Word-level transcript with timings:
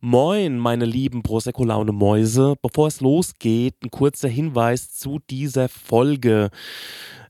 Moin, 0.00 0.58
meine 0.58 0.84
lieben 0.84 1.24
Prosecco-Laune-Mäuse. 1.24 2.54
Bevor 2.62 2.86
es 2.86 3.00
losgeht, 3.00 3.74
ein 3.82 3.90
kurzer 3.90 4.28
Hinweis 4.28 4.92
zu 4.92 5.18
dieser 5.28 5.68
Folge. 5.68 6.50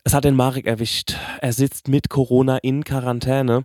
Es 0.04 0.12
hat 0.12 0.24
den 0.24 0.34
Marek 0.34 0.66
erwischt. 0.66 1.16
Er 1.40 1.54
sitzt 1.54 1.88
mit 1.88 2.10
Corona 2.10 2.58
in 2.58 2.84
Quarantäne. 2.84 3.64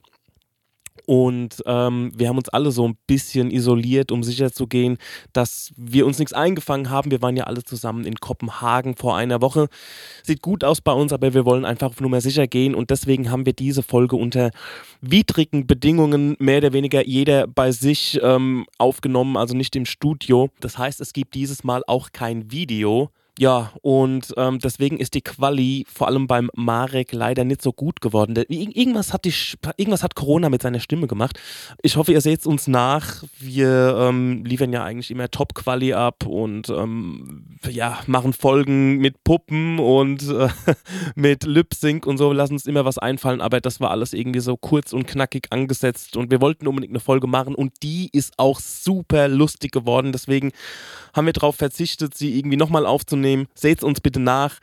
Und 1.05 1.61
ähm, 1.65 2.11
wir 2.15 2.29
haben 2.29 2.37
uns 2.37 2.49
alle 2.49 2.71
so 2.71 2.87
ein 2.87 2.97
bisschen 3.07 3.51
isoliert, 3.51 4.11
um 4.11 4.23
sicherzugehen, 4.23 4.97
dass 5.33 5.73
wir 5.75 6.05
uns 6.05 6.19
nichts 6.19 6.33
eingefangen 6.33 6.89
haben. 6.89 7.11
Wir 7.11 7.21
waren 7.21 7.35
ja 7.35 7.45
alle 7.45 7.63
zusammen 7.63 8.05
in 8.05 8.15
Kopenhagen 8.15 8.95
vor 8.95 9.17
einer 9.17 9.41
Woche. 9.41 9.67
Sieht 10.23 10.41
gut 10.41 10.63
aus 10.63 10.81
bei 10.81 10.93
uns, 10.93 11.11
aber 11.11 11.33
wir 11.33 11.45
wollen 11.45 11.65
einfach 11.65 11.99
nur 11.99 12.09
mehr 12.09 12.21
sicher 12.21 12.47
gehen. 12.47 12.75
Und 12.75 12.89
deswegen 12.89 13.31
haben 13.31 13.45
wir 13.45 13.53
diese 13.53 13.83
Folge 13.83 14.15
unter 14.15 14.51
widrigen 15.01 15.67
Bedingungen 15.67 16.35
mehr 16.39 16.59
oder 16.59 16.73
weniger 16.73 17.05
jeder 17.05 17.47
bei 17.47 17.71
sich 17.71 18.19
ähm, 18.23 18.65
aufgenommen, 18.77 19.37
also 19.37 19.55
nicht 19.55 19.75
im 19.75 19.85
Studio. 19.85 20.49
Das 20.59 20.77
heißt, 20.77 21.01
es 21.01 21.13
gibt 21.13 21.35
dieses 21.35 21.63
Mal 21.63 21.83
auch 21.87 22.11
kein 22.11 22.51
Video. 22.51 23.09
Ja, 23.39 23.71
und 23.81 24.31
ähm, 24.37 24.59
deswegen 24.59 24.99
ist 24.99 25.15
die 25.15 25.21
Quali 25.21 25.87
vor 25.91 26.05
allem 26.05 26.27
beim 26.27 26.51
Marek 26.53 27.13
leider 27.13 27.43
nicht 27.43 27.63
so 27.63 27.73
gut 27.73 27.99
geworden. 27.99 28.35
irgendwas, 28.47 29.11
hat 29.11 29.25
die, 29.25 29.33
irgendwas 29.75 30.03
hat 30.03 30.13
Corona 30.13 30.49
mit 30.49 30.61
seiner 30.61 30.79
Stimme 30.79 31.07
gemacht. 31.07 31.39
Ich 31.81 31.97
hoffe, 31.97 32.11
ihr 32.11 32.21
seht 32.21 32.45
uns 32.45 32.67
nach. 32.67 33.23
Wir 33.39 33.97
ähm, 33.99 34.45
liefern 34.45 34.71
ja 34.71 34.83
eigentlich 34.83 35.09
immer 35.09 35.31
Top-Quali 35.31 35.93
ab 35.93 36.27
und 36.27 36.69
ähm, 36.69 37.57
ja, 37.67 38.01
machen 38.05 38.33
Folgen 38.33 38.99
mit 38.99 39.23
Puppen 39.23 39.79
und 39.79 40.29
äh, 40.29 40.49
mit 41.15 41.43
Lip-Sync 41.43 42.05
und 42.05 42.19
so. 42.19 42.29
Wir 42.29 42.35
lassen 42.35 42.53
uns 42.53 42.67
immer 42.67 42.85
was 42.85 42.99
einfallen, 42.99 43.41
aber 43.41 43.61
das 43.61 43.79
war 43.79 43.89
alles 43.89 44.13
irgendwie 44.13 44.41
so 44.41 44.57
kurz 44.57 44.93
und 44.93 45.07
knackig 45.07 45.47
angesetzt 45.49 46.17
und 46.17 46.29
wir 46.29 46.39
wollten 46.39 46.67
unbedingt 46.67 46.91
eine 46.91 46.99
Folge 46.99 47.25
machen 47.25 47.55
und 47.55 47.73
die 47.81 48.09
ist 48.13 48.33
auch 48.37 48.59
super 48.59 49.27
lustig 49.27 49.71
geworden. 49.71 50.11
Deswegen 50.11 50.51
haben 51.15 51.25
wir 51.25 51.33
darauf 51.33 51.55
verzichtet, 51.55 52.15
sie 52.15 52.37
irgendwie 52.37 52.57
nochmal 52.57 52.85
aufzunehmen. 52.85 53.22
Seht 53.55 53.83
uns 53.83 54.01
bitte 54.01 54.19
nach. 54.19 54.59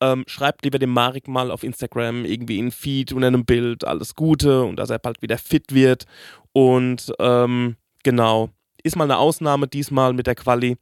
Ähm, 0.00 0.24
schreibt 0.26 0.64
lieber 0.64 0.78
dem 0.78 0.90
Marek 0.90 1.28
mal 1.28 1.50
auf 1.50 1.62
Instagram 1.62 2.24
irgendwie 2.24 2.58
in 2.58 2.70
Feed 2.70 3.12
unter 3.12 3.26
einem 3.26 3.44
Bild 3.44 3.84
alles 3.84 4.14
Gute 4.14 4.62
und 4.64 4.76
dass 4.76 4.90
er 4.90 4.98
bald 4.98 5.22
wieder 5.22 5.38
fit 5.38 5.72
wird. 5.72 6.06
Und 6.52 7.12
ähm, 7.18 7.76
genau, 8.02 8.50
ist 8.82 8.96
mal 8.96 9.04
eine 9.04 9.18
Ausnahme 9.18 9.68
diesmal 9.68 10.12
mit 10.12 10.26
der 10.26 10.34
Quali, 10.34 10.76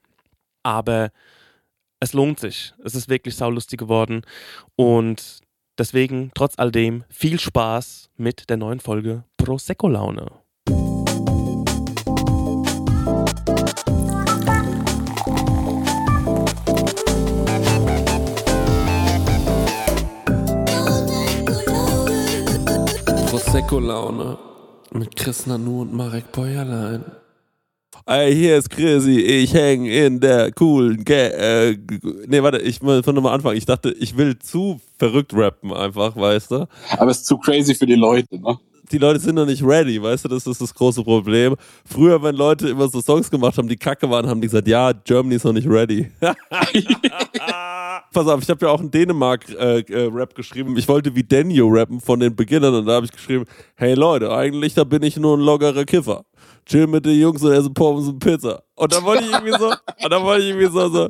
aber 0.63 1.11
es 2.01 2.13
lohnt 2.13 2.41
sich. 2.41 2.75
Es 2.83 2.95
ist 2.95 3.09
wirklich 3.09 3.37
saulustig 3.37 3.79
geworden 3.79 4.23
und 4.77 5.41
deswegen, 5.79 6.31
trotz 6.35 6.59
all 6.59 6.73
dem, 6.73 7.05
viel 7.11 7.39
Spaß 7.39 8.11
mit 8.17 8.49
der 8.49 8.57
neuen 8.57 8.81
Folge 8.81 9.25
Prosecco 9.37 9.89
Laune. 9.89 10.40
Prosecco-Laune 23.61 24.39
mit 24.93 25.17
Chris 25.17 25.47
Nanu 25.47 25.83
und 25.83 25.93
Marek 25.93 26.33
Bäuerlein. 26.33 27.05
Ey, 28.07 28.35
hier 28.35 28.57
ist 28.57 28.71
Chrissy, 28.71 29.21
ich 29.21 29.53
häng 29.53 29.85
in 29.85 30.19
der 30.19 30.51
coolen 30.53 31.05
Ga 31.05 31.15
äh, 31.15 31.77
Nee, 32.27 32.43
warte, 32.43 32.59
ich 32.59 32.81
muss 32.81 33.05
von 33.05 33.15
nochmal 33.15 33.35
anfangen. 33.35 33.59
Ich 33.59 33.67
dachte, 33.67 33.91
ich 33.91 34.17
will 34.17 34.39
zu 34.39 34.81
verrückt 34.99 35.35
rappen 35.35 35.75
einfach, 35.75 36.17
weißt 36.17 36.53
du? 36.53 36.69
Aber 36.97 37.11
es 37.11 37.19
ist 37.19 37.27
zu 37.27 37.37
crazy 37.37 37.75
für 37.75 37.85
die 37.85 37.97
Leute, 37.97 38.41
ne? 38.41 38.59
Die 38.91 38.99
Leute 38.99 39.21
sind 39.21 39.37
noch 39.37 39.47
nicht 39.47 39.63
ready, 39.63 40.03
weißt 40.03 40.25
du, 40.25 40.29
das 40.29 40.47
ist 40.47 40.61
das 40.61 40.75
große 40.75 41.05
Problem. 41.05 41.55
Früher, 41.85 42.21
wenn 42.23 42.35
Leute 42.35 42.69
immer 42.69 42.89
so 42.89 43.01
Songs 43.01 43.31
gemacht 43.31 43.57
haben, 43.57 43.69
die 43.69 43.77
kacke 43.77 44.11
waren, 44.11 44.29
haben 44.29 44.41
die 44.41 44.49
gesagt, 44.49 44.67
ja, 44.67 44.91
Germany 44.93 45.37
ist 45.37 45.45
noch 45.45 45.53
nicht 45.53 45.69
ready. 45.69 46.11
Pass 48.13 48.27
auf, 48.27 48.43
ich 48.43 48.51
habe 48.51 48.67
ja 48.67 48.73
auch 48.73 48.81
einen 48.81 48.91
Dänemark-Rap 48.91 49.89
äh, 49.89 50.23
äh, 50.23 50.35
geschrieben. 50.35 50.77
Ich 50.77 50.89
wollte 50.89 51.15
wie 51.15 51.23
Denio 51.23 51.69
rappen 51.69 52.01
von 52.01 52.19
den 52.19 52.35
Beginnern 52.35 52.75
und 52.75 52.87
da 52.87 52.95
habe 52.95 53.07
ich 53.07 53.13
geschrieben, 53.13 53.45
hey 53.77 53.95
Leute, 53.95 54.33
eigentlich 54.33 54.75
da 54.75 54.83
bin 54.83 55.05
ich 55.05 55.17
nur 55.17 55.37
ein 55.37 55.41
loggerer 55.41 55.85
Kiffer. 55.85 56.25
Chill 56.67 56.89
mit 56.89 57.07
den 57.07 57.19
Jungs 57.19 57.43
und 57.45 57.53
essen 57.53 57.73
Pommes 57.73 58.09
und 58.09 58.19
Pizza. 58.19 58.65
Und 58.75 58.93
dann 58.93 59.05
wollte 59.05 59.25
ich 59.25 59.31
irgendwie 59.31 59.57
so, 59.57 59.67
und 60.05 60.11
dann 60.11 60.23
wollte 60.25 60.43
ich 60.43 60.49
irgendwie 60.51 60.73
so, 60.73 60.89
so 60.89 61.09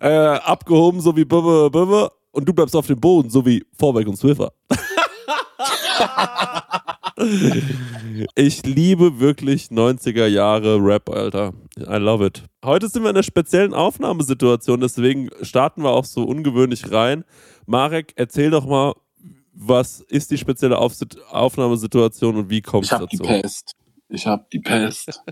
äh, 0.00 0.38
abgehoben, 0.38 1.00
so 1.00 1.14
wie 1.14 1.26
Bibbe, 1.26 1.68
Bibbe. 1.70 2.10
Und 2.30 2.48
du 2.48 2.54
bleibst 2.54 2.74
auf 2.76 2.86
dem 2.86 2.98
Boden, 2.98 3.28
so 3.28 3.44
wie 3.44 3.62
Vorwerk 3.78 4.06
und 4.06 4.16
Swiffer. 4.16 4.52
Ich 8.34 8.64
liebe 8.64 9.20
wirklich 9.20 9.66
90er 9.66 10.26
Jahre 10.26 10.78
Rap, 10.82 11.08
Alter. 11.08 11.52
I 11.78 11.96
love 11.96 12.24
it. 12.24 12.42
Heute 12.64 12.88
sind 12.88 13.02
wir 13.02 13.10
in 13.10 13.16
einer 13.16 13.22
speziellen 13.22 13.74
Aufnahmesituation, 13.74 14.80
deswegen 14.80 15.30
starten 15.42 15.82
wir 15.82 15.90
auch 15.90 16.04
so 16.04 16.24
ungewöhnlich 16.24 16.90
rein. 16.90 17.24
Marek, 17.66 18.12
erzähl 18.16 18.50
doch 18.50 18.66
mal, 18.66 18.94
was 19.52 20.00
ist 20.00 20.30
die 20.30 20.38
spezielle 20.38 20.78
Auf 20.78 20.94
Aufnahmesituation 21.30 22.36
und 22.36 22.50
wie 22.50 22.62
kommt 22.62 22.84
es 22.84 22.90
dazu? 22.90 23.06
Ich 23.10 23.20
habe 23.20 23.34
die 23.34 23.40
Pest. 23.40 23.76
Ich 24.08 24.26
habe 24.26 24.46
die 24.52 24.60
Pest. 24.60 25.22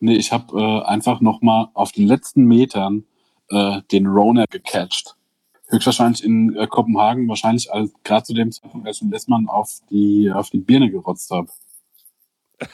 nee, 0.00 0.16
ich 0.16 0.32
habe 0.32 0.58
äh, 0.58 0.82
einfach 0.88 1.20
nochmal 1.20 1.68
auf 1.74 1.92
den 1.92 2.06
letzten 2.06 2.44
Metern 2.44 3.04
äh, 3.50 3.82
den 3.90 4.06
Rona 4.06 4.46
gecatcht 4.48 5.16
höchstwahrscheinlich 5.72 6.22
in 6.22 6.54
äh, 6.56 6.66
Kopenhagen, 6.66 7.28
wahrscheinlich 7.28 7.68
gerade 8.04 8.24
zu 8.24 8.34
dem 8.34 8.52
Zeitpunkt, 8.52 8.86
als 8.86 9.00
ich 9.02 9.10
Lessmann 9.10 9.48
auf 9.48 9.80
die, 9.90 10.30
auf 10.32 10.50
die 10.50 10.60
Birne 10.60 10.90
gerotzt 10.90 11.30
habe. 11.30 11.48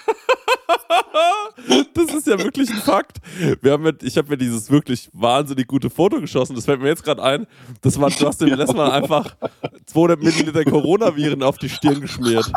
das 1.94 2.14
ist 2.14 2.26
ja 2.26 2.38
wirklich 2.38 2.70
ein 2.70 2.76
Fakt. 2.76 3.18
Wir 3.62 3.72
haben 3.72 3.82
mit, 3.82 4.02
ich 4.02 4.16
habe 4.18 4.28
mir 4.30 4.36
dieses 4.36 4.70
wirklich 4.70 5.08
wahnsinnig 5.12 5.66
gute 5.66 5.90
Foto 5.90 6.20
geschossen. 6.20 6.54
Das 6.54 6.66
fällt 6.66 6.80
mir 6.80 6.88
jetzt 6.88 7.04
gerade 7.04 7.22
ein. 7.22 7.46
Das 7.80 7.98
war, 8.00 8.10
dem 8.10 8.54
Lessmann 8.54 8.90
einfach 8.90 9.36
200 9.86 10.22
Milliliter 10.22 10.64
Coronaviren 10.64 11.42
auf 11.42 11.58
die 11.58 11.68
Stirn 11.68 12.00
geschmiert. 12.00 12.50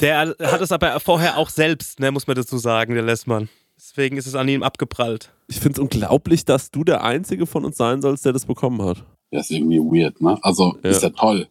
Der 0.00 0.34
hat 0.40 0.60
es 0.60 0.72
aber 0.72 0.98
vorher 1.00 1.36
auch 1.36 1.50
selbst, 1.50 2.00
ne, 2.00 2.10
muss 2.10 2.26
man 2.26 2.36
dazu 2.36 2.56
sagen, 2.58 2.94
der 2.94 3.02
Lessmann. 3.02 3.48
Deswegen 3.90 4.18
ist 4.18 4.28
es 4.28 4.36
an 4.36 4.46
ihm 4.46 4.62
abgeprallt. 4.62 5.32
Ich 5.48 5.58
finde 5.58 5.72
es 5.72 5.78
unglaublich, 5.80 6.44
dass 6.44 6.70
du 6.70 6.84
der 6.84 7.02
Einzige 7.02 7.44
von 7.44 7.64
uns 7.64 7.76
sein 7.76 8.02
sollst, 8.02 8.24
der 8.24 8.32
das 8.32 8.46
bekommen 8.46 8.80
hat. 8.82 9.04
Das 9.32 9.50
ist 9.50 9.56
irgendwie 9.56 9.80
weird, 9.80 10.20
ne? 10.20 10.38
Also 10.42 10.78
ja. 10.84 10.90
ist 10.90 11.02
ja 11.02 11.10
toll. 11.10 11.48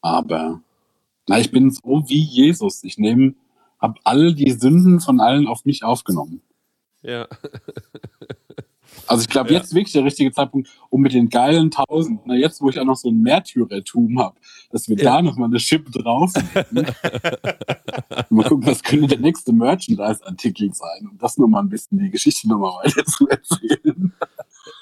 Aber 0.00 0.60
na, 1.26 1.40
ich 1.40 1.50
bin 1.50 1.72
so 1.72 2.04
wie 2.06 2.20
Jesus. 2.20 2.84
Ich 2.84 2.98
nehme, 2.98 3.34
habe 3.80 3.94
all 4.04 4.32
die 4.32 4.52
Sünden 4.52 5.00
von 5.00 5.18
allen 5.18 5.48
auf 5.48 5.64
mich 5.64 5.82
aufgenommen. 5.82 6.40
Ja. 7.02 7.26
Also 9.06 9.22
ich 9.22 9.28
glaube, 9.28 9.52
ja. 9.52 9.58
jetzt 9.58 9.74
wirklich 9.74 9.92
der 9.92 10.04
richtige 10.04 10.32
Zeitpunkt, 10.32 10.68
um 10.90 11.00
mit 11.00 11.12
den 11.12 11.28
geilen 11.28 11.70
Tausend, 11.70 12.20
na 12.24 12.34
jetzt, 12.34 12.60
wo 12.60 12.68
ich 12.68 12.78
auch 12.78 12.84
noch 12.84 12.96
so 12.96 13.08
ein 13.10 13.20
Märtyrertum 13.22 14.18
habe, 14.18 14.36
dass 14.70 14.88
wir 14.88 14.96
ja. 14.96 15.04
da 15.04 15.22
nochmal 15.22 15.48
eine 15.48 15.58
Chip 15.58 15.90
drauf 15.92 16.32
Mal 18.30 18.48
gucken, 18.48 18.66
was 18.66 18.82
könnte 18.82 19.08
der 19.08 19.20
nächste 19.20 19.52
Merchandise-Artikel 19.52 20.72
sein, 20.74 21.08
um 21.10 21.18
das 21.18 21.38
nochmal 21.38 21.62
ein 21.62 21.68
bisschen 21.68 21.98
die 21.98 22.10
Geschichte 22.10 22.48
nochmal 22.48 22.84
weiter 22.84 23.04
zu 23.04 23.28
erzählen. 23.28 24.12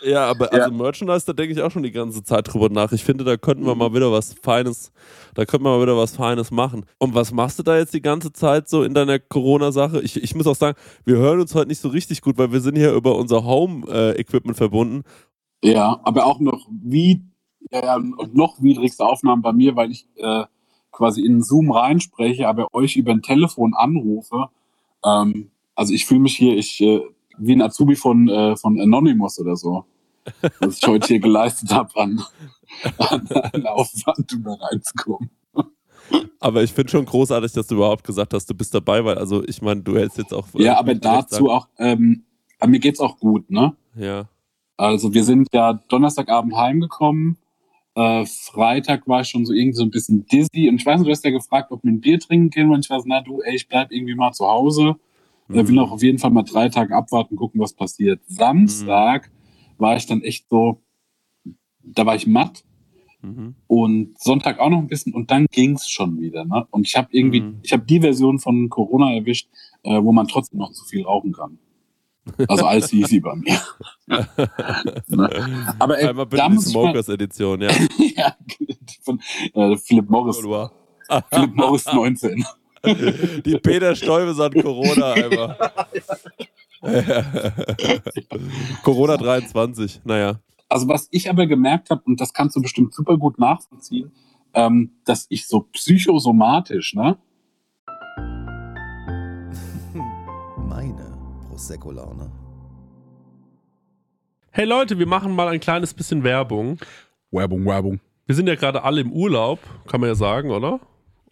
Ja, 0.05 0.27
aber 0.27 0.53
also 0.53 0.71
Merchandise, 0.71 1.25
da 1.25 1.33
denke 1.33 1.55
ich 1.55 1.63
auch 1.63 1.71
schon 1.71 1.83
die 1.83 1.91
ganze 1.91 2.23
Zeit 2.23 2.53
drüber 2.53 2.69
nach. 2.69 2.93
Ich 2.93 3.05
finde, 3.05 3.25
da 3.25 3.37
könnten 3.37 3.65
wir 3.65 3.75
mal 3.75 3.95
wieder 3.95 4.13
was 4.13 4.35
Feines, 4.35 4.93
da 5.35 5.47
könnten 5.47 5.65
wir 5.65 5.77
mal 5.77 5.83
wieder 5.83 5.97
was 5.97 6.17
Feines 6.17 6.51
machen. 6.51 6.85
Und 6.99 7.15
was 7.15 7.33
machst 7.33 7.59
du 7.59 7.63
da 7.63 7.79
jetzt 7.79 7.95
die 7.95 8.03
ganze 8.03 8.33
Zeit 8.33 8.69
so 8.69 8.83
in 8.83 8.93
deiner 8.93 9.19
Corona-Sache? 9.19 10.03
Ich, 10.03 10.23
ich 10.23 10.35
muss 10.35 10.47
auch 10.47 10.57
sagen, 10.57 10.77
wir 11.07 11.17
hören 11.17 11.41
uns 11.41 11.55
heute 11.55 11.69
nicht 11.69 11.81
so 11.81 11.89
richtig 11.89 12.21
gut, 12.21 12.37
weil 12.37 12.53
wir 12.53 12.61
sind 12.61 12.77
hier 12.77 12.93
über 12.93 13.17
unser 13.17 13.45
Home-Equipment 13.45 14.59
verbunden. 14.59 15.05
Ja, 15.63 15.99
aber 16.05 16.27
auch 16.27 16.39
noch 16.39 16.69
wie, 16.71 17.23
ja, 17.73 17.99
noch 17.99 18.63
widrigste 18.63 19.07
Aufnahmen 19.07 19.41
bei 19.41 19.55
mir, 19.55 19.75
weil 19.75 19.91
ich 19.91 20.07
äh, 20.17 20.45
quasi 20.93 21.25
in 21.25 21.43
Zoom 21.43 21.71
reinspreche, 21.71 22.47
aber 22.47 22.69
euch 22.75 22.97
über 22.97 23.13
ein 23.13 23.23
Telefon 23.23 23.73
anrufe. 23.73 24.49
Ähm, 25.03 25.51
also 25.75 25.95
ich 25.95 26.05
fühle 26.05 26.21
mich 26.21 26.37
hier, 26.37 26.59
ich 26.59 26.83
äh, 26.83 27.01
wie 27.39 27.53
ein 27.53 27.63
Azubi 27.63 27.97
von, 27.97 28.29
äh, 28.29 28.57
von 28.57 28.79
Anonymous 28.79 29.41
oder 29.41 29.57
so 29.57 29.87
was 30.61 30.79
ich 30.79 30.87
heute 30.87 31.07
hier 31.09 31.21
geleistet 31.21 31.73
habe 31.73 31.95
an, 31.97 32.23
an, 32.99 33.27
an 33.29 33.67
Aufwand, 33.67 34.33
um 34.33 34.45
da 34.45 34.55
reinzukommen. 34.55 35.31
Aber 36.41 36.63
ich 36.63 36.73
finde 36.73 36.91
schon 36.91 37.07
großartig, 37.07 37.53
dass 37.53 37.67
du 37.67 37.77
überhaupt 37.77 38.05
gesagt 38.05 38.35
hast, 38.35 38.49
du 38.51 38.55
bist 38.55 38.75
dabei, 38.75 39.05
weil 39.05 39.17
also 39.17 39.43
ich 39.47 39.63
meine, 39.63 39.83
du 39.83 39.97
hältst 39.97 40.19
jetzt 40.19 40.35
auch. 40.35 40.47
Ja, 40.55 40.79
aber 40.79 40.95
dazu 40.95 41.51
auch, 41.51 41.69
ähm, 41.79 42.25
mir 42.67 42.79
geht's 42.79 43.01
auch 43.01 43.19
gut, 43.19 43.51
ne? 43.51 43.75
Ja. 43.97 44.29
Also 44.77 45.15
wir 45.15 45.25
sind 45.25 45.49
ja 45.53 45.75
Donnerstagabend 45.89 46.55
heimgekommen. 46.55 47.39
Äh, 47.95 48.27
Freitag 48.27 49.07
war 49.07 49.21
ich 49.21 49.29
schon 49.29 49.47
so 49.47 49.53
irgendwie 49.53 49.77
so 49.77 49.85
ein 49.85 49.91
bisschen 49.91 50.27
dizzy 50.27 50.69
und 50.69 50.77
ich 50.77 50.85
weiß 50.87 50.99
nicht, 50.99 51.07
du 51.07 51.13
hast 51.13 51.25
ja 51.25 51.31
gefragt, 51.31 51.71
ob 51.71 51.85
wir 51.85 51.93
ein 51.93 52.01
Bier 52.01 52.19
trinken 52.19 52.51
gehen 52.51 52.71
und 52.71 52.85
ich 52.85 52.91
weiß, 52.91 53.05
na 53.07 53.23
du, 53.23 53.41
ey, 53.41 53.55
ich 53.55 53.69
bleib 53.69 53.93
irgendwie 53.93 54.15
mal 54.15 54.33
zu 54.33 54.47
Hause. 54.47 54.97
Mhm. 55.49 55.59
Ich 55.59 55.69
will 55.69 55.79
auch 55.79 55.93
auf 55.93 56.03
jeden 56.03 56.19
Fall 56.19 56.31
mal 56.31 56.43
drei 56.43 56.69
Tage 56.69 56.95
abwarten, 56.95 57.37
gucken, 57.37 57.61
was 57.61 57.73
passiert. 57.73 58.21
Samstag 58.27 59.29
mhm 59.29 59.44
war 59.79 59.97
ich 59.97 60.07
dann 60.07 60.23
echt 60.23 60.49
so, 60.49 60.83
da 61.83 62.07
war 62.07 62.15
ich 62.15 62.27
matt. 62.27 62.65
Mhm. 63.23 63.55
Und 63.67 64.19
Sonntag 64.21 64.59
auch 64.59 64.69
noch 64.69 64.79
ein 64.79 64.87
bisschen 64.87 65.15
und 65.15 65.31
dann 65.31 65.47
ging 65.51 65.77
es 65.77 65.89
schon 65.89 66.21
wieder. 66.21 66.45
Ne? 66.45 66.67
Und 66.71 66.87
ich 66.87 66.97
habe 66.97 67.09
irgendwie, 67.11 67.41
mhm. 67.41 67.61
ich 67.63 67.73
habe 67.73 67.85
die 67.85 68.01
Version 68.01 68.39
von 68.39 68.69
Corona 68.69 69.15
erwischt, 69.15 69.49
äh, 69.83 70.03
wo 70.03 70.13
man 70.13 70.29
trotzdem 70.29 70.59
noch 70.59 70.73
zu 70.73 70.85
viel 70.85 71.05
rauchen 71.05 71.33
kann. 71.33 71.59
Also 72.49 72.65
alles 72.65 72.93
easy 72.93 73.21
bei 73.21 73.35
mir. 73.35 73.61
ne? 75.09 75.77
Aber 75.79 75.99
ey, 75.99 76.09
Einmal 76.09 76.27
da 76.27 76.31
bitte 76.31 76.43
die 76.49 76.55
ich 76.55 76.57
mal, 76.57 76.61
Smokers 76.61 77.09
Edition, 77.09 77.61
ja. 77.61 77.71
ja, 78.17 78.37
von 79.03 79.21
äh, 79.53 79.77
Philipp 79.77 80.09
Morris. 80.09 80.39
Philipp 81.31 81.55
Morris 81.55 81.85
19. 81.87 82.45
Die 83.45 83.59
Peter 83.59 83.95
Stuyvesant 83.95 84.55
Corona 84.63 85.13
einfach. 85.13 85.57
Corona 88.83 89.17
23, 89.17 90.03
naja. 90.05 90.41
Also 90.69 90.89
was 90.89 91.09
ich 91.11 91.31
aber 91.31 91.47
gemerkt 91.47 91.91
habe, 91.91 92.03
und 92.05 92.21
das 92.21 92.33
kannst 92.33 92.57
du 92.57 92.63
bestimmt 92.63 92.93
super 92.95 93.17
gut 93.17 93.39
nachvollziehen, 93.39 94.13
ähm, 94.55 94.91
dass 95.05 95.27
ich 95.29 95.47
so 95.47 95.61
psychosomatisch, 95.73 96.95
ne? 96.95 97.17
Meine 100.57 101.17
Prosecco-Laune. 101.49 102.31
Hey 104.51 104.67
Leute, 104.67 104.99
wir 104.99 105.07
machen 105.07 105.35
mal 105.35 105.49
ein 105.49 105.61
kleines 105.61 105.95
bisschen 105.95 106.23
Werbung. 106.23 106.79
Werbung, 107.31 107.65
Werbung. 107.67 108.01
Wir 108.27 108.35
sind 108.35 108.47
ja 108.47 108.55
gerade 108.55 108.85
alle 108.85 109.01
im 109.01 109.13
Urlaub, 109.13 109.59
kann 109.87 110.01
man 110.01 110.09
ja 110.09 110.15
sagen, 110.15 110.51
oder? 110.51 110.81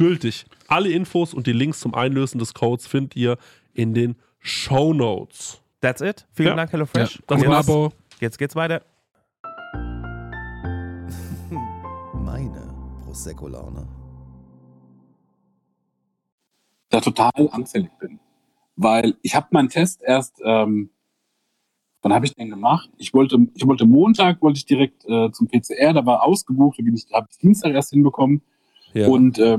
gültig. 0.00 0.46
Alle 0.66 0.88
Infos 0.90 1.34
und 1.34 1.46
die 1.46 1.52
Links 1.52 1.80
zum 1.80 1.94
Einlösen 1.94 2.38
des 2.38 2.54
Codes 2.54 2.86
findet 2.86 3.16
ihr 3.16 3.36
in 3.74 3.92
den 3.92 4.16
Show 4.38 4.94
Notes. 4.94 5.60
That's 5.82 6.00
it. 6.00 6.26
Vielen 6.32 6.48
Ja. 6.50 6.56
Dank, 6.56 6.72
HelloFresh. 6.72 7.22
Ja. 7.30 7.36
Jetzt, 7.36 7.68
Abo. 7.68 7.92
jetzt 8.18 8.38
geht's 8.38 8.56
weiter. 8.56 8.80
Meine 12.14 12.74
Prosecco-Laune. 13.04 13.86
da 16.88 17.00
total 17.00 17.30
anfällig 17.52 17.90
bin. 18.00 18.18
Weil 18.76 19.14
ich 19.22 19.34
habe 19.36 19.46
meinen 19.50 19.68
Test 19.68 20.02
erst, 20.02 20.40
ähm, 20.44 20.90
wann 22.02 22.12
habe 22.12 22.26
ich 22.26 22.34
den 22.34 22.50
gemacht? 22.50 22.90
Ich 22.96 23.14
wollte, 23.14 23.38
ich 23.54 23.64
wollte 23.66 23.86
Montag, 23.86 24.42
wollte 24.42 24.58
ich 24.58 24.66
direkt 24.66 25.04
äh, 25.04 25.30
zum 25.30 25.46
PCR, 25.46 25.92
da 25.92 26.04
war 26.06 26.24
ausgebucht, 26.24 26.78
da 26.78 26.82
bin 26.82 26.94
ich, 26.96 27.06
habe 27.12 27.28
ich 27.30 27.38
Dienstag 27.38 27.74
erst 27.74 27.90
hinbekommen 27.90 28.42
Ja. 28.92 29.06
und 29.08 29.38
äh, 29.38 29.58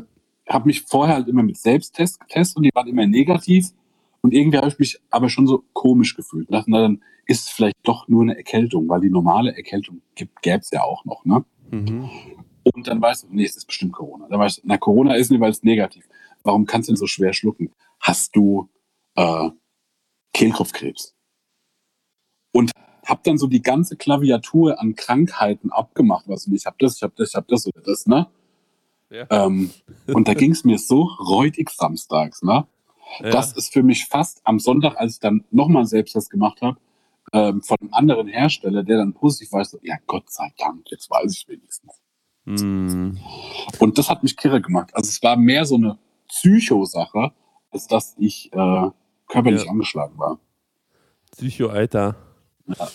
habe 0.52 0.68
mich 0.68 0.82
vorher 0.82 1.16
halt 1.16 1.28
immer 1.28 1.44
mit 1.44 1.58
Selbsttest 1.58 2.20
getestet 2.20 2.58
und 2.58 2.64
die 2.64 2.72
waren 2.74 2.88
immer 2.88 3.06
negativ. 3.08 3.70
Und 4.22 4.34
irgendwie 4.34 4.58
habe 4.58 4.68
ich 4.68 4.78
mich 4.78 5.00
aber 5.10 5.30
schon 5.30 5.48
so 5.48 5.64
komisch 5.74 6.16
gefühlt. 6.16 6.50
Und 6.50 6.54
dachte, 6.54 6.70
na, 6.70 6.82
dann 6.82 7.02
ist 7.26 7.48
es 7.48 7.50
vielleicht 7.50 7.78
doch 7.84 8.08
nur 8.08 8.24
eine 8.24 8.38
Erkältung, 8.38 8.88
weil 8.90 9.02
die 9.02 9.10
normale 9.10 9.56
Erkältung 9.56 10.02
gäbe 10.16 10.60
es 10.60 10.70
ja 10.72 10.84
auch 10.84 11.06
noch, 11.06 11.26
ne? 11.26 11.44
Mhm. 11.72 12.10
Und 12.64 12.88
dann 12.88 13.02
weißt 13.02 13.24
du, 13.24 13.28
nee, 13.32 13.46
es 13.46 13.58
ist 13.58 13.66
bestimmt 13.66 13.94
Corona. 13.94 14.28
Dann 14.30 14.40
weißt 14.40 14.60
du, 14.60 14.62
na, 14.66 14.78
Corona 14.78 15.16
ist 15.16 15.32
nicht, 15.32 15.40
weil 15.40 15.52
es 15.52 15.64
negativ. 15.64 16.08
Warum 16.44 16.66
kannst 16.66 16.90
du 16.90 16.92
denn 16.92 16.98
so 16.98 17.08
schwer 17.08 17.34
schlucken? 17.34 17.72
Hast 18.00 18.36
du 18.36 18.70
äh, 19.16 19.50
Kehlkopfkrebs? 20.34 21.16
Und 22.54 22.72
hab 23.06 23.24
dann 23.24 23.38
so 23.38 23.48
die 23.48 23.62
ganze 23.62 23.96
Klaviatur 23.96 24.80
an 24.80 24.96
Krankheiten 24.96 25.72
abgemacht, 25.72 26.28
was 26.28 26.48
ich 26.48 26.66
hab 26.66 26.78
das, 26.78 26.98
ich 26.98 27.04
hab 27.04 27.16
das, 27.16 27.30
ich 27.30 27.36
hab 27.36 27.48
das 27.48 27.66
oder 27.66 27.82
das, 27.82 28.06
ne? 28.06 28.28
Ja. 29.12 29.28
Ähm, 29.30 29.70
und 30.08 30.28
da 30.28 30.34
ging 30.34 30.52
es 30.52 30.64
mir 30.64 30.80
so 30.80 31.04
räudig 31.04 31.70
samstags, 31.70 32.42
ne? 32.42 32.66
Ja. 33.20 33.30
Das 33.30 33.52
ist 33.52 33.74
für 33.74 33.84
mich 33.84 34.06
fast 34.06 34.40
am 34.46 34.58
Sonntag, 34.60 34.96
als 34.98 35.16
ich 35.16 35.20
dann 35.20 35.44
nochmal 35.52 35.86
selbst 35.86 36.16
das 36.16 36.30
gemacht 36.30 36.62
habe, 36.62 36.78
ähm, 37.34 37.62
von 37.62 37.78
einem 37.82 37.94
anderen 37.94 38.28
Hersteller, 38.28 38.84
der 38.84 38.98
dann 38.98 39.14
positiv 39.14 39.52
war, 39.52 39.66
so, 39.66 39.78
ja 39.84 39.98
Gott 40.08 40.30
sei 40.32 40.52
Dank, 40.58 40.90
jetzt 40.90 41.10
weiß 41.10 41.32
ich 41.34 41.48
wenigstens. 41.50 41.92
Hm. 42.46 43.20
Und 43.80 43.98
das 43.98 44.10
hat 44.10 44.24
mich 44.24 44.38
kirre 44.38 44.62
gemacht. 44.62 44.92
Also 44.94 45.10
es 45.10 45.22
war 45.22 45.36
mehr 45.36 45.66
so 45.66 45.76
eine 45.76 45.98
Psycho-Sache, 46.30 47.34
als 47.70 47.88
dass 47.88 48.16
ich 48.18 48.52
äh, 48.54 48.90
körperlich 49.28 49.66
Ja. 49.66 49.72
angeschlagen 49.72 50.18
war. 50.18 50.40
Psycho, 51.32 51.68
Alter. 51.68 52.16
Ja. 52.66 52.88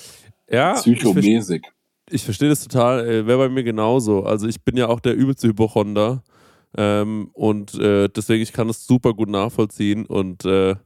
Ja, 0.49 0.73
Psychomäßig. 0.75 1.67
Ich 2.11 2.25
verstehe 2.25 2.49
das 2.49 2.63
total. 2.63 3.07
Äh, 3.07 3.27
Wäre 3.27 3.39
bei 3.39 3.49
mir 3.49 3.65
genauso. 3.65 4.25
Also 4.25 4.47
ich 4.47 4.63
bin 4.63 4.77
ja 4.77 4.89
auch 4.89 5.01
der 5.01 5.15
übelste 5.15 5.49
Hypochonder. 5.49 6.23
Ähm, 6.77 7.31
und 7.33 7.75
äh, 7.75 8.09
deswegen, 8.09 8.43
ich 8.43 8.53
kann 8.53 8.69
das 8.69 8.87
super 8.87 9.15
gut 9.15 9.29
nachvollziehen. 9.29 10.07
Und 10.07 10.45
äh, 10.45 10.77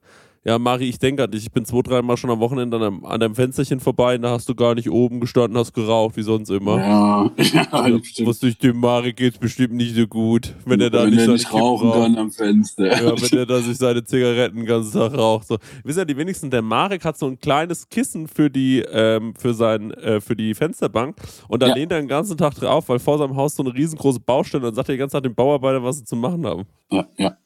ja, 0.44 0.58
Mari, 0.58 0.84
ich 0.88 0.98
denke 0.98 1.24
an 1.24 1.30
dich. 1.30 1.42
Ich 1.44 1.52
bin 1.52 1.64
zwei, 1.66 1.82
dreimal 1.82 2.16
schon 2.16 2.30
am 2.30 2.40
Wochenende 2.40 2.76
an 2.78 2.82
einem, 2.82 3.04
an 3.04 3.20
deinem 3.20 3.34
Fensterchen 3.34 3.78
vorbei 3.78 4.14
und 4.16 4.22
da 4.22 4.30
hast 4.30 4.48
du 4.48 4.54
gar 4.54 4.74
nicht 4.74 4.90
oben 4.90 5.20
gestanden, 5.20 5.58
hast 5.58 5.74
geraucht, 5.74 6.16
wie 6.16 6.22
sonst 6.22 6.48
immer. 6.50 6.78
Ja, 6.78 7.30
ja, 7.36 7.88
Ja, 7.88 8.00
was 8.26 8.38
durch 8.38 8.56
den 8.56 8.78
Mari 8.78 9.12
geht's 9.12 9.36
bestimmt 9.38 9.74
nicht 9.74 9.94
so 9.94 10.06
gut, 10.06 10.54
wenn 10.64 10.80
er 10.80 10.88
da 10.88 11.02
Wenn 11.04 11.10
nicht 11.10 11.26
er 11.26 11.32
nicht 11.34 11.52
rauchen 11.52 11.88
raucht. 11.90 11.98
kann 12.02 12.16
am 12.16 12.30
Fenster. 12.30 12.86
Ja, 12.86 13.20
wenn 13.20 13.38
er 13.38 13.44
da 13.46 13.60
sich 13.60 13.76
seine 13.76 14.02
Zigaretten 14.02 14.56
den 14.56 14.66
ganzen 14.66 14.92
Tag 14.98 15.12
raucht. 15.16 15.46
So. 15.46 15.58
Wisst 15.84 15.98
ihr, 15.98 16.04
die 16.06 16.16
wenigsten, 16.16 16.50
der 16.50 16.62
Marek 16.62 17.04
hat 17.04 17.18
so 17.18 17.26
ein 17.26 17.38
kleines 17.38 17.88
Kissen 17.90 18.26
für 18.26 18.48
die, 18.50 18.80
ähm, 18.90 19.34
für 19.36 19.52
sein, 19.52 19.90
äh, 19.92 20.20
für 20.22 20.36
die 20.36 20.54
Fensterbank 20.54 21.16
und 21.48 21.62
da 21.62 21.68
Ja. 21.68 21.74
lehnt 21.74 21.92
er 21.92 22.00
den 22.00 22.08
ganzen 22.08 22.38
Tag 22.38 22.54
drauf, 22.54 22.88
weil 22.88 22.98
vor 22.98 23.18
seinem 23.18 23.36
Haus 23.36 23.56
so 23.56 23.62
eine 23.62 23.74
riesengroße 23.74 24.20
Baustelle 24.20 24.66
und 24.68 24.74
sagt 24.74 24.88
er 24.88 24.94
die 24.94 24.98
ganze 24.98 25.12
Zeit 25.18 25.24
den 25.26 25.34
Bauarbeitern, 25.34 25.82
was 25.84 25.98
sie 25.98 26.04
zu 26.04 26.16
machen 26.16 26.46
haben. 26.46 26.64
Ja, 26.90 27.06
ja. 27.18 27.36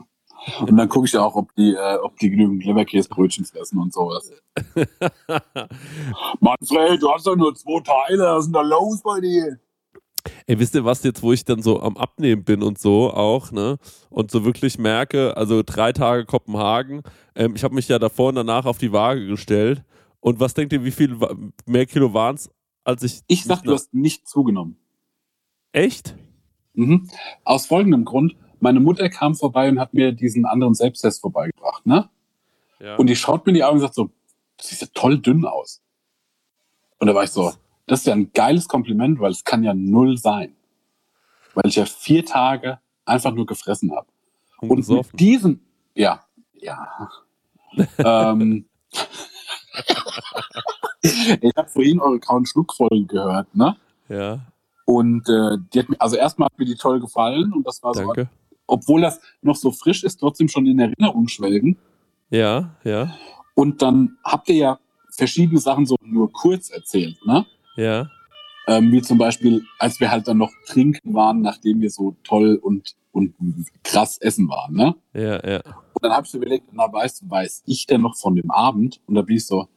Und 0.60 0.76
dann 0.76 0.88
gucke 0.88 1.06
ich 1.06 1.16
auch, 1.16 1.34
ob 1.34 1.54
die, 1.54 1.74
äh, 1.74 1.98
ob 2.02 2.18
die 2.18 2.30
genügend 2.30 2.64
Leberkäsebrötchen 2.64 3.44
fressen 3.44 3.78
und 3.78 3.92
sowas. 3.92 4.30
Manfred, 6.40 7.02
du 7.02 7.10
hast 7.10 7.26
doch 7.26 7.36
nur 7.36 7.54
zwei 7.54 7.80
Teile. 7.80 8.24
Was 8.24 8.40
ist 8.40 8.46
denn 8.46 8.52
da 8.52 8.62
los 8.62 9.02
bei 9.02 9.20
dir? 9.20 9.58
Ey, 10.46 10.58
wisst 10.58 10.74
ihr 10.74 10.84
was, 10.84 11.02
jetzt 11.02 11.22
wo 11.22 11.32
ich 11.32 11.44
dann 11.44 11.62
so 11.62 11.80
am 11.80 11.96
Abnehmen 11.96 12.44
bin 12.44 12.62
und 12.62 12.78
so 12.78 13.12
auch, 13.12 13.52
ne? 13.52 13.76
Und 14.08 14.30
so 14.30 14.44
wirklich 14.44 14.78
merke, 14.78 15.36
also 15.36 15.62
drei 15.64 15.92
Tage 15.92 16.24
Kopenhagen, 16.24 17.02
ähm, 17.34 17.54
ich 17.56 17.64
habe 17.64 17.74
mich 17.74 17.88
ja 17.88 17.98
davor 17.98 18.30
und 18.30 18.36
danach 18.36 18.64
auf 18.64 18.78
die 18.78 18.92
Waage 18.92 19.26
gestellt. 19.26 19.84
Und 20.20 20.40
was 20.40 20.54
denkt 20.54 20.72
ihr, 20.72 20.84
wie 20.84 20.90
viel 20.90 21.16
mehr 21.66 21.84
Kilo 21.84 22.14
waren 22.14 22.36
es, 22.36 22.50
als 22.84 23.02
ich. 23.02 23.20
Ich 23.26 23.44
sag, 23.44 23.62
du 23.62 23.72
hast 23.72 23.92
nicht 23.92 24.26
zugenommen. 24.26 24.78
Echt? 25.72 26.14
Mhm. 26.72 27.08
Aus 27.44 27.66
folgendem 27.66 28.04
Grund. 28.04 28.36
Meine 28.60 28.80
Mutter 28.80 29.08
kam 29.08 29.34
vorbei 29.34 29.68
und 29.68 29.78
hat 29.78 29.94
mir 29.94 30.12
diesen 30.12 30.44
anderen 30.46 30.74
Selbsttest 30.74 31.20
vorbeigebracht, 31.20 31.86
ne? 31.86 32.08
Ja. 32.80 32.96
Und 32.96 33.06
die 33.08 33.16
schaut 33.16 33.46
mir 33.46 33.50
in 33.50 33.56
die 33.56 33.64
Augen 33.64 33.76
und 33.76 33.80
sagt 33.80 33.94
so, 33.94 34.04
du 34.04 34.10
siehst 34.60 34.82
ja 34.82 34.88
toll 34.94 35.18
dünn 35.18 35.44
aus. 35.44 35.80
Und 36.98 37.06
da 37.08 37.14
war 37.14 37.24
ich 37.24 37.30
so, 37.30 37.52
das 37.86 38.00
ist 38.00 38.06
ja 38.06 38.14
ein 38.14 38.32
geiles 38.32 38.68
Kompliment, 38.68 39.20
weil 39.20 39.30
es 39.30 39.44
kann 39.44 39.62
ja 39.62 39.74
null 39.74 40.16
sein. 40.16 40.54
Weil 41.54 41.66
ich 41.68 41.76
ja 41.76 41.84
vier 41.84 42.24
Tage 42.24 42.78
einfach 43.04 43.32
nur 43.32 43.46
gefressen 43.46 43.92
habe. 43.94 44.06
Und 44.60 44.70
Und 44.70 44.78
mit 44.78 44.86
gesoffen. 44.86 45.16
diesem, 45.16 45.60
ja, 45.94 46.24
ja. 46.54 47.10
ähm, 47.98 48.66
ich 51.02 51.52
habe 51.56 51.68
vorhin 51.68 52.00
eure 52.00 52.18
grauen 52.18 52.46
Schluckfolge 52.46 53.04
gehört, 53.06 53.54
ne? 53.54 53.76
Ja, 54.08 54.40
Und 54.86 55.28
äh, 55.28 55.58
die 55.72 55.80
hat 55.80 55.88
mir, 55.88 56.00
also 56.00 56.16
erstmal 56.16 56.46
hat 56.46 56.58
mir 56.58 56.66
die 56.66 56.76
toll 56.76 57.00
gefallen 57.00 57.52
und 57.52 57.66
das 57.66 57.82
war 57.82 57.94
so, 57.94 58.00
danke. 58.00 58.28
Obwohl 58.66 59.02
das 59.02 59.20
noch 59.42 59.56
so 59.56 59.70
frisch 59.70 60.04
ist, 60.04 60.18
trotzdem 60.18 60.48
schon 60.48 60.66
in 60.66 60.78
Erinnerung 60.78 61.28
schwelgen. 61.28 61.76
Ja, 62.30 62.74
ja, 62.84 63.16
Und 63.54 63.82
dann 63.82 64.16
habt 64.24 64.48
ihr 64.48 64.56
ja 64.56 64.78
verschiedene 65.10 65.60
Sachen 65.60 65.86
so 65.86 65.96
nur 66.02 66.32
kurz 66.32 66.70
erzählt, 66.70 67.18
ne? 67.26 67.46
ja. 67.76 68.08
Ähm, 68.66 68.90
wie 68.92 69.02
zum 69.02 69.18
Beispiel, 69.18 69.62
als 69.78 70.00
wir 70.00 70.10
halt 70.10 70.26
dann 70.26 70.38
noch 70.38 70.50
trinken 70.64 71.12
waren, 71.12 71.42
nachdem 71.42 71.82
wir 71.82 71.90
so 71.90 72.16
toll 72.24 72.58
und, 72.62 72.94
und 73.12 73.34
krass 73.82 74.16
essen 74.16 74.48
waren, 74.48 74.74
ne? 74.74 74.94
Ja, 75.12 75.46
ja. 75.46 75.60
Und 75.92 76.02
dann 76.02 76.12
habe 76.12 76.24
ich 76.24 76.30
so 76.30 76.38
überlegt, 76.38 76.68
na 76.72 76.90
weißt 76.90 77.20
du, 77.20 77.30
weiß 77.30 77.64
ich 77.66 77.84
denn 77.86 78.00
noch 78.00 78.16
von 78.16 78.34
dem 78.34 78.50
Abend? 78.50 79.02
Und 79.06 79.16
da 79.16 79.22
bin 79.22 79.36
ich 79.36 79.44
so, 79.46 79.68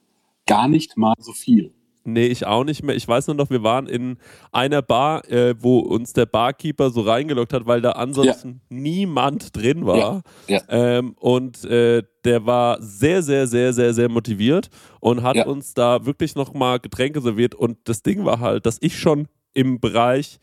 gar 0.46 0.68
nicht 0.70 0.98
mal 0.98 1.16
so 1.20 1.34
viel. 1.34 1.74
Nee, 2.08 2.28
ich 2.28 2.46
auch 2.46 2.64
nicht 2.64 2.84
mehr. 2.84 2.96
Ich 2.96 3.06
weiß 3.06 3.28
nur 3.28 3.36
noch, 3.36 3.50
wir 3.50 3.64
waren 3.64 3.86
in 3.86 4.18
einer 4.54 4.82
Bar, 4.82 5.30
äh, 5.30 5.56
wo 5.60 5.80
uns 5.80 6.14
der 6.14 6.26
Barkeeper 6.26 6.90
so 6.90 7.02
reingelockt 7.02 7.52
hat, 7.52 7.68
weil 7.68 7.82
da 7.82 7.92
ansonsten 7.92 8.62
niemand 8.70 9.56
drin 9.56 9.86
war. 9.86 10.24
Ja, 10.48 10.56
ja. 10.56 10.62
Ähm, 10.70 11.16
und 11.20 11.66
äh, 11.66 12.04
der 12.24 12.46
war 12.46 12.82
sehr, 12.82 13.22
sehr, 13.22 13.46
sehr, 13.46 13.74
sehr, 13.74 13.94
sehr 13.94 14.08
motiviert 14.10 14.70
und 15.02 15.22
hat 15.22 15.36
Ja. 15.36 15.46
uns 15.48 15.74
da 15.74 16.06
wirklich 16.06 16.36
nochmal 16.36 16.80
Getränke 16.80 17.20
serviert. 17.20 17.54
Und 17.56 17.78
das 17.84 18.04
Ding 18.04 18.24
war 18.24 18.40
halt, 18.40 18.66
dass 18.66 18.78
ich 18.82 18.98
schon 18.98 19.28
im 19.54 19.80
Bereich, 19.82 20.40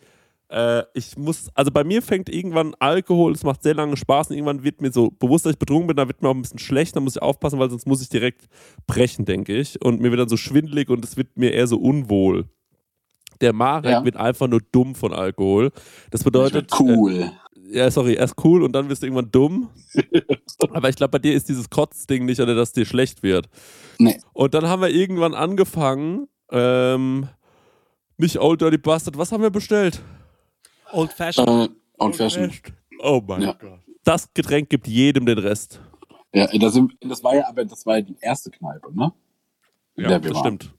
äh, 0.48 0.82
ich 0.94 1.16
muss, 1.16 1.48
also 1.54 1.70
bei 1.70 1.84
mir 1.84 2.02
fängt 2.02 2.28
irgendwann 2.28 2.74
Alkohol, 2.78 3.32
es 3.32 3.42
macht 3.42 3.62
sehr 3.62 3.74
lange 3.74 3.96
Spaß 3.96 4.30
und 4.30 4.36
irgendwann 4.36 4.62
wird 4.62 4.80
mir 4.80 4.92
so 4.92 5.10
bewusst, 5.10 5.46
dass 5.46 5.52
ich 5.54 5.58
betrunken 5.58 5.86
bin, 5.88 5.96
da 5.96 6.06
wird 6.06 6.22
mir 6.22 6.28
auch 6.28 6.34
ein 6.34 6.42
bisschen 6.42 6.58
schlecht, 6.58 6.94
da 6.96 7.00
muss 7.00 7.16
ich 7.16 7.22
aufpassen, 7.22 7.58
weil 7.58 7.70
sonst 7.70 7.86
muss 7.86 8.02
ich 8.02 8.08
direkt 8.08 8.46
brechen, 8.86 9.24
denke 9.24 9.56
ich. 9.56 9.80
Und 9.82 10.00
mir 10.00 10.10
wird 10.10 10.20
dann 10.20 10.28
so 10.28 10.36
schwindelig 10.36 10.88
und 10.90 11.04
es 11.04 11.16
wird 11.16 11.36
mir 11.36 11.52
eher 11.52 11.66
so 11.66 11.78
unwohl. 11.78 12.44
Der 13.40 13.52
Marek 13.52 13.90
Ja. 13.90 14.04
wird 14.04 14.16
einfach 14.16 14.46
nur 14.46 14.60
dumm 14.70 14.94
von 14.94 15.12
Alkohol. 15.12 15.70
Das 16.10 16.22
bedeutet, 16.22 16.70
cool. 16.78 17.12
äh, 17.22 17.30
ja, 17.76 17.90
sorry, 17.90 18.14
erst 18.14 18.34
cool 18.44 18.62
und 18.62 18.72
dann 18.72 18.88
wirst 18.88 19.02
du 19.02 19.06
irgendwann 19.06 19.30
dumm. 19.30 19.70
Aber 20.72 20.88
ich 20.88 20.96
glaube, 20.96 21.12
bei 21.12 21.18
dir 21.18 21.34
ist 21.34 21.48
dieses 21.48 21.68
Kotzding 21.70 22.26
nicht, 22.26 22.40
oder 22.40 22.54
dass 22.54 22.72
dir 22.72 22.84
schlecht 22.84 23.22
wird. 23.22 23.48
Nee. 23.98 24.20
Und 24.34 24.54
dann 24.54 24.68
haben 24.68 24.82
wir 24.82 24.90
irgendwann 24.90 25.34
angefangen, 25.34 26.28
ähm, 26.52 27.28
nicht 28.18 28.38
Old 28.38 28.60
Dirty 28.60 28.78
Bastard, 28.78 29.18
was 29.18 29.32
haben 29.32 29.42
wir 29.42 29.50
bestellt? 29.50 30.00
Old 30.92 31.12
Fashioned. 31.12 31.70
Äh, 31.70 31.74
Old 31.98 32.16
Fashion. 32.16 32.50
Oh 33.00 33.22
mein 33.26 33.42
Ja. 33.42 33.52
Gott. 33.52 33.80
Das 34.04 34.32
Getränk 34.34 34.68
gibt 34.68 34.86
jedem 34.86 35.24
den 35.26 35.38
Rest. 35.38 35.80
Ja, 36.34 36.46
das, 36.46 36.78
das 37.00 37.22
war 37.24 37.34
ja, 37.36 37.48
aber 37.48 37.64
das 37.64 37.86
war 37.86 37.96
ja 37.96 38.02
die 38.02 38.16
erste 38.20 38.50
Kneipe, 38.50 38.94
ne? 38.94 39.12
In 39.96 40.04
wir 40.04 40.18
das 40.18 40.38
stimmt. 40.38 40.74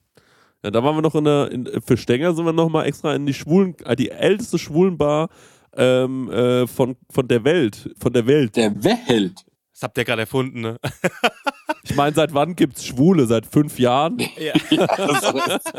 Ja, 0.64 0.72
da 0.72 0.84
waren 0.84 0.96
wir 0.96 1.02
noch 1.02 1.16
in 1.16 1.24
der, 1.24 1.52
in, 1.52 1.82
für 1.86 1.96
Stenger 1.96 2.34
sind 2.34 2.46
wir 2.46 2.54
noch 2.54 2.70
mal 2.70 2.86
extra 2.86 3.16
in 3.16 3.26
die 3.26 3.34
Schwulen, 3.34 3.76
äh, 3.86 3.96
die 3.96 4.12
älteste 4.12 4.60
Schwulenbar 4.60 5.30
ähm, 5.76 6.30
äh, 6.30 6.68
von, 6.68 6.98
von 7.10 7.28
der 7.28 7.44
Welt. 7.44 7.94
Von 8.00 8.14
der 8.14 8.28
Welt. 8.28 8.56
Der 8.56 8.84
Welt. 8.84 9.46
Das 9.72 9.84
habt 9.84 9.98
ihr 9.98 10.06
gerade 10.06 10.22
erfunden, 10.22 10.62
ne? 10.62 10.80
Ich 11.88 11.96
meine, 11.96 12.16
seit 12.16 12.34
wann 12.34 12.56
gibt's 12.56 12.86
Schwule? 12.86 13.26
Seit 13.28 13.46
fünf 13.46 13.80
Jahren? 13.80 14.18
Ja. 14.38 14.54
Das 14.96 15.24
ist, 15.24 15.74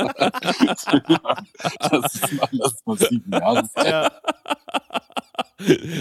das 1.91 2.15
ist 2.15 2.41
alles 2.43 2.83
mal 2.85 2.97
sieben 2.99 3.33
Jahre. 3.33 3.69
ja. 3.85 4.11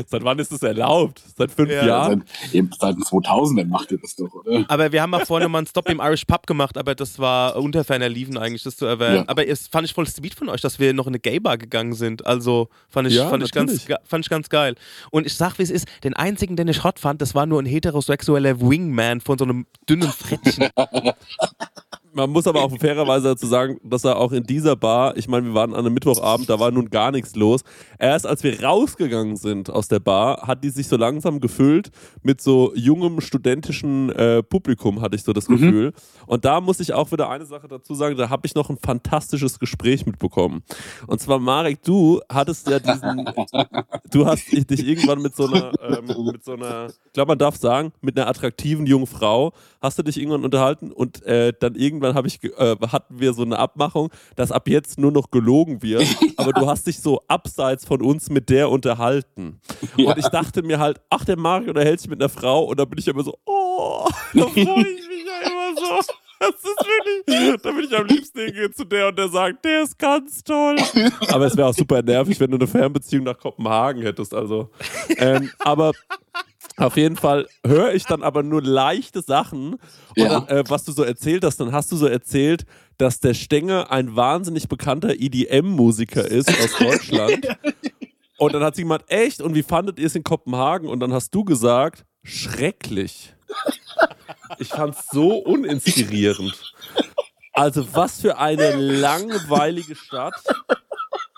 Seit 0.08 0.24
wann 0.24 0.38
ist 0.40 0.52
es 0.52 0.62
erlaubt? 0.64 1.22
Seit 1.38 1.50
fünf 1.50 1.72
Ja, 1.72 1.86
Jahren? 1.86 2.24
Seit, 2.42 2.54
eben 2.56 2.70
seit 2.78 2.96
den 2.96 3.04
2000ern 3.04 3.66
macht 3.68 3.90
ihr 3.92 3.98
das 3.98 4.16
doch, 4.16 4.34
oder? 4.34 4.66
Aber 4.68 4.92
wir 4.92 5.02
haben 5.02 5.14
auch 5.14 5.26
vorne 5.26 5.48
mal 5.48 5.60
einen 5.60 5.68
Stop 5.68 5.90
im 5.90 6.00
Irish 6.02 6.26
Pub 6.26 6.46
gemacht, 6.46 6.78
aber 6.78 6.94
das 6.94 7.20
war 7.20 7.56
unter 7.56 7.84
ferner 7.86 8.10
Liefen 8.10 8.38
eigentlich, 8.38 8.64
das 8.64 8.76
zu 8.76 8.86
erwähnen. 8.86 9.16
Ja. 9.16 9.24
Aber 9.28 9.48
es 9.48 9.68
fand 9.68 9.88
ich 9.88 9.94
voll 9.94 10.08
sweet 10.08 10.36
von 10.36 10.50
euch, 10.50 10.60
dass 10.62 10.78
wir 10.80 10.94
noch 10.94 11.06
in 11.08 11.12
eine 11.12 11.20
Gay-Bar 11.20 11.58
gegangen 11.58 11.94
sind. 11.94 12.26
Also 12.26 12.68
fand 12.90 13.08
ich, 13.08 13.16
Ja, 13.16 13.30
fand, 13.30 13.44
ich 13.44 13.52
ganz, 13.54 13.88
fand 14.04 14.26
ich 14.26 14.30
ganz 14.30 14.50
geil. 14.50 14.76
Und 15.10 15.26
ich 15.26 15.36
sag, 15.36 15.58
wie 15.58 15.64
es 15.64 15.72
ist, 15.72 15.88
den 16.04 16.14
einzigen, 16.14 16.58
den 16.58 16.68
ich 16.68 16.84
hot 16.84 17.00
fand, 17.00 17.22
das 17.22 17.34
war 17.34 17.46
nur 17.46 17.62
ein 17.62 17.66
heterosexueller 17.66 18.60
Wingman 18.60 19.22
von 19.22 19.38
so 19.38 19.46
einem 19.46 19.66
dünnen 19.90 19.95
Frettchen. 20.04 20.70
Man 22.16 22.30
muss 22.30 22.48
aber 22.48 22.64
auch 22.64 22.72
fairerweise 22.80 23.28
dazu 23.28 23.46
sagen, 23.46 23.78
dass 23.84 24.06
er 24.06 24.16
auch 24.16 24.32
in 24.32 24.44
dieser 24.44 24.78
Bar, 24.78 25.18
ich 25.18 25.28
meine, 25.28 25.48
wir 25.48 25.54
waren 25.54 25.74
an 25.74 25.80
einem 25.80 25.94
Mittwochabend, 25.94 26.50
da 26.50 26.58
war 26.62 26.72
nun 26.72 26.90
gar 26.90 27.12
nichts 27.12 27.36
los. 27.36 27.62
Erst 28.00 28.26
als 28.26 28.42
wir 28.42 28.64
rausgegangen 28.64 29.36
sind 29.36 29.70
aus 29.70 29.90
der 29.90 30.00
Bar, 30.00 30.48
hat 30.48 30.64
die 30.64 30.70
sich 30.70 30.88
so 30.88 30.96
langsam 30.96 31.42
gefüllt 31.42 31.92
mit 32.24 32.40
so 32.40 32.72
jungem 32.74 33.20
studentischen 33.20 34.12
äh, 34.12 34.42
Publikum, 34.42 35.02
hatte 35.02 35.18
ich 35.18 35.24
so 35.24 35.34
das 35.34 35.48
Gefühl. 35.48 35.92
Und 36.26 36.46
da 36.46 36.62
muss 36.62 36.80
ich 36.80 36.94
auch 36.94 37.12
wieder 37.12 37.30
eine 37.30 37.46
Sache 37.46 37.68
dazu 37.68 37.94
sagen, 37.94 38.16
da 38.16 38.30
habe 38.30 38.48
ich 38.48 38.56
noch 38.56 38.70
ein 38.70 38.78
fantastisches 38.78 39.60
Gespräch 39.60 40.06
mitbekommen. 40.06 40.64
Und 41.08 41.20
zwar, 41.20 41.38
Marek, 41.40 41.84
du 41.84 42.22
hattest 42.30 42.70
ja 42.70 42.80
diesen, 42.80 43.26
du 44.12 44.26
hast 44.26 44.50
dich 44.54 44.88
irgendwann 44.88 45.22
mit 45.22 45.36
so 45.36 45.48
einer, 45.48 45.74
ähm, 45.82 46.32
mit 46.32 46.46
so 46.46 46.54
einer, 46.54 46.88
ich 46.88 47.12
glaube, 47.12 47.32
man 47.32 47.40
darf 47.40 47.58
sagen, 47.58 47.92
mit 48.00 48.18
einer 48.18 48.30
attraktiven 48.30 48.86
jungen 48.86 49.08
Frau, 49.08 49.52
hast 49.82 50.00
du 50.00 50.04
dich 50.04 50.18
irgendwann 50.18 50.46
unterhalten 50.46 50.94
und 50.94 51.22
äh, 51.24 51.52
dann 51.60 51.76
irgendwann 51.76 52.05
habe 52.14 52.28
ich, 52.28 52.44
äh, 52.44 52.76
hatten 52.92 53.20
wir 53.20 53.34
so 53.34 53.44
eine 53.44 53.58
Abmachung, 53.58 54.12
dass 54.36 54.52
ab 54.52 54.68
jetzt 54.68 55.00
nur 55.00 55.12
noch 55.12 55.32
gelogen 55.32 55.82
wird, 55.82 56.06
aber 56.38 56.54
du 56.54 56.68
hast 56.68 56.88
dich 56.88 57.00
so 57.00 57.22
abseits 57.28 57.86
von 57.86 58.02
uns 58.02 58.30
mit 58.30 58.50
der 58.50 58.70
unterhalten. 58.70 59.60
Und 59.98 60.18
ich 60.18 60.28
dachte 60.28 60.62
mir 60.62 60.80
halt, 60.80 61.02
ach, 61.10 61.26
der 61.26 61.38
Mario 61.38 61.70
unterhält 61.70 62.00
sich 62.00 62.10
mit 62.10 62.22
einer 62.22 62.30
Frau 62.30 62.66
und 62.66 62.80
da 62.80 62.86
bin 62.86 63.00
ich 63.00 63.08
immer 63.08 63.24
so, 63.24 63.38
oh, 63.46 64.08
da 64.34 64.42
freue 64.42 64.62
ich 64.62 65.08
mich 65.08 65.26
ja 65.26 65.50
immer 65.50 65.76
so. 65.76 66.14
Das 66.38 66.50
ist 66.50 66.66
wirklich, 66.66 67.62
da 67.62 67.72
bin 67.72 67.86
ich 67.86 67.98
am 67.98 68.06
liebsten 68.08 68.40
hingehe 68.40 68.72
zu 68.72 68.84
der 68.84 69.08
und 69.08 69.18
der 69.18 69.30
sagt, 69.30 69.64
der 69.64 69.84
ist 69.84 69.98
ganz 69.98 70.44
toll. 70.44 70.76
Aber 71.30 71.46
es 71.46 71.56
wäre 71.56 71.70
auch 71.70 71.74
super 71.74 72.02
nervig, 72.02 72.40
wenn 72.40 72.52
du 72.52 72.58
eine 72.58 72.68
Fernbeziehung 72.68 73.24
nach 73.24 73.38
Kopenhagen 73.38 74.02
hättest. 74.02 74.34
Also, 74.34 74.70
ähm, 75.18 75.50
aber 75.60 75.94
Auf 76.78 76.98
jeden 76.98 77.16
Fall 77.16 77.48
höre 77.66 77.94
ich 77.94 78.04
dann 78.04 78.22
aber 78.22 78.44
nur 78.44 78.62
leichte 78.62 79.22
Sachen. 79.22 79.74
Und 79.76 80.18
Ja. 80.18 80.42
dann, 80.42 80.48
äh, 80.50 80.64
was 80.68 80.84
du 80.84 80.92
so 80.92 81.04
erzählt 81.04 81.44
hast, 81.46 81.58
dann 81.60 81.72
hast 81.72 81.92
du 81.92 81.96
so 81.96 82.06
erzählt, 82.08 82.66
dass 82.98 83.20
der 83.20 83.34
Stenge 83.34 83.90
ein 83.92 84.16
wahnsinnig 84.16 84.68
bekannter 84.68 85.14
EDM-Musiker 85.18 86.26
ist 86.26 86.50
aus 86.60 86.72
Deutschland. 86.80 87.48
Und 88.38 88.54
dann 88.54 88.64
hat 88.64 88.76
sie 88.76 88.82
jemand, 88.82 89.10
echt? 89.10 89.42
Und 89.42 89.56
wie 89.56 89.64
fandet 89.64 90.00
ihr 90.00 90.08
es 90.08 90.16
in 90.16 90.24
Kopenhagen? 90.24 90.90
Und 90.90 91.00
dann 91.00 91.14
hast 91.14 91.34
du 91.34 91.46
gesagt, 91.46 92.06
schrecklich. 92.24 93.34
Ich 94.60 94.68
fand's 94.70 95.08
so 95.12 95.38
uninspirierend. 95.38 96.74
Also 97.54 97.88
was 97.94 98.20
für 98.20 98.38
eine 98.38 98.76
langweilige 98.76 99.96
Stadt. 99.96 100.36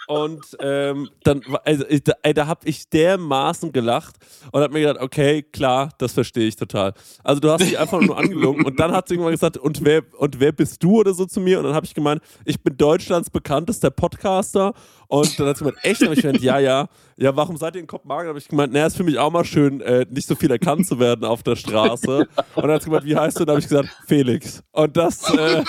Und 0.08 0.58
ähm, 0.62 1.10
dann, 1.24 1.42
also, 1.66 1.84
ey, 1.86 2.34
da 2.34 2.48
habe 2.48 2.62
ich 2.64 2.90
dermaßen 2.90 3.74
gelacht 3.74 4.16
und 4.54 4.62
habe 4.62 4.74
mir 4.74 4.88
gedacht, 4.88 5.04
okay, 5.04 5.44
klar, 5.44 5.90
das 5.98 6.14
verstehe 6.14 6.48
ich 6.48 6.56
total. 6.56 6.94
Also 7.26 7.42
du 7.42 7.52
hast 7.52 7.62
dich 7.62 7.78
einfach 7.78 8.00
nur 8.00 8.18
angelogen 8.18 8.66
und 8.66 8.80
dann 8.80 8.94
hat 8.94 9.10
sie 9.10 9.16
irgendwann 9.16 9.34
gesagt, 9.34 9.58
und 9.58 9.84
wer, 9.84 10.04
und 10.18 10.40
wer 10.40 10.54
bist 10.54 10.82
du 10.82 11.00
oder 11.00 11.14
so 11.14 11.26
zu 11.26 11.42
mir? 11.42 11.60
Und 11.60 11.66
dann 11.66 11.74
habe 11.74 11.86
ich 11.86 11.94
gemeint, 11.94 12.22
ich 12.46 12.64
bin 12.64 12.78
Deutschlands 12.78 13.30
bekanntester 13.30 13.92
Podcaster. 13.92 14.74
Und 15.08 15.38
dann 15.40 15.48
hat 15.48 15.58
sie 15.58 15.66
gemeint, 15.66 15.84
echt? 15.84 16.02
Und 16.02 16.14
ich 16.14 16.22
gemeint, 16.22 16.42
ja, 16.42 16.60
ja. 16.60 16.88
Ja, 17.18 17.36
warum 17.36 17.58
seid 17.58 17.76
ihr 17.76 17.82
in 17.82 17.88
Kopenhagen? 17.88 18.30
habe 18.30 18.40
ich 18.40 18.48
gemeint, 18.48 18.72
naja, 18.72 18.88
ist 18.88 18.96
für 18.96 19.04
mich 19.04 19.18
auch 19.18 19.32
mal 19.32 19.44
schön, 19.44 19.82
äh, 19.82 20.06
nicht 20.10 20.28
so 20.28 20.36
viel 20.36 20.52
erkannt 20.52 20.88
zu 20.88 21.00
werden 21.00 21.26
auf 21.26 21.44
der 21.44 21.56
Straße. 21.56 22.28
Und 22.56 22.64
dann 22.64 22.72
hat 22.72 22.84
sie 22.84 22.90
gemeint, 22.90 23.06
wie 23.06 23.16
heißt 23.16 23.38
du? 23.38 23.42
Und 23.42 23.48
dann 23.48 23.56
habe 23.56 23.62
ich 23.62 23.68
gesagt, 23.68 23.90
Felix. 24.08 24.64
Und 24.72 24.96
das, 24.96 25.30
äh, 25.34 25.64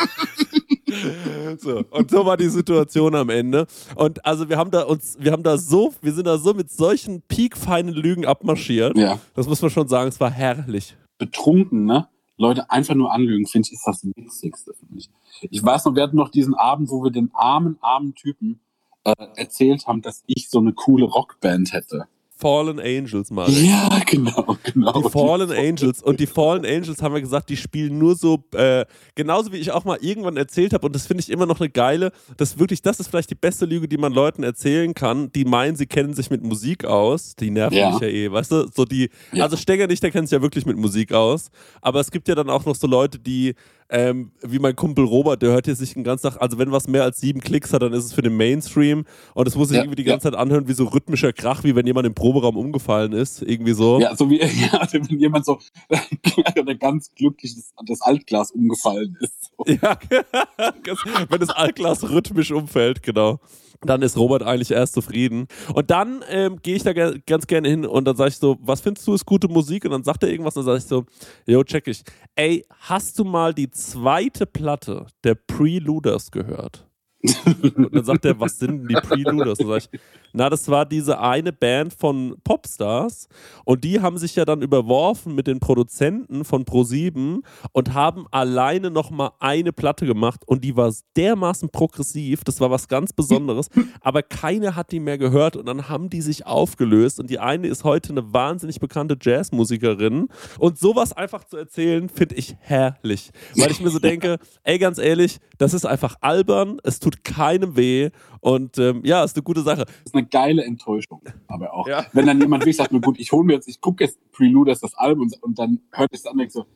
so. 1.58 1.84
Und 1.90 2.10
so 2.10 2.24
war 2.26 2.36
die 2.36 2.48
Situation 2.48 3.14
am 3.14 3.28
Ende. 3.30 3.66
Und 3.96 4.24
also 4.24 4.48
wir 4.48 4.56
haben 4.56 4.70
da 4.70 4.82
uns, 4.82 5.16
wir 5.20 5.32
haben 5.32 5.42
da 5.42 5.58
so, 5.58 5.94
wir 6.02 6.12
sind 6.12 6.26
da 6.26 6.38
so 6.38 6.54
mit 6.54 6.70
solchen 6.70 7.22
piekfeinen 7.22 7.94
Lügen 7.94 8.26
abmarschiert. 8.26 8.96
Ja. 8.96 9.18
Das 9.34 9.46
muss 9.48 9.60
man 9.62 9.70
schon 9.70 9.88
sagen, 9.88 10.08
es 10.08 10.20
war 10.20 10.30
herrlich. 10.30 10.96
betrunken, 11.18 11.84
ne? 11.84 12.08
Leute 12.38 12.70
einfach 12.70 12.94
nur 12.94 13.12
anlügen, 13.12 13.46
finde 13.46 13.66
ich, 13.66 13.74
ist 13.74 13.86
das 13.86 14.04
Witzigste 14.04 14.72
für 14.72 14.94
mich. 14.94 15.10
Ich 15.50 15.62
weiß 15.62 15.84
noch, 15.84 15.94
wir 15.96 16.04
hatten 16.04 16.16
noch 16.16 16.28
diesen 16.28 16.54
Abend, 16.54 16.88
wo 16.88 17.02
wir 17.02 17.10
den 17.10 17.30
armen, 17.34 17.78
armen 17.80 18.14
Typen 18.14 18.60
äh, 19.04 19.14
erzählt 19.34 19.86
haben, 19.86 20.02
dass 20.02 20.22
ich 20.26 20.48
so 20.48 20.60
eine 20.60 20.72
coole 20.72 21.04
Rockband 21.04 21.72
hätte. 21.72 22.06
Fallen 22.40 22.78
Angels, 22.78 23.30
Mann. 23.32 23.50
Ja, 23.52 23.88
genau, 24.06 24.56
genau. 24.62 24.92
Die 25.02 25.10
Fallen 25.10 25.50
Angels. 25.50 26.02
Und 26.02 26.20
die 26.20 26.26
Fallen 26.26 26.64
Angels 26.64 27.02
haben 27.02 27.12
wir 27.14 27.20
gesagt, 27.20 27.48
die 27.50 27.56
spielen 27.56 27.98
nur 27.98 28.14
so, 28.14 28.44
äh, 28.54 28.84
genauso 29.16 29.52
wie 29.52 29.56
ich 29.56 29.72
auch 29.72 29.84
mal 29.84 29.98
irgendwann 30.00 30.36
erzählt 30.36 30.72
habe, 30.72 30.86
und 30.86 30.94
das 30.94 31.06
finde 31.06 31.22
ich 31.22 31.30
immer 31.30 31.46
noch 31.46 31.58
eine 31.60 31.68
geile, 31.68 32.12
das 32.36 32.58
wirklich, 32.58 32.80
das 32.82 33.00
ist 33.00 33.08
vielleicht 33.08 33.30
die 33.30 33.34
beste 33.34 33.64
Lüge, 33.66 33.88
die 33.88 33.96
man 33.98 34.12
Leuten 34.12 34.42
erzählen 34.44 34.94
kann, 34.94 35.32
die 35.32 35.44
meinen, 35.44 35.74
sie 35.76 35.86
kennen 35.86 36.14
sich 36.14 36.30
mit 36.30 36.42
Musik 36.44 36.84
aus. 36.84 37.34
Die 37.34 37.50
nerven 37.50 37.76
Ja. 37.76 37.90
mich 37.90 38.00
ja 38.00 38.06
eh, 38.08 38.30
weißt 38.30 38.52
du? 38.52 38.68
So 38.74 38.84
die, 38.84 39.10
Ja. 39.32 39.44
also 39.44 39.56
Stenger 39.56 39.86
nicht, 39.88 40.02
der 40.02 40.10
kennt 40.12 40.28
sich 40.28 40.36
ja 40.36 40.42
wirklich 40.42 40.64
mit 40.64 40.76
Musik 40.76 41.12
aus. 41.12 41.50
Aber 41.82 41.98
es 42.00 42.10
gibt 42.10 42.28
ja 42.28 42.34
dann 42.36 42.50
auch 42.50 42.64
noch 42.64 42.76
so 42.76 42.86
Leute, 42.86 43.18
die, 43.18 43.54
ähm, 43.90 44.32
wie 44.42 44.58
mein 44.58 44.76
Kumpel 44.76 45.04
Robert, 45.04 45.40
der 45.40 45.50
hört 45.50 45.64
hier 45.64 45.74
sich 45.74 45.94
den 45.94 46.04
ganzen 46.04 46.30
Tag, 46.30 46.40
also 46.40 46.58
wenn 46.58 46.70
was 46.70 46.88
mehr 46.88 47.04
als 47.04 47.20
sieben 47.20 47.40
Klicks 47.40 47.72
hat, 47.72 47.82
dann 47.82 47.92
ist 47.92 48.04
es 48.04 48.12
für 48.12 48.22
den 48.22 48.36
Mainstream. 48.36 49.04
Und 49.34 49.48
es 49.48 49.56
muss 49.56 49.68
sich 49.68 49.76
Ja, 49.76 49.82
irgendwie 49.82 49.96
die 49.96 50.02
ja. 50.02 50.12
ganze 50.12 50.30
Zeit 50.30 50.38
anhören, 50.38 50.68
wie 50.68 50.74
so 50.74 50.84
rhythmischer 50.84 51.32
Krach, 51.32 51.64
wie 51.64 51.74
wenn 51.74 51.86
jemand 51.86 52.06
im 52.06 52.14
Proberaum 52.14 52.56
umgefallen 52.56 53.12
ist. 53.12 53.42
Irgendwie 53.42 53.72
so. 53.72 53.98
Ja, 54.00 54.14
so 54.14 54.28
wie 54.28 54.40
ja, 54.40 54.86
wenn 54.92 55.04
jemand 55.18 55.46
so 55.46 55.58
ganz 56.78 57.14
glücklich 57.14 57.54
das, 57.54 57.72
das 57.86 58.02
Altglas 58.02 58.50
umgefallen 58.50 59.16
ist. 59.20 59.52
So. 59.56 59.64
Ja, 59.66 59.98
wenn 61.30 61.40
das 61.40 61.50
Altglas 61.50 62.08
rhythmisch 62.10 62.50
umfällt, 62.50 63.02
genau. 63.02 63.40
Dann 63.82 64.02
ist 64.02 64.16
Robert 64.16 64.42
eigentlich 64.42 64.70
erst 64.70 64.94
zufrieden. 64.94 65.46
Und 65.72 65.90
dann 65.90 66.24
ähm, 66.28 66.58
gehe 66.62 66.76
ich 66.76 66.82
da 66.82 66.92
ge 66.92 67.20
ganz 67.26 67.46
gerne 67.46 67.68
hin 67.68 67.86
und 67.86 68.04
dann 68.04 68.16
sage 68.16 68.30
ich 68.30 68.36
so, 68.36 68.56
was 68.60 68.80
findest 68.80 69.06
du 69.06 69.14
ist 69.14 69.24
gute 69.24 69.48
Musik? 69.48 69.84
Und 69.84 69.92
dann 69.92 70.02
sagt 70.02 70.22
er 70.22 70.30
irgendwas 70.30 70.56
und 70.56 70.66
dann 70.66 70.78
sage 70.78 70.78
ich 70.78 70.84
so, 70.84 71.04
jo, 71.46 71.62
check 71.62 71.86
ich. 71.86 72.02
Ey, 72.34 72.64
hast 72.80 73.18
du 73.18 73.24
mal 73.24 73.54
die 73.54 73.70
zweite 73.70 74.46
Platte 74.46 75.06
der 75.22 75.34
Preluders 75.34 76.30
gehört? 76.30 76.87
Und 77.22 77.94
dann 77.94 78.04
sagt 78.04 78.24
er, 78.24 78.38
was 78.38 78.58
sind 78.58 78.82
denn 78.82 78.88
die 78.88 78.94
Preluders? 78.94 79.58
Und 79.58 79.68
dann 79.68 79.80
sag 79.80 79.90
ich, 79.92 80.00
na, 80.32 80.48
das 80.50 80.68
war 80.68 80.86
diese 80.86 81.20
eine 81.20 81.52
Band 81.52 81.92
von 81.92 82.36
Popstars 82.44 83.28
und 83.64 83.82
die 83.82 84.00
haben 84.00 84.18
sich 84.18 84.36
ja 84.36 84.44
dann 84.44 84.62
überworfen 84.62 85.34
mit 85.34 85.46
den 85.46 85.58
Produzenten 85.58 86.44
von 86.44 86.64
Pro7 86.64 87.40
und 87.72 87.94
haben 87.94 88.26
alleine 88.30 88.90
nochmal 88.90 89.30
eine 89.40 89.72
Platte 89.72 90.06
gemacht 90.06 90.42
und 90.46 90.64
die 90.64 90.76
war 90.76 90.92
dermaßen 91.16 91.70
progressiv, 91.70 92.44
das 92.44 92.60
war 92.60 92.70
was 92.70 92.88
ganz 92.88 93.12
Besonderes, 93.12 93.68
aber 94.00 94.22
keiner 94.22 94.76
hat 94.76 94.92
die 94.92 95.00
mehr 95.00 95.18
gehört 95.18 95.56
und 95.56 95.66
dann 95.66 95.88
haben 95.88 96.10
die 96.10 96.20
sich 96.20 96.46
aufgelöst 96.46 97.18
und 97.18 97.30
die 97.30 97.38
eine 97.38 97.66
ist 97.66 97.84
heute 97.84 98.10
eine 98.10 98.32
wahnsinnig 98.32 98.80
bekannte 98.80 99.16
Jazzmusikerin 99.20 100.28
und 100.58 100.78
sowas 100.78 101.12
einfach 101.12 101.44
zu 101.44 101.56
erzählen, 101.56 102.08
finde 102.08 102.36
ich 102.36 102.56
herrlich, 102.60 103.30
weil 103.56 103.70
ich 103.70 103.80
mir 103.80 103.90
so 103.90 103.98
denke, 103.98 104.38
ey, 104.62 104.78
ganz 104.78 104.98
ehrlich, 104.98 105.38
das 105.56 105.74
ist 105.74 105.84
einfach 105.84 106.16
albern, 106.20 106.78
es 106.84 107.00
tut 107.00 107.07
keinem 107.24 107.76
weh 107.76 108.10
und 108.40 108.78
ähm, 108.78 109.02
ja, 109.04 109.24
ist 109.24 109.36
eine 109.36 109.42
gute 109.42 109.62
Sache. 109.62 109.84
Das 109.84 109.94
ist 110.06 110.14
eine 110.14 110.26
geile 110.26 110.64
Enttäuschung, 110.64 111.22
aber 111.46 111.74
auch. 111.74 111.86
Ja. 111.86 112.06
Wenn 112.12 112.26
dann 112.26 112.40
jemand 112.40 112.62
wirklich 112.62 112.76
sagt, 112.76 112.92
na 112.92 112.98
gut, 112.98 113.18
ich 113.18 113.32
hole 113.32 113.44
mir 113.44 113.54
jetzt, 113.54 113.68
ich 113.68 113.80
gucke 113.80 114.04
jetzt 114.04 114.18
Preluders 114.32 114.80
das 114.80 114.94
Album 114.94 115.24
und, 115.24 115.42
und 115.42 115.58
dann 115.58 115.80
hört 115.92 116.12
es 116.12 116.26
an 116.26 116.32
und 116.32 116.38
denkt 116.38 116.52
so, 116.52 116.66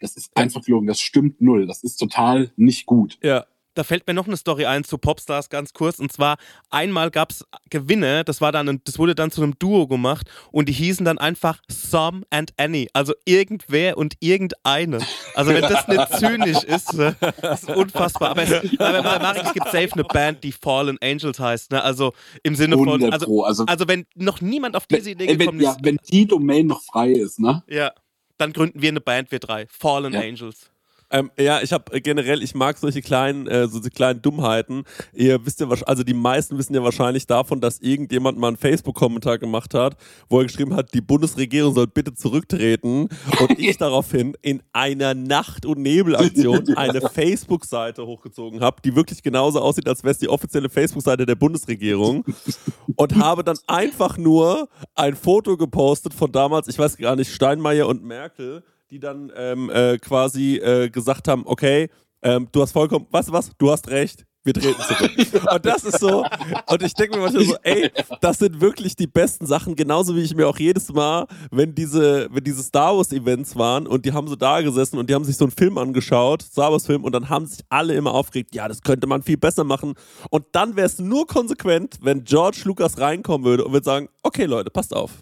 das 0.00 0.16
ist 0.16 0.30
einfach 0.34 0.62
gelogen, 0.62 0.86
das 0.86 1.00
stimmt 1.00 1.40
null, 1.40 1.66
das 1.66 1.82
ist 1.84 1.96
total 1.96 2.50
nicht 2.56 2.86
gut. 2.86 3.18
Ja. 3.22 3.44
Da 3.80 3.84
fällt 3.84 4.06
mir 4.06 4.12
noch 4.12 4.26
eine 4.26 4.36
Story 4.36 4.66
ein 4.66 4.84
zu 4.84 4.98
Popstars 4.98 5.48
ganz 5.48 5.72
kurz. 5.72 6.00
Und 6.00 6.12
zwar 6.12 6.36
einmal 6.68 7.10
gab 7.10 7.30
es 7.30 7.46
Gewinne, 7.70 8.24
das 8.24 8.42
war 8.42 8.52
dann, 8.52 8.68
ein, 8.68 8.82
das 8.84 8.98
wurde 8.98 9.14
dann 9.14 9.30
zu 9.30 9.42
einem 9.42 9.58
Duo 9.58 9.88
gemacht 9.88 10.30
und 10.52 10.68
die 10.68 10.74
hießen 10.74 11.06
dann 11.06 11.16
einfach 11.16 11.62
Some 11.70 12.24
and 12.28 12.52
Annie. 12.58 12.88
Also 12.92 13.14
irgendwer 13.24 13.96
und 13.96 14.16
irgendeine. 14.20 14.98
Also 15.34 15.54
wenn 15.54 15.62
das 15.62 15.88
nicht 15.88 16.18
zynisch 16.18 16.62
ist, 16.64 16.92
ne, 16.92 17.16
ist 17.54 17.70
unfassbar. 17.70 18.32
Aber, 18.32 18.42
es, 18.42 18.78
aber 18.78 19.02
bei 19.02 19.40
es 19.40 19.54
gibt 19.54 19.68
safe 19.68 19.92
eine 19.94 20.04
Band, 20.04 20.44
die 20.44 20.52
Fallen 20.52 20.98
Angels 21.00 21.40
heißt. 21.40 21.70
Ne? 21.70 21.82
Also 21.82 22.12
im 22.42 22.56
Sinne 22.56 22.76
von, 22.76 22.86
100 22.86 23.14
also. 23.14 23.44
Also, 23.44 23.64
also 23.64 23.88
wenn 23.88 24.04
noch 24.14 24.42
niemand 24.42 24.76
auf 24.76 24.86
diese 24.86 25.12
Idee 25.12 25.24
ey, 25.24 25.38
wenn, 25.38 25.38
gekommen 25.38 25.60
ja, 25.62 25.70
ist, 25.70 25.78
wenn 25.82 25.96
die 26.12 26.26
Domain 26.26 26.66
noch 26.66 26.82
frei 26.82 27.12
ist, 27.12 27.40
ne? 27.40 27.62
ja, 27.66 27.92
dann 28.36 28.52
gründen 28.52 28.82
wir 28.82 28.90
eine 28.90 29.00
Band, 29.00 29.32
wir 29.32 29.38
drei. 29.38 29.66
Fallen 29.70 30.12
Ja. 30.12 30.20
Angels. 30.20 30.70
Ähm, 31.12 31.30
ja, 31.38 31.60
ich 31.60 31.72
habe 31.72 31.92
äh, 31.92 32.00
generell, 32.00 32.42
ich 32.42 32.54
mag 32.54 32.78
solche 32.78 33.02
kleinen, 33.02 33.46
äh, 33.48 33.66
so 33.66 33.80
die 33.80 33.90
kleinen 33.90 34.22
Dummheiten. 34.22 34.84
Ihr 35.12 35.44
wisst 35.44 35.58
ja, 35.60 35.66
wahrsch- 35.66 35.82
also 35.84 36.04
die 36.04 36.14
meisten 36.14 36.56
wissen 36.56 36.74
ja 36.74 36.82
wahrscheinlich 36.84 37.26
davon, 37.26 37.60
dass 37.60 37.80
irgendjemand 37.80 38.38
mal 38.38 38.48
einen 38.48 38.56
Facebook-Kommentar 38.56 39.38
gemacht 39.38 39.74
hat, 39.74 39.96
wo 40.28 40.38
er 40.38 40.44
geschrieben 40.44 40.74
hat, 40.76 40.94
die 40.94 41.00
Bundesregierung 41.00 41.74
soll 41.74 41.88
bitte 41.88 42.14
zurücktreten 42.14 43.08
und 43.40 43.58
ich 43.58 43.76
daraufhin 43.78 44.36
in 44.40 44.62
einer 44.72 45.14
Nacht- 45.14 45.66
und 45.66 45.78
Nebelaktion 45.80 46.64
eine 46.76 47.00
Facebook-Seite 47.00 48.06
hochgezogen 48.06 48.60
habe, 48.60 48.80
die 48.84 48.94
wirklich 48.94 49.22
genauso 49.22 49.60
aussieht, 49.60 49.88
als 49.88 50.04
wäre 50.04 50.12
es 50.12 50.18
die 50.18 50.28
offizielle 50.28 50.68
Facebook-Seite 50.68 51.26
der 51.26 51.34
Bundesregierung 51.34 52.24
und 52.96 53.16
habe 53.16 53.42
dann 53.42 53.58
einfach 53.66 54.16
nur 54.16 54.68
ein 54.94 55.16
Foto 55.16 55.56
gepostet 55.56 56.14
von 56.14 56.30
damals, 56.30 56.68
ich 56.68 56.78
weiß 56.78 56.96
gar 56.98 57.16
nicht, 57.16 57.32
Steinmeier 57.32 57.88
und 57.88 58.04
Merkel, 58.04 58.62
die 58.90 58.98
dann 58.98 59.32
ähm, 59.36 59.70
äh, 59.70 59.98
quasi 59.98 60.56
äh, 60.56 60.90
gesagt 60.90 61.28
haben, 61.28 61.42
okay, 61.46 61.88
ähm, 62.22 62.48
du 62.52 62.60
hast 62.60 62.72
vollkommen, 62.72 63.06
du 63.10 63.32
was, 63.32 63.50
du 63.56 63.70
hast 63.70 63.88
recht, 63.88 64.26
wir 64.42 64.54
treten 64.54 64.80
zurück. 64.82 65.12
und 65.52 65.66
das 65.66 65.84
ist 65.84 66.00
so, 66.00 66.24
und 66.66 66.82
ich 66.82 66.94
denke 66.94 67.16
mir 67.16 67.22
manchmal 67.22 67.44
so, 67.44 67.56
ey, 67.62 67.90
das 68.20 68.38
sind 68.38 68.60
wirklich 68.60 68.96
die 68.96 69.06
besten 69.06 69.46
Sachen, 69.46 69.76
genauso 69.76 70.16
wie 70.16 70.22
ich 70.22 70.34
mir 70.34 70.48
auch 70.48 70.58
jedes 70.58 70.92
Mal, 70.92 71.26
wenn 71.50 71.74
diese, 71.74 72.28
wenn 72.32 72.42
diese 72.42 72.62
Star 72.62 72.96
Wars 72.96 73.12
Events 73.12 73.54
waren 73.54 73.86
und 73.86 74.04
die 74.04 74.12
haben 74.12 74.26
so 74.26 74.36
da 74.36 74.60
gesessen 74.60 74.98
und 74.98 75.08
die 75.08 75.14
haben 75.14 75.24
sich 75.24 75.36
so 75.36 75.44
einen 75.44 75.52
Film 75.52 75.78
angeschaut, 75.78 76.42
Star 76.42 76.72
Wars 76.72 76.86
Film, 76.86 77.04
und 77.04 77.12
dann 77.12 77.28
haben 77.28 77.46
sich 77.46 77.60
alle 77.68 77.94
immer 77.94 78.12
aufgeregt, 78.12 78.54
ja, 78.54 78.66
das 78.66 78.82
könnte 78.82 79.06
man 79.06 79.22
viel 79.22 79.36
besser 79.36 79.62
machen. 79.62 79.94
Und 80.30 80.46
dann 80.52 80.74
wäre 80.74 80.86
es 80.86 80.98
nur 80.98 81.26
konsequent, 81.26 81.98
wenn 82.02 82.24
George 82.24 82.62
Lucas 82.64 82.98
reinkommen 82.98 83.44
würde 83.44 83.64
und 83.64 83.72
würde 83.72 83.84
sagen, 83.84 84.08
okay 84.22 84.46
Leute, 84.46 84.70
passt 84.70 84.96
auf. 84.96 85.12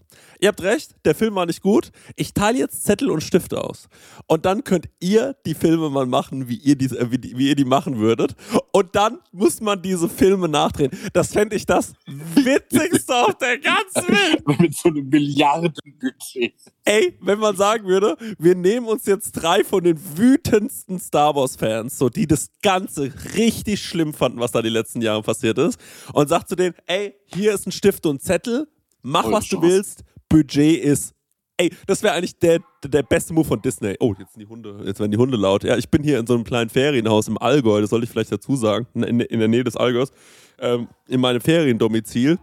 Ihr 0.41 0.49
habt 0.49 0.63
recht, 0.63 0.95
der 1.05 1.15
Film 1.15 1.35
war 1.35 1.47
nicht 1.47 1.63
gut. 1.63 1.91
Ich 2.17 2.33
teile 2.35 2.59
jetzt 2.59 2.85
Zettel 2.85 3.11
und 3.11 3.23
Stifte 3.23 3.63
aus. 3.63 3.89
Und 4.27 4.45
dann 4.45 4.65
könnt 4.65 4.89
ihr 5.01 5.35
die 5.47 5.55
Filme 5.55 5.91
mal 5.91 6.07
machen, 6.07 6.49
wie 6.49 6.57
ihr 6.57 6.77
die, 6.77 6.91
wie, 6.91 7.19
die, 7.19 7.37
wie 7.37 7.49
ihr 7.49 7.57
die 7.57 7.65
machen 7.65 7.99
würdet. 7.99 8.35
Und 8.73 8.95
dann 8.95 9.19
muss 9.33 9.61
man 9.61 9.83
diese 9.83 10.09
Filme 10.09 10.49
nachdrehen. 10.49 10.91
Das 11.13 11.33
fände 11.33 11.57
ich 11.57 11.67
das 11.67 11.95
Witzigste 12.07 13.15
auf 13.15 13.37
der 13.39 13.59
ganzen 13.59 14.09
Welt. 14.09 14.61
Mit 14.61 14.77
so 14.77 14.89
einem 14.91 15.09
Milliardenbudget. 15.09 16.55
Ey, 16.85 17.19
wenn 17.21 17.39
man 17.39 17.57
sagen 17.57 17.87
würde, 17.87 18.17
wir 18.39 18.55
nehmen 18.55 18.87
uns 18.87 19.05
jetzt 19.07 19.33
drei 19.33 19.65
von 19.65 19.85
den 19.85 19.99
wütendsten 20.17 20.99
Star 20.99 21.35
Wars-Fans, 21.35 21.99
so 21.99 22.09
die 22.09 22.27
das 22.27 22.51
Ganze 22.63 23.13
richtig 23.35 23.83
schlimm 23.83 24.15
fanden, 24.15 24.41
was 24.41 24.53
da 24.53 24.63
die 24.63 24.69
letzten 24.69 25.03
Jahre 25.03 25.23
passiert 25.23 25.59
ist, 25.59 25.79
und 26.13 26.29
sagt 26.29 26.49
zu 26.49 26.57
denen, 26.57 26.75
ey, 26.87 27.15
hier 27.27 27.53
ist 27.53 27.67
ein 27.67 27.73
Stift 27.73 28.07
und 28.07 28.17
ein 28.17 28.21
Zettel, 28.21 28.69
mach 29.03 29.25
Eure 29.25 29.35
was 29.35 29.49
du 29.49 29.57
Chance. 29.57 29.69
willst, 29.69 30.05
Budget 30.29 30.83
ist. 30.83 31.15
Ey, 31.57 31.73
das 31.87 32.03
wäre 32.03 32.15
eigentlich 32.15 32.39
der, 32.39 32.61
der 32.85 33.03
beste 33.03 33.35
Move 33.35 33.47
von 33.47 33.61
Disney. 33.61 33.97
Oh, 33.99 34.15
jetzt 34.17 34.35
sind 34.35 34.41
die 34.43 34.47
Hunde, 34.47 34.81
jetzt 34.85 35.01
werden 35.01 35.11
die 35.11 35.19
Hunde 35.19 35.37
laut. 35.37 35.65
Ja, 35.65 35.77
ich 35.77 35.89
bin 35.89 36.05
hier 36.05 36.21
in 36.21 36.27
so 36.27 36.35
einem 36.35 36.45
kleinen 36.45 36.71
Ferienhaus 36.71 37.27
im 37.27 37.37
Allgäu, 37.37 37.81
das 37.81 37.91
sollte 37.91 38.05
ich 38.05 38.11
vielleicht 38.11 38.31
dazu 38.31 38.55
sagen, 38.55 38.87
in, 38.95 39.21
in 39.21 39.39
der 39.41 39.49
Nähe 39.49 39.65
des 39.65 39.77
Allgäus, 39.77 40.13
ähm, 40.61 40.89
in 41.09 41.21
meinem 41.21 41.41
Feriendomizil. 41.41 42.39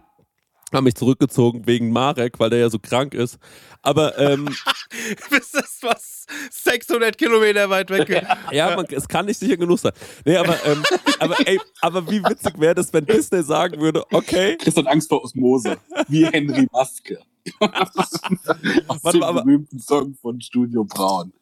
Haben 0.72 0.84
mich 0.84 0.94
zurückgezogen 0.96 1.66
wegen 1.66 1.90
Marek, 1.90 2.38
weil 2.38 2.50
der 2.50 2.58
ja 2.58 2.70
so 2.70 2.78
krank 2.78 3.14
ist. 3.14 3.38
Aber 3.82 4.18
ähm, 4.18 4.46
Bis 5.30 5.50
das 5.52 5.78
was 5.82 6.26
600 6.50 7.16
Kilometer 7.16 7.70
weit 7.70 7.88
weg 7.90 8.08
ist. 8.08 8.26
ja, 8.50 8.74
man, 8.74 8.84
es 8.90 9.06
kann 9.06 9.26
nicht 9.26 9.38
sicher 9.38 9.56
genug 9.56 9.78
sein. 9.78 9.92
Nee, 10.24 10.36
aber, 10.36 10.56
ähm, 10.66 10.82
aber, 11.20 11.36
ey, 11.46 11.60
aber 11.80 12.10
wie 12.10 12.20
witzig 12.24 12.58
wäre 12.58 12.74
das, 12.74 12.92
wenn 12.92 13.06
Disney 13.06 13.42
sagen 13.44 13.80
würde, 13.80 14.02
okay, 14.10 14.56
Chris 14.56 14.76
hat 14.76 14.88
Angst 14.88 15.08
vor 15.08 15.22
Osmose. 15.22 15.76
Wie 16.08 16.26
Henry 16.26 16.66
Maske. 16.72 17.18
Aus 17.60 17.70
Warte 19.04 19.12
dem 19.12 19.20
mal, 19.20 19.26
aber- 19.28 19.42
berühmten 19.44 19.78
Song 19.78 20.14
von 20.20 20.40
Studio 20.40 20.82
Braun. 20.84 21.32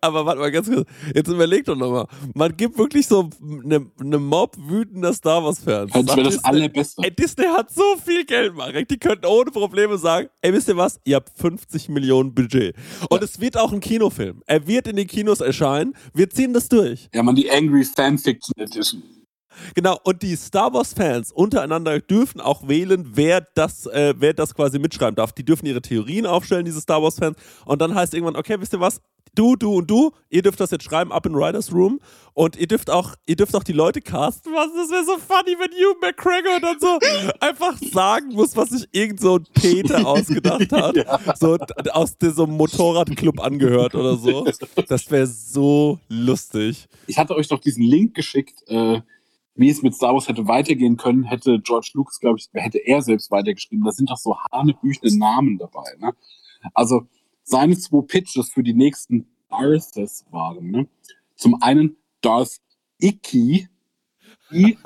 Aber 0.00 0.26
warte 0.26 0.40
mal 0.40 0.50
ganz 0.50 0.68
kurz, 0.68 0.88
jetzt 1.14 1.28
überleg 1.28 1.64
doch 1.64 1.76
nochmal. 1.76 2.06
Man 2.34 2.56
gibt 2.56 2.78
wirklich 2.78 3.06
so 3.06 3.30
eine 3.42 3.86
ne 4.02 4.18
Mob 4.18 4.56
wütender 4.58 5.12
Star 5.12 5.44
Wars-Fans. 5.44 5.92
Das 5.92 6.16
wäre 6.16 6.22
das 6.24 6.44
Allerbeste. 6.44 7.02
Ey, 7.02 7.14
Disney 7.14 7.46
hat 7.46 7.70
so 7.70 7.96
viel 8.04 8.24
Geld, 8.24 8.54
Marek. 8.54 8.88
Die 8.88 8.98
könnten 8.98 9.26
ohne 9.26 9.50
Probleme 9.50 9.98
sagen, 9.98 10.28
ey, 10.42 10.52
wisst 10.52 10.68
ihr 10.68 10.76
was? 10.76 11.00
Ihr 11.04 11.16
habt 11.16 11.30
50 11.38 11.88
Millionen 11.88 12.34
Budget. 12.34 12.74
Und 13.08 13.22
es 13.22 13.40
wird 13.40 13.56
auch 13.56 13.72
ein 13.72 13.80
Kinofilm. 13.80 14.42
Er 14.46 14.66
wird 14.66 14.88
in 14.88 14.96
den 14.96 15.06
Kinos 15.06 15.40
erscheinen. 15.40 15.94
Wir 16.12 16.30
ziehen 16.30 16.52
das 16.52 16.68
durch. 16.68 17.08
Ja, 17.14 17.22
man, 17.22 17.34
die 17.34 17.50
Angry 17.50 17.84
Fanfiction 17.84 18.54
Edition. 18.56 19.02
Genau, 19.74 19.98
und 20.04 20.22
die 20.22 20.36
Star 20.36 20.72
Wars-Fans 20.72 21.32
untereinander 21.32 22.00
dürfen 22.00 22.40
auch 22.40 22.66
wählen, 22.68 23.04
wer 23.14 23.40
das, 23.54 23.86
äh, 23.86 24.14
wer 24.16 24.34
das 24.34 24.54
quasi 24.54 24.78
mitschreiben 24.78 25.14
darf. 25.16 25.32
Die 25.32 25.44
dürfen 25.44 25.66
ihre 25.66 25.82
Theorien 25.82 26.26
aufstellen, 26.26 26.64
diese 26.64 26.80
Star 26.80 27.02
Wars-Fans. 27.02 27.36
Und 27.64 27.80
dann 27.80 27.94
heißt 27.94 28.14
irgendwann, 28.14 28.36
okay, 28.36 28.56
wisst 28.60 28.72
ihr 28.72 28.80
was? 28.80 29.00
Du, 29.36 29.56
du 29.56 29.78
und 29.78 29.90
du, 29.90 30.12
ihr 30.30 30.42
dürft 30.42 30.60
das 30.60 30.70
jetzt 30.70 30.84
schreiben, 30.84 31.10
up 31.10 31.26
in 31.26 31.34
Writers 31.34 31.72
Room. 31.72 31.98
Und 32.34 32.54
ihr 32.56 32.68
dürft 32.68 32.88
auch, 32.88 33.16
ihr 33.26 33.34
dürft 33.34 33.56
auch 33.56 33.64
die 33.64 33.72
Leute 33.72 34.00
casten. 34.00 34.52
Was? 34.52 34.68
Das 34.76 34.90
wäre 34.90 35.04
so 35.04 35.18
funny, 35.18 35.56
wenn 35.58 35.72
Hugh 35.72 35.96
McGregor 36.00 36.60
dann 36.60 36.78
so 36.78 36.98
einfach 37.40 37.76
sagen 37.92 38.28
muss, 38.34 38.56
was 38.56 38.70
sich 38.70 38.86
irgend 38.92 39.18
so 39.20 39.36
ein 39.38 39.46
Peter 39.52 40.06
ausgedacht 40.06 40.70
hat. 40.70 40.94
So 41.40 41.56
d- 41.56 41.90
aus 41.90 42.16
diesem 42.16 42.50
Motorradclub 42.50 43.40
angehört 43.40 43.96
oder 43.96 44.16
so. 44.16 44.46
Das 44.88 45.10
wäre 45.10 45.26
so 45.26 45.98
lustig. 46.08 46.86
Ich 47.08 47.18
hatte 47.18 47.34
euch 47.34 47.48
doch 47.48 47.58
diesen 47.58 47.82
Link 47.82 48.14
geschickt, 48.14 48.62
äh, 48.68 49.00
wie 49.54 49.70
es 49.70 49.82
mit 49.82 49.94
Star 49.94 50.14
Wars 50.14 50.28
hätte 50.28 50.48
weitergehen 50.48 50.96
können, 50.96 51.24
hätte 51.24 51.60
George 51.60 51.90
Lucas, 51.94 52.18
glaube 52.20 52.38
ich, 52.38 52.48
hätte 52.52 52.78
er 52.78 53.02
selbst 53.02 53.30
weitergeschrieben. 53.30 53.84
Da 53.84 53.92
sind 53.92 54.10
doch 54.10 54.18
so 54.18 54.36
hanebüchene 54.50 55.16
Namen 55.16 55.58
dabei. 55.58 55.94
Ne? 55.98 56.12
Also 56.72 57.06
seine 57.44 57.78
zwei 57.78 58.02
Pitches 58.02 58.50
für 58.50 58.62
die 58.62 58.74
nächsten 58.74 59.26
Darths 59.48 60.24
waren. 60.30 60.70
Ne? 60.70 60.88
Zum 61.36 61.60
einen 61.62 61.96
Darth 62.20 62.60
Icky, 62.98 63.68
I-C-K-Y. 64.50 64.78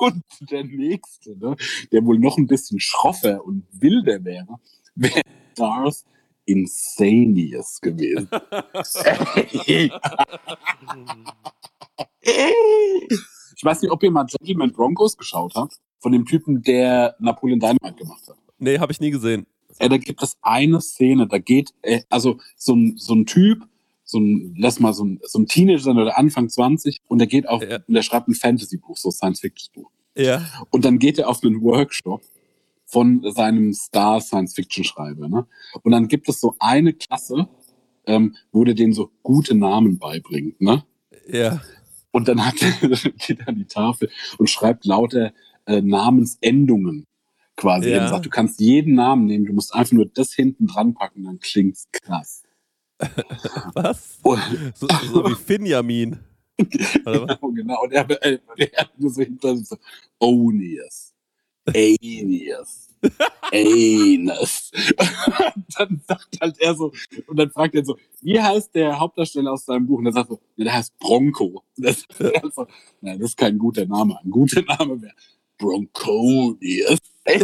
Und 0.00 0.24
der 0.40 0.64
nächste, 0.64 1.38
ne, 1.38 1.56
der 1.92 2.04
wohl 2.04 2.18
noch 2.18 2.36
ein 2.36 2.46
bisschen 2.46 2.78
schroffer 2.80 3.42
und 3.44 3.66
wilder 3.72 4.22
wäre, 4.24 4.58
wäre 4.94 5.22
Darth 5.54 6.04
Insanius 6.48 7.80
gewesen. 7.80 8.28
ich 13.56 13.64
weiß 13.64 13.82
nicht, 13.82 13.90
ob 13.90 14.02
ihr 14.02 14.10
mal 14.10 14.24
Gentleman 14.24 14.72
Broncos 14.72 15.16
geschaut 15.16 15.54
habt, 15.54 15.76
von 16.00 16.12
dem 16.12 16.24
Typen, 16.24 16.62
der 16.62 17.16
Napoleon 17.18 17.60
Dynamite 17.60 17.94
gemacht 17.96 18.22
hat. 18.28 18.36
Nee, 18.58 18.78
habe 18.78 18.92
ich 18.92 19.00
nie 19.00 19.10
gesehen. 19.10 19.46
Ja, 19.80 19.88
da 19.88 19.96
gibt 19.98 20.22
es 20.22 20.36
eine 20.42 20.80
Szene, 20.80 21.26
da 21.28 21.38
geht, 21.38 21.72
äh, 21.82 22.00
also 22.08 22.38
so 22.56 22.74
ein, 22.74 22.96
so 22.96 23.14
ein 23.14 23.26
Typ, 23.26 23.64
so 24.04 24.18
ein, 24.18 24.54
lass 24.58 24.80
mal 24.80 24.92
so 24.92 25.04
ein, 25.04 25.20
so 25.22 25.38
ein 25.38 25.46
Teenager 25.46 25.82
sein 25.82 25.98
oder 25.98 26.18
Anfang 26.18 26.48
20 26.48 26.98
und 27.06 27.18
der 27.18 27.26
geht 27.26 27.48
auf, 27.48 27.62
Ja. 27.62 27.76
und 27.86 27.94
der 27.94 28.02
schreibt 28.02 28.28
ein 28.28 28.34
Fantasy-Buch, 28.34 28.96
so 28.96 29.10
Science-Fiction-Buch. 29.10 29.90
Ja. 30.16 30.44
Und 30.70 30.84
dann 30.84 30.98
geht 30.98 31.18
er 31.18 31.28
auf 31.28 31.44
einen 31.44 31.62
Workshop 31.62 32.22
von 32.88 33.22
seinem 33.32 33.72
Star-Science-Fiction-Schreiber. 33.72 35.28
Ne? 35.28 35.46
Und 35.82 35.92
dann 35.92 36.08
gibt 36.08 36.28
es 36.28 36.40
so 36.40 36.56
eine 36.58 36.94
Klasse, 36.94 37.48
ähm, 38.06 38.34
wo 38.50 38.64
der 38.64 38.74
denen 38.74 38.94
so 38.94 39.10
gute 39.22 39.54
Namen 39.54 39.98
beibringt. 39.98 40.60
Ne? 40.60 40.84
Ja. 41.28 41.60
Und 42.10 42.28
dann 42.28 42.44
hat 42.44 42.54
er, 42.62 42.88
geht 43.26 43.40
er 43.40 43.48
an 43.48 43.56
die 43.56 43.66
Tafel 43.66 44.10
und 44.38 44.48
schreibt 44.48 44.86
lauter 44.86 45.32
äh, 45.66 45.82
Namensendungen 45.82 47.06
quasi. 47.56 47.90
Ja. 47.90 47.98
Er 47.98 48.08
sagt, 48.08 48.24
du 48.24 48.30
kannst 48.30 48.58
jeden 48.60 48.94
Namen 48.94 49.26
nehmen, 49.26 49.44
du 49.44 49.52
musst 49.52 49.74
einfach 49.74 49.92
nur 49.92 50.06
das 50.06 50.32
hinten 50.32 50.66
dran 50.66 50.94
packen, 50.94 51.24
dann 51.24 51.38
klingt's 51.40 51.88
krass. 51.92 52.42
Was? 53.74 54.18
Und, 54.22 54.40
So, 54.74 54.88
so 55.12 55.24
wie 55.26 55.34
Finjamin. 55.46 56.18
Genau, 56.56 57.26
genau. 57.52 57.82
Und 57.82 57.92
er, 57.92 58.10
er, 58.10 58.40
er 58.56 58.80
hat 58.80 58.98
nur 58.98 59.10
so 59.10 59.22
hinter 59.22 59.56
so, 59.58 59.76
Onius, 60.18 61.07
Anus. 61.68 62.88
Und 63.00 63.12
dann 65.78 66.02
sagt 66.06 66.40
halt 66.40 66.58
er 66.58 66.74
so, 66.74 66.92
und 67.26 67.38
dann 67.38 67.50
fragt 67.50 67.74
er 67.74 67.84
so, 67.84 67.96
wie 68.20 68.40
heißt 68.40 68.74
der 68.74 68.98
Hauptdarsteller 68.98 69.52
aus 69.52 69.64
seinem 69.64 69.86
Buch? 69.86 69.98
Und 69.98 70.06
er 70.06 70.12
sagt 70.12 70.30
so, 70.30 70.40
ja, 70.56 70.64
der 70.64 70.74
heißt 70.74 70.98
Bronco. 70.98 71.62
Und 71.76 71.86
dann 71.86 71.94
sagt 71.94 72.20
er 72.20 72.50
so, 72.50 72.66
na, 73.00 73.16
das 73.16 73.30
ist 73.30 73.36
kein 73.36 73.58
guter 73.58 73.86
Name. 73.86 74.18
Ein 74.22 74.30
guter 74.30 74.62
Name 74.62 75.00
wäre 75.00 75.14
Bronconius. 75.58 76.98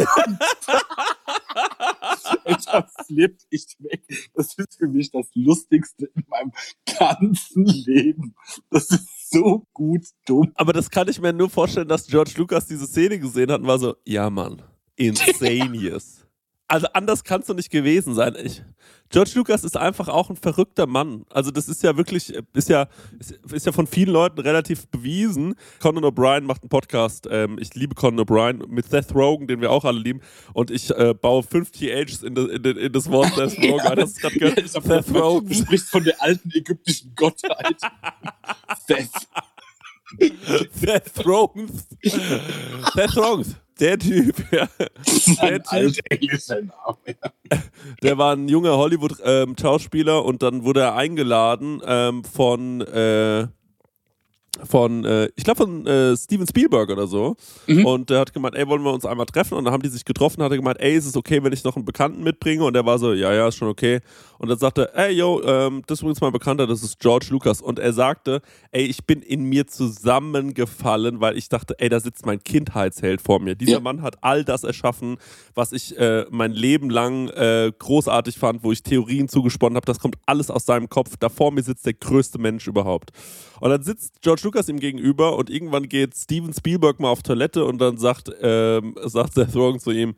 Da 2.65 2.87
flippt 3.05 3.45
ich 3.49 3.75
weg. 3.79 4.03
Das 4.33 4.57
ist 4.57 4.77
für 4.77 4.87
mich 4.87 5.11
das 5.11 5.27
Lustigste 5.35 6.09
in 6.15 6.23
meinem 6.27 6.51
ganzen 6.97 7.65
Leben. 7.65 8.35
Das 8.69 8.89
ist 8.89 9.07
so 9.35 9.63
gut 9.73 10.05
dumm. 10.25 10.51
Aber 10.55 10.73
das 10.73 10.89
kann 10.89 11.07
ich 11.07 11.19
mir 11.19 11.33
nur 11.33 11.49
vorstellen, 11.49 11.87
dass 11.87 12.07
George 12.07 12.33
Lucas 12.37 12.65
diese 12.67 12.87
Szene 12.87 13.19
gesehen 13.19 13.51
hat 13.51 13.61
und 13.61 13.67
war 13.67 13.79
so, 13.79 13.95
ja 14.05 14.29
Mann, 14.29 14.61
Insanius. 14.95 16.24
Also 16.67 16.87
anders 16.93 17.23
kannst 17.23 17.47
du 17.47 17.53
nicht 17.53 17.69
gewesen 17.69 18.15
sein. 18.15 18.35
Ich, 18.43 18.63
George 19.09 19.31
Lucas 19.35 19.63
ist 19.63 19.77
einfach 19.77 20.07
auch 20.07 20.31
ein 20.31 20.35
verrückter 20.35 20.87
Mann. 20.87 21.23
Also 21.29 21.51
das 21.51 21.69
ist 21.69 21.83
ja 21.83 21.95
wirklich, 21.95 22.33
ist 22.53 22.69
ja, 22.69 22.87
ist, 23.51 23.65
ja 23.67 23.71
von 23.71 23.85
vielen 23.85 24.09
Leuten 24.11 24.39
relativ 24.41 24.87
bewiesen. 24.87 25.53
Conan 25.79 26.03
O'Brien 26.03 26.41
macht 26.41 26.63
einen 26.63 26.69
Podcast. 26.69 27.27
Ähm, 27.29 27.59
ich 27.59 27.75
liebe 27.75 27.93
Conan 27.93 28.19
O'Brien 28.25 28.65
mit 28.67 28.89
Seth 28.89 29.13
Rogen, 29.13 29.45
den 29.45 29.61
wir 29.61 29.69
auch 29.69 29.85
alle 29.85 29.99
lieben. 29.99 30.21
Und 30.53 30.71
ich 30.71 30.89
äh, 30.89 31.13
baue 31.13 31.43
50 31.43 31.93
Ages 31.93 32.23
in, 32.23 32.33
das- 32.33 32.49
in, 32.49 32.63
in, 32.63 32.77
in 32.77 32.91
das 32.91 33.11
Wort 33.11 33.35
Seth 33.35 33.57
Rogen. 33.63 33.81
ein. 33.81 33.95
Das 33.97 34.15
gerade 34.15 34.39
gehört. 34.39 34.57
Hab 34.57 34.65
Seth 34.65 34.83
grad- 34.85 35.07
Du 35.09 35.19
Rogen. 35.19 35.53
sprichst 35.53 35.89
von 35.89 36.03
der 36.03 36.19
alten 36.23 36.49
ägyptischen 36.51 37.13
Gottheit. 37.15 37.77
Seth. 38.87 39.09
Seth 40.73 41.25
Rogens. 41.27 41.87
Seth 42.01 43.17
Rogens. 43.17 43.55
Der 43.79 43.99
Typ, 43.99 44.35
ja. 44.51 44.67
Sein 45.03 45.61
Typ- 45.61 45.71
alter 45.73 46.01
englischer 46.09 46.61
Name. 46.61 46.97
Der 48.01 48.17
war 48.17 48.33
ein 48.35 48.47
junger 48.47 48.77
Hollywood-Schauspieler 48.77 50.23
und 50.23 50.41
dann 50.41 50.63
wurde 50.63 50.81
er 50.81 50.95
eingeladen 50.95 51.81
ähm, 51.85 52.23
von, 52.23 52.81
äh, 52.81 53.47
von 54.63 55.03
äh, 55.05 55.29
ich 55.35 55.43
glaube 55.43 55.57
von 55.57 55.85
äh, 55.87 56.15
Steven 56.15 56.47
Spielberg 56.47 56.89
oder 56.89 57.07
so. 57.07 57.35
Mhm. 57.67 57.85
Und 57.85 58.09
der 58.09 58.19
hat 58.19 58.33
gemeint, 58.33 58.55
ey, 58.55 58.67
wollen 58.67 58.83
wir 58.83 58.93
uns 58.93 59.05
einmal 59.05 59.25
treffen? 59.25 59.57
Und 59.57 59.65
dann 59.65 59.73
haben 59.73 59.83
die 59.83 59.89
sich 59.89 60.05
getroffen, 60.05 60.41
hat 60.43 60.51
er 60.51 60.57
gemeint, 60.57 60.79
ey, 60.79 60.95
ist 60.95 61.05
es 61.05 61.15
okay, 61.17 61.43
wenn 61.43 61.53
ich 61.53 61.63
noch 61.63 61.75
einen 61.75 61.85
Bekannten 61.85 62.23
mitbringe? 62.23 62.63
Und 62.63 62.75
er 62.75 62.85
war 62.85 62.97
so, 62.99 63.13
ja, 63.13 63.33
ja, 63.33 63.47
ist 63.47 63.55
schon 63.57 63.67
okay. 63.67 63.99
Und 64.37 64.49
dann 64.49 64.57
sagte 64.57 64.91
er, 64.93 65.05
ey, 65.07 65.13
yo, 65.15 65.41
ähm, 65.43 65.81
das 65.87 65.97
ist 65.97 66.01
übrigens 66.01 66.21
mein 66.21 66.31
Bekannter, 66.33 66.67
das 66.67 66.83
ist 66.83 66.99
George 66.99 67.27
Lucas. 67.29 67.61
Und 67.61 67.79
er 67.79 67.93
sagte, 67.93 68.41
ey, 68.71 68.83
ich 68.83 69.05
bin 69.05 69.21
in 69.21 69.43
mir 69.45 69.65
zusammengefallen, 69.67 71.19
weil 71.21 71.37
ich 71.37 71.49
dachte, 71.49 71.75
ey, 71.79 71.89
da 71.89 71.99
sitzt 71.99 72.25
mein 72.25 72.43
Kindheitsheld 72.43 73.21
vor 73.21 73.39
mir. 73.39 73.55
Dieser 73.55 73.73
Ja. 73.73 73.79
Mann 73.79 74.01
hat 74.01 74.17
all 74.21 74.43
das 74.43 74.63
erschaffen, 74.63 75.17
was 75.53 75.71
ich 75.71 75.97
äh, 75.97 76.25
mein 76.29 76.51
Leben 76.51 76.89
lang 76.89 77.29
äh, 77.29 77.71
großartig 77.77 78.37
fand, 78.37 78.63
wo 78.63 78.71
ich 78.71 78.83
Theorien 78.83 79.27
zugesponnen 79.29 79.75
habe. 79.75 79.85
Das 79.85 79.99
kommt 79.99 80.15
alles 80.25 80.49
aus 80.49 80.65
seinem 80.65 80.89
Kopf. 80.89 81.11
Da 81.19 81.29
vor 81.29 81.51
mir 81.51 81.63
sitzt 81.63 81.85
der 81.85 81.93
größte 81.93 82.37
Mensch 82.37 82.67
überhaupt. 82.67 83.11
Und 83.61 83.69
dann 83.69 83.83
sitzt 83.83 84.21
George 84.21 84.41
Lucas 84.45 84.69
ihm 84.69 84.79
gegenüber 84.79 85.35
und 85.35 85.49
irgendwann 85.49 85.89
geht 85.89 86.15
Steven 86.15 86.53
Spielberg 86.53 86.99
mal 86.99 87.09
auf 87.09 87.23
Toilette 87.23 87.65
und 87.65 87.79
dann 87.79 87.97
sagt, 87.97 88.31
ähm, 88.41 88.95
sagt 89.03 89.33
Seth 89.33 89.55
Rogen 89.55 89.79
zu 89.79 89.91
ihm, 89.91 90.15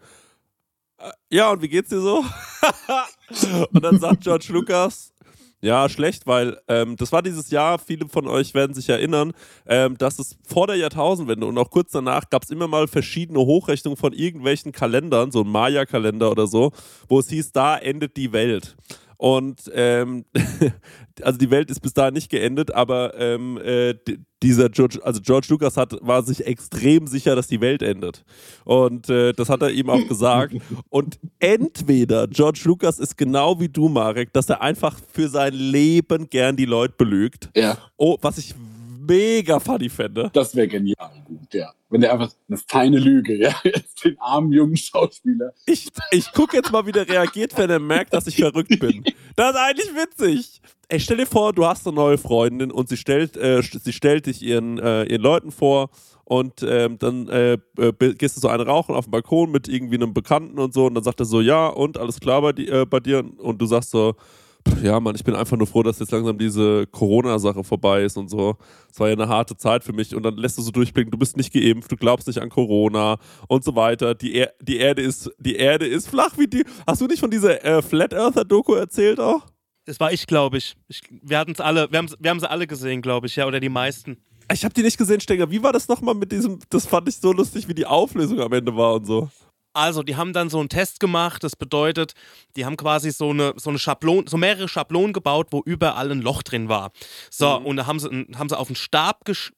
"Äh, 1.00 1.12
ja, 1.36 1.52
und 1.52 1.62
wie 1.62 1.70
geht's 1.70 1.90
dir 1.90 2.02
so? 2.02 2.24
und 3.72 3.84
dann 3.84 4.00
sagt 4.00 4.24
George 4.24 4.48
Lucas, 4.50 5.14
ja, 5.60 5.90
schlecht, 5.90 6.28
weil 6.28 6.60
ähm, 6.68 6.96
das 6.98 7.12
war 7.12 7.24
dieses 7.24 7.50
Jahr, 7.50 7.80
viele 7.80 8.08
von 8.08 8.28
euch 8.28 8.54
werden 8.54 8.76
sich 8.76 8.90
erinnern, 8.90 9.34
ähm, 9.66 9.98
dass 9.98 10.20
es 10.20 10.38
vor 10.46 10.68
der 10.68 10.76
Jahrtausendwende 10.76 11.48
und 11.48 11.58
auch 11.58 11.72
kurz 11.72 11.92
danach 11.92 12.30
gab 12.30 12.44
es 12.44 12.52
immer 12.52 12.68
mal 12.68 12.88
verschiedene 12.88 13.40
Hochrechnungen 13.40 13.98
von 13.98 14.14
irgendwelchen 14.14 14.72
Kalendern, 14.72 15.32
so 15.32 15.42
ein 15.42 15.50
Maya-Kalender 15.50 16.30
oder 16.30 16.46
so, 16.46 16.74
wo 17.08 17.20
es 17.20 17.30
hieß, 17.30 17.54
da 17.54 17.76
endet 17.76 18.18
die 18.18 18.32
Welt. 18.34 18.76
Und 19.18 19.72
ähm, 19.74 20.26
also 21.22 21.38
die 21.38 21.50
Welt 21.50 21.72
ist 21.72 21.82
bis 21.82 21.94
dahin 21.94 22.14
nicht 22.14 22.30
geendet, 22.30 22.74
aber 22.74 23.20
ähm, 23.20 23.60
äh, 23.64 23.96
dieser 24.44 24.70
George, 24.70 25.00
also 25.04 25.22
George 25.22 25.48
Lucas 25.50 25.76
hat, 25.76 25.98
war 26.02 26.22
sich 26.24 26.46
extrem 26.46 27.08
sicher, 27.08 27.36
dass 27.36 27.48
die 27.48 27.60
Welt 27.60 27.82
endet. 27.82 28.24
Und 28.64 29.10
äh, 29.10 29.34
das 29.34 29.50
hat 29.50 29.64
er 29.64 29.72
ihm 29.72 29.90
auch 29.90 30.08
gesagt. 30.08 30.56
Und 30.90 31.20
entweder 31.40 32.28
George 32.28 32.62
Lucas 32.66 33.00
ist 33.00 33.18
genau 33.18 33.60
wie 33.60 33.70
du, 33.70 33.90
Marek, 33.90 34.34
dass 34.34 34.50
er 34.50 34.62
einfach 34.62 35.00
für 35.12 35.30
sein 35.30 35.54
Leben 35.54 36.30
gern 36.30 36.56
die 36.56 36.66
Leute 36.66 36.94
belügt. 36.98 37.50
Ja. 37.56 37.78
Oh, 37.98 38.18
was 38.22 38.38
ich 38.38 38.54
mega 39.08 39.60
funny 39.60 39.90
fände. 39.90 40.30
Das 40.34 40.56
wäre 40.56 40.68
genial 40.68 41.12
gut, 41.26 41.54
ja. 41.54 41.72
Wenn 41.90 42.02
der 42.02 42.14
einfach 42.14 42.32
eine 42.48 42.58
feine 42.58 43.00
Lüge, 43.00 43.38
ja, 43.38 43.56
jetzt 43.64 44.04
den 44.04 44.20
armen 44.20 44.52
jungen 44.52 44.78
Schauspieler. 44.78 45.54
Ich, 45.66 45.88
ich 46.12 46.32
gucke 46.34 46.58
jetzt 46.58 46.72
mal, 46.72 46.86
wie 46.86 46.92
der 46.92 47.08
reagiert, 47.08 47.58
wenn 47.58 47.70
er 47.70 47.80
merkt, 47.80 48.14
dass 48.14 48.28
ich 48.28 48.38
verrückt 48.38 48.80
bin. 48.80 49.04
Das 49.36 49.52
ist 49.52 49.58
eigentlich 49.58 49.96
witzig. 49.96 50.62
Ey, 50.90 51.00
stell 51.00 51.18
dir 51.18 51.26
vor, 51.26 51.54
du 51.54 51.66
hast 51.66 51.86
eine 51.86 51.96
neue 51.96 52.18
Freundin 52.18 52.72
und 52.72 52.90
sie 52.90 52.98
stellt, 52.98 53.36
äh, 53.38 53.62
sie 53.62 53.94
stellt 53.94 54.26
dich 54.26 54.42
ihren, 54.42 54.80
äh, 54.80 55.04
ihren 55.04 55.22
Leuten 55.22 55.52
vor 55.52 55.90
und 56.24 56.62
ähm, 56.62 56.98
dann 56.98 57.30
äh, 57.30 57.58
äh, 57.78 58.14
gehst 58.16 58.36
du 58.36 58.42
so 58.42 58.50
einen 58.50 58.68
rauchen 58.68 58.96
auf 58.96 59.06
dem 59.06 59.12
Balkon 59.12 59.50
mit 59.52 59.70
irgendwie 59.70 59.96
einem 59.96 60.14
Bekannten 60.14 60.60
und 60.60 60.74
so 60.74 60.86
und 60.86 60.96
dann 60.96 61.04
sagt 61.04 61.22
er 61.22 61.26
so, 61.26 61.40
ja 61.40 61.68
und, 61.68 61.98
alles 61.98 62.20
klar 62.20 62.42
bei, 62.42 62.52
di 62.52 62.68
äh, 62.68 62.86
bei 62.86 63.00
dir 63.00 63.24
und 63.38 63.62
du 63.62 63.66
sagst 63.66 63.92
so, 63.92 64.16
ja 64.84 65.00
Mann, 65.00 65.16
ich 65.16 65.24
bin 65.24 65.36
einfach 65.36 65.58
nur 65.58 65.68
froh, 65.68 65.84
dass 65.84 66.00
jetzt 66.00 66.12
langsam 66.12 66.38
diese 66.38 66.88
Corona-Sache 66.88 67.64
vorbei 67.64 68.04
ist 68.04 68.18
und 68.18 68.30
so. 68.30 68.58
Es 68.92 69.00
war 69.00 69.08
ja 69.08 69.14
eine 69.14 69.28
harte 69.28 69.56
Zeit 69.58 69.84
für 69.84 69.94
mich 69.94 70.16
und 70.16 70.24
dann 70.24 70.38
lässt 70.38 70.58
du 70.58 70.62
so 70.62 70.72
durchblicken, 70.72 71.12
du 71.12 71.18
bist 71.18 71.38
nicht 71.38 71.54
geimpft, 71.54 71.92
du 71.92 71.96
glaubst 71.96 72.28
nicht 72.28 72.40
an 72.40 72.50
Corona 72.50 73.18
und 73.48 73.64
so 73.64 73.76
weiter. 73.76 74.16
Die, 74.16 74.34
er 74.34 74.54
die, 74.62 74.78
Erde, 74.78 75.02
ist, 75.02 75.32
die 75.40 75.56
Erde 75.56 75.86
ist 75.86 76.10
flach 76.10 76.38
wie 76.38 76.48
die... 76.48 76.64
Hast 76.86 77.02
du 77.02 77.08
nicht 77.08 77.20
von 77.20 77.32
dieser 77.32 77.64
äh, 77.64 77.82
Flat 77.82 78.14
Earther-Doku 78.14 78.74
erzählt 78.74 79.20
auch? 79.20 79.46
Das 79.86 80.00
war 80.00 80.12
ich, 80.12 80.28
glaube 80.28 80.58
ich. 80.58 80.76
ich. 80.90 81.02
Wir 81.22 81.40
hatten 81.40 81.52
es 81.52 81.62
alle, 81.62 81.90
wir 81.92 82.00
haben 82.00 82.10
wir 82.20 82.30
haben 82.30 82.40
sie 82.40 82.50
alle 82.50 82.68
gesehen, 82.68 83.02
glaube 83.02 83.28
ich, 83.28 83.38
ja, 83.38 83.48
oder 83.48 83.62
die 83.62 83.70
meisten. 83.70 84.18
Ich 84.52 84.64
habe 84.64 84.74
die 84.74 84.84
nicht 84.84 84.98
gesehen, 84.98 85.22
Stenger. 85.22 85.50
Wie 85.50 85.64
war 85.64 85.74
das 85.74 85.88
nochmal 85.88 86.14
mit 86.14 86.32
diesem, 86.32 86.60
das 86.70 86.86
fand 86.86 87.08
ich 87.08 87.16
so 87.18 87.32
lustig, 87.32 87.68
wie 87.68 87.74
die 87.74 87.86
Auflösung 87.86 88.40
am 88.42 88.52
Ende 88.52 88.76
war 88.76 88.96
und 88.96 89.06
so. 89.06 89.30
Also, 89.78 90.02
die 90.02 90.16
haben 90.16 90.34
dann 90.34 90.50
so 90.50 90.60
einen 90.60 90.70
Test 90.70 91.00
gemacht. 91.00 91.44
Das 91.44 91.56
bedeutet, 91.56 92.14
die 92.56 92.66
haben 92.66 92.78
quasi 92.78 93.12
so 93.12 93.30
eine, 93.30 93.54
so 93.58 93.70
eine 93.70 93.78
Schablon, 93.78 94.26
so 94.26 94.36
mehrere 94.36 94.68
Schablonen 94.68 95.14
gebaut, 95.14 95.50
wo 95.52 95.62
überall 95.64 96.12
ein 96.12 96.22
Loch 96.22 96.42
drin 96.42 96.68
war. 96.68 96.92
So, 97.30 97.56
und 97.56 97.78
da 97.78 97.86
haben 97.86 98.00
sie, 98.00 98.08
haben 98.36 98.50
sie 98.50 98.58
auf 98.58 98.70
einen 98.70 98.76
Stab 98.76 99.24
gesch 99.26 99.54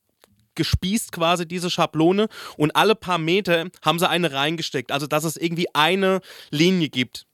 gespießt 0.55 1.13
quasi 1.13 1.47
diese 1.47 1.69
Schablone 1.69 2.27
und 2.57 2.75
alle 2.75 2.93
paar 2.93 3.17
Meter 3.17 3.67
haben 3.81 3.97
sie 3.97 4.09
eine 4.09 4.33
reingesteckt. 4.33 4.91
Also, 4.91 5.07
dass 5.07 5.23
es 5.23 5.37
irgendwie 5.37 5.73
eine 5.73 6.19
Linie 6.51 6.89
gibt 6.89 7.25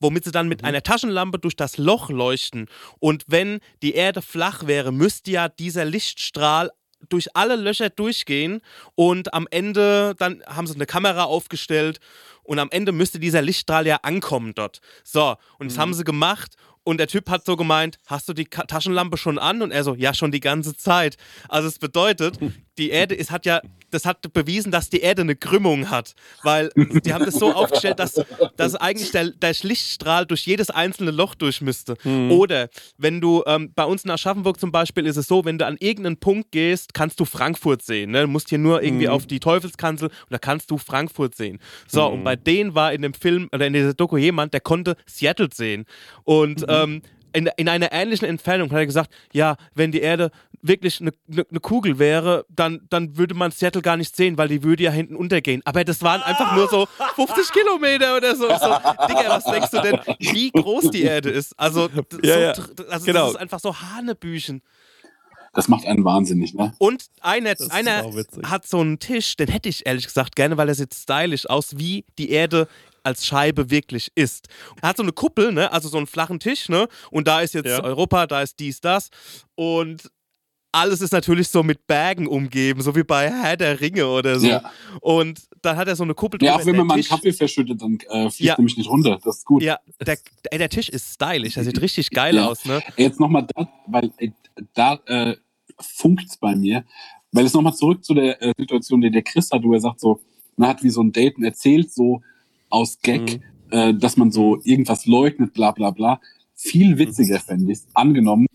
womit 0.00 0.24
sie 0.24 0.32
dann 0.32 0.48
mit 0.48 0.64
einer 0.64 0.82
Taschenlampe 0.82 1.38
durch 1.38 1.54
das 1.54 1.78
Loch 1.78 2.10
leuchten. 2.10 2.66
Und 2.98 3.22
wenn 3.28 3.60
die 3.82 3.94
Erde 3.94 4.20
flach 4.20 4.66
wäre, 4.66 4.90
müsste 4.90 5.30
ja 5.30 5.48
dieser 5.48 5.84
Lichtstrahl 5.84 6.72
durch 7.08 7.34
alle 7.34 7.56
Löcher 7.56 7.90
durchgehen 7.90 8.60
und 8.94 9.34
am 9.34 9.46
Ende 9.50 10.14
dann 10.18 10.42
haben 10.46 10.66
sie 10.66 10.74
eine 10.74 10.86
Kamera 10.86 11.24
aufgestellt 11.24 12.00
und 12.42 12.58
am 12.58 12.68
Ende 12.70 12.92
müsste 12.92 13.18
dieser 13.18 13.42
Lichtstrahl 13.42 13.86
ja 13.86 13.96
ankommen 14.02 14.54
dort. 14.54 14.80
So, 15.04 15.36
und 15.58 15.70
das 15.70 15.78
haben 15.78 15.94
sie 15.94 16.04
gemacht 16.04 16.56
und 16.84 16.98
der 16.98 17.06
Typ 17.06 17.30
hat 17.30 17.44
so 17.44 17.56
gemeint, 17.56 17.98
hast 18.06 18.28
du 18.28 18.32
die 18.32 18.44
Taschenlampe 18.44 19.16
schon 19.16 19.38
an? 19.38 19.62
Und 19.62 19.70
er 19.70 19.84
so, 19.84 19.94
ja, 19.94 20.14
schon 20.14 20.32
die 20.32 20.40
ganze 20.40 20.76
Zeit. 20.76 21.16
Also 21.48 21.68
es 21.68 21.78
bedeutet, 21.78 22.38
die 22.78 22.90
Erde 22.90 23.14
ist, 23.14 23.30
hat 23.30 23.46
ja, 23.46 23.60
das 23.90 24.06
hat 24.06 24.32
bewiesen, 24.32 24.72
dass 24.72 24.88
die 24.88 25.00
Erde 25.00 25.22
eine 25.22 25.36
Krümmung 25.36 25.90
hat. 25.90 26.14
Weil 26.42 26.70
die 26.76 27.12
haben 27.12 27.24
das 27.24 27.34
so 27.34 27.52
aufgestellt, 27.52 27.98
dass, 27.98 28.20
dass 28.56 28.74
eigentlich 28.74 29.10
der, 29.10 29.30
der 29.30 29.54
Lichtstrahl 29.62 30.26
durch 30.26 30.46
jedes 30.46 30.70
einzelne 30.70 31.10
Loch 31.10 31.34
durch 31.34 31.60
müsste. 31.60 31.96
Oder 32.30 32.68
wenn 32.96 33.20
du, 33.20 33.42
ähm, 33.46 33.72
bei 33.74 33.84
uns 33.84 34.04
in 34.04 34.10
Aschaffenburg 34.10 34.58
zum 34.58 34.72
Beispiel 34.72 35.06
ist 35.06 35.16
es 35.16 35.26
so, 35.26 35.44
wenn 35.44 35.58
du 35.58 35.66
an 35.66 35.76
irgendeinen 35.78 36.16
Punkt 36.16 36.52
gehst, 36.52 36.94
kannst 36.94 37.20
du 37.20 37.24
Frankfurt 37.24 37.82
sehen. 37.82 38.12
Ne? 38.12 38.22
Du 38.22 38.28
musst 38.28 38.48
hier 38.48 38.58
nur 38.58 38.82
irgendwie 38.82 39.08
auf 39.08 39.26
die 39.26 39.40
Teufelskanzel 39.40 40.08
und 40.08 40.30
da 40.30 40.38
kannst 40.38 40.70
du 40.70 40.78
Frankfurt 40.78 41.34
sehen. 41.34 41.58
So, 41.86 42.06
und 42.06 42.24
bei 42.24 42.36
denen 42.36 42.74
war 42.74 42.92
in 42.92 43.02
dem 43.02 43.14
Film 43.14 43.48
oder 43.52 43.66
in 43.66 43.74
dieser 43.74 43.94
Doku 43.94 44.16
jemand, 44.16 44.54
der 44.54 44.60
konnte 44.60 44.96
Seattle 45.06 45.48
sehen. 45.52 45.84
Und 46.24 46.64
ähm, 46.68 47.02
in, 47.32 47.48
in 47.56 47.68
einer 47.68 47.92
ähnlichen 47.92 48.28
Entfernung 48.28 48.70
hat 48.70 48.78
er 48.78 48.86
gesagt, 48.86 49.10
ja, 49.32 49.56
wenn 49.74 49.92
die 49.92 50.00
Erde 50.00 50.30
wirklich 50.60 51.00
eine, 51.00 51.12
eine, 51.30 51.46
eine 51.48 51.60
Kugel 51.60 51.98
wäre, 51.98 52.44
dann, 52.48 52.86
dann 52.88 53.16
würde 53.16 53.34
man 53.34 53.50
Seattle 53.50 53.82
gar 53.82 53.96
nicht 53.96 54.14
sehen, 54.14 54.38
weil 54.38 54.48
die 54.48 54.62
würde 54.62 54.84
ja 54.84 54.90
hinten 54.90 55.16
untergehen. 55.16 55.60
Aber 55.64 55.84
das 55.84 56.02
waren 56.02 56.22
einfach 56.22 56.54
nur 56.54 56.68
so 56.68 56.86
50 57.16 57.52
Kilometer 57.52 58.16
oder 58.16 58.36
so. 58.36 58.48
so 58.48 59.06
Digga, 59.08 59.28
was 59.28 59.44
denkst 59.44 59.70
du 59.70 59.80
denn, 59.80 59.98
wie 60.18 60.50
groß 60.50 60.90
die 60.90 61.02
Erde 61.02 61.30
ist? 61.30 61.58
Also, 61.58 61.88
Ja, 62.22 62.54
so, 62.54 62.62
ja, 62.62 62.88
also 62.90 63.06
genau. 63.06 63.24
das 63.24 63.30
ist 63.34 63.40
einfach 63.40 63.60
so 63.60 63.74
Hanebüchen. 63.74 64.62
Das 65.54 65.68
macht 65.68 65.84
einen 65.84 66.02
wahnsinnig, 66.04 66.54
ne? 66.54 66.72
Und 66.78 67.06
einer, 67.20 67.54
einer 67.68 68.10
hat 68.44 68.66
so 68.66 68.80
einen 68.80 68.98
Tisch, 68.98 69.36
den 69.36 69.48
hätte 69.48 69.68
ich 69.68 69.84
ehrlich 69.84 70.06
gesagt 70.06 70.34
gerne, 70.34 70.56
weil 70.56 70.68
er 70.68 70.74
sieht 70.74 70.94
stylisch 70.94 71.48
aus, 71.48 71.76
wie 71.76 72.06
die 72.18 72.30
Erde 72.30 72.68
als 73.02 73.26
Scheibe 73.26 73.70
wirklich 73.70 74.10
ist. 74.14 74.48
Er 74.80 74.90
hat 74.90 74.96
so 74.96 75.02
eine 75.02 75.12
Kuppel, 75.12 75.52
ne, 75.52 75.72
also 75.72 75.88
so 75.88 75.96
einen 75.96 76.06
flachen 76.06 76.38
Tisch, 76.40 76.68
ne, 76.68 76.88
und 77.10 77.26
da 77.28 77.40
ist 77.40 77.54
jetzt 77.54 77.66
Ja. 77.66 77.82
Europa, 77.82 78.26
da 78.26 78.42
ist 78.42 78.58
dies, 78.60 78.80
das 78.80 79.10
und 79.54 80.10
alles 80.74 81.02
ist 81.02 81.12
natürlich 81.12 81.48
so 81.48 81.62
mit 81.62 81.86
Bergen 81.86 82.26
umgeben, 82.26 82.80
so 82.80 82.96
wie 82.96 83.02
bei 83.02 83.30
Herr 83.30 83.58
der 83.58 83.78
Ringe 83.82 84.06
oder 84.06 84.40
so. 84.40 84.46
Ja. 84.46 84.70
Und 85.02 85.42
dann 85.60 85.76
hat 85.76 85.86
er 85.86 85.96
so 85.96 86.02
eine 86.02 86.14
Kuppel 86.14 86.42
Ja, 86.42 86.52
drüber. 86.52 86.62
auch 86.62 86.66
wenn 86.66 86.76
man 86.76 86.86
mal 86.86 86.94
einen 86.94 87.02
Tisch- 87.02 87.10
Kaffee 87.10 87.32
verschüttet, 87.34 87.82
dann 87.82 87.98
äh, 88.08 88.30
fliegt 88.30 88.40
Ja. 88.48 88.54
nämlich 88.56 88.78
nicht 88.78 88.88
runter. 88.88 89.18
Das 89.22 89.36
ist 89.36 89.44
gut. 89.44 89.62
Ja, 89.62 89.78
der, 90.00 90.16
ey, 90.50 90.56
der 90.56 90.70
Tisch 90.70 90.88
ist 90.88 91.12
stylisch, 91.12 91.54
der 91.54 91.64
sieht 91.64 91.78
richtig 91.82 92.08
geil 92.08 92.36
Ja. 92.36 92.46
aus, 92.46 92.64
ne? 92.64 92.80
Jetzt 92.96 93.20
nochmal 93.20 93.46
da, 93.54 93.68
weil 93.86 94.12
äh, 94.16 94.30
da 94.72 94.98
äh, 95.04 95.36
funkt's 95.78 96.38
bei 96.38 96.56
mir. 96.56 96.84
Weil 97.32 97.44
es 97.44 97.52
nochmal 97.52 97.74
zurück 97.74 98.02
zu 98.02 98.14
der 98.14 98.40
äh, 98.42 98.52
Situation, 98.58 99.02
die 99.02 99.10
der 99.10 99.22
Chris 99.22 99.50
hat, 99.50 99.62
wo 99.64 99.74
er 99.74 99.80
sagt 99.80 100.00
so, 100.00 100.20
man 100.56 100.70
hat 100.70 100.82
wie 100.82 100.88
so 100.90 101.02
ein 101.02 101.12
Date 101.12 101.36
und 101.36 101.44
erzählt 101.44 101.92
so 101.92 102.22
aus 102.72 103.00
Gag, 103.00 103.40
äh, 103.70 103.94
dass 103.94 104.16
man 104.16 104.30
so 104.30 104.58
irgendwas 104.64 105.06
leugnet, 105.06 105.52
bla 105.52 105.72
bla 105.72 105.90
bla. 105.90 106.20
Viel 106.54 106.98
witziger 106.98 107.40
fände 107.40 107.72
ich 107.72 107.80
angenommen, 107.94 108.46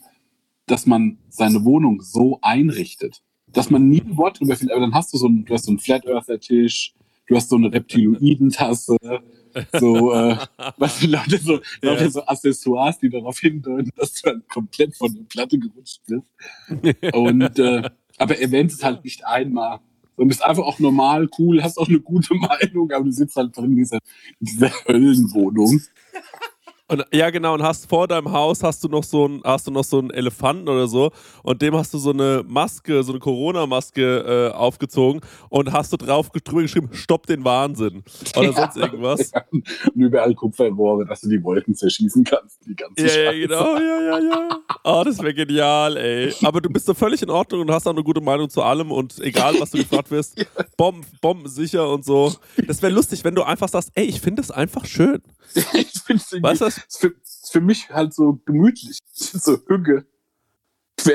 dass 0.65 0.85
man 0.85 1.17
seine 1.29 1.63
Wohnung 1.65 2.01
so 2.01 2.39
einrichtet, 2.41 3.21
dass 3.47 3.69
man 3.69 3.89
nie 3.89 4.01
ein 4.01 4.17
Wort 4.17 4.39
drüber 4.39 4.55
findet, 4.55 4.75
aber 4.75 4.85
dann 4.85 4.93
hast 4.93 5.13
du 5.13 5.17
so 5.17 5.27
einen, 5.27 5.45
du 5.45 5.53
hast 5.53 5.65
so 5.65 5.71
einen 5.71 5.79
Flat 5.79 6.05
Earther 6.05 6.39
Tisch, 6.39 6.93
du 7.27 7.35
hast 7.35 7.49
so 7.49 7.55
eine 7.55 7.71
Reptiloidentasse, 7.71 8.97
so, 9.79 10.13
äh, 10.13 10.37
was 10.77 10.99
die 10.99 11.07
Leute 11.07 11.37
so, 11.37 11.59
Leute 11.81 12.09
so 12.09 12.25
Accessoires, 12.25 12.99
die 12.99 13.09
darauf 13.09 13.39
hindeuten, 13.39 13.91
dass 13.95 14.13
du 14.13 14.29
dann 14.29 14.43
komplett 14.47 14.95
von 14.95 15.13
der 15.13 15.23
Platte 15.23 15.57
gerutscht 15.57 16.01
bist. 16.07 16.27
Und, 17.13 17.59
äh, 17.59 17.89
aber 18.17 18.39
erwähnt 18.39 18.71
es 18.71 18.83
halt 18.83 19.03
nicht 19.03 19.25
einmal. 19.25 19.79
Du 20.17 20.25
bist 20.25 20.43
einfach 20.43 20.63
auch 20.63 20.79
normal, 20.79 21.29
cool, 21.37 21.63
hast 21.63 21.77
auch 21.77 21.87
eine 21.87 21.99
gute 21.99 22.33
Meinung, 22.35 22.91
aber 22.91 23.05
du 23.05 23.11
sitzt 23.11 23.35
halt 23.35 23.55
drin 23.55 23.71
in 23.71 23.75
dieser, 23.77 23.99
in 24.39 24.45
dieser 24.47 24.71
Höllenwohnung. 24.87 25.81
Und, 26.89 27.05
ja, 27.11 27.29
genau, 27.31 27.53
und 27.53 27.63
hast 27.63 27.89
vor 27.89 28.07
deinem 28.07 28.31
Haus 28.31 28.63
hast 28.63 28.81
du 28.81 28.87
noch 28.87 29.03
so 29.03 29.25
einen, 29.25 29.41
hast 29.43 29.67
du 29.67 29.71
noch 29.71 29.83
so 29.83 29.99
einen 29.99 30.09
Elefanten 30.09 30.69
oder 30.69 30.87
so 30.87 31.11
und 31.43 31.61
dem 31.61 31.75
hast 31.75 31.93
du 31.93 31.97
so 31.97 32.11
eine 32.11 32.45
Maske, 32.47 33.03
so 33.03 33.11
eine 33.11 33.19
Corona-Maske 33.19 34.51
äh, 34.53 34.55
aufgezogen 34.55 35.19
und 35.49 35.73
hast 35.73 35.91
du 35.91 35.97
drauf 35.97 36.29
drüber 36.29 36.61
geschrieben, 36.61 36.89
stopp 36.93 37.27
den 37.27 37.43
Wahnsinn. 37.43 38.03
Oder 38.37 38.53
sonst 38.53 38.77
irgendwas. 38.77 39.31
Und 39.51 39.67
überall 39.95 40.33
Kupferrohre, 40.33 41.05
dass 41.05 41.21
du 41.21 41.29
die 41.29 41.43
Wolken 41.43 41.75
zerschießen 41.75 42.23
kannst. 42.23 42.65
Die 42.65 42.75
ganze 42.75 43.05
Ja, 43.05 43.31
ja, 43.31 43.47
genau, 43.47 43.77
ja, 43.77 44.01
ja, 44.01 44.19
ja. 44.19 44.49
Oh, 44.83 45.03
das 45.03 45.19
wäre 45.19 45.33
genial, 45.33 45.97
ey. 45.97 46.33
Aber 46.43 46.61
du 46.61 46.69
bist 46.69 46.85
so 46.85 46.93
völlig 46.93 47.21
in 47.21 47.29
Ordnung 47.29 47.61
und 47.61 47.71
hast 47.71 47.87
auch 47.87 47.91
eine 47.91 48.03
gute 48.03 48.21
Meinung 48.21 48.49
zu 48.49 48.61
allem 48.61 48.91
und 48.91 49.19
egal, 49.19 49.55
was 49.59 49.71
du 49.71 49.77
gefragt 49.77 50.11
wirst, 50.11 50.45
Bomben, 50.77 51.05
bombensicher 51.21 51.89
und 51.89 52.05
so. 52.05 52.33
Das 52.67 52.81
wäre 52.81 52.93
lustig, 52.93 53.23
wenn 53.23 53.35
du 53.35 53.43
einfach 53.43 53.69
sagst, 53.69 53.91
ey, 53.95 54.05
ich 54.05 54.21
finde 54.21 54.41
es 54.41 54.51
einfach 54.51 54.85
schön. 54.85 55.21
ich 55.55 56.01
finde 56.05 56.23
es 56.23 56.41
Weißt 56.41 56.61
du 56.61 56.65
was? 56.65 56.76
Ist 56.87 56.99
für, 56.99 57.07
ist 57.07 57.51
für 57.51 57.61
mich 57.61 57.89
halt 57.89 58.13
so 58.13 58.39
gemütlich. 58.45 58.99
So 59.13 59.57
Hügge. 59.67 60.05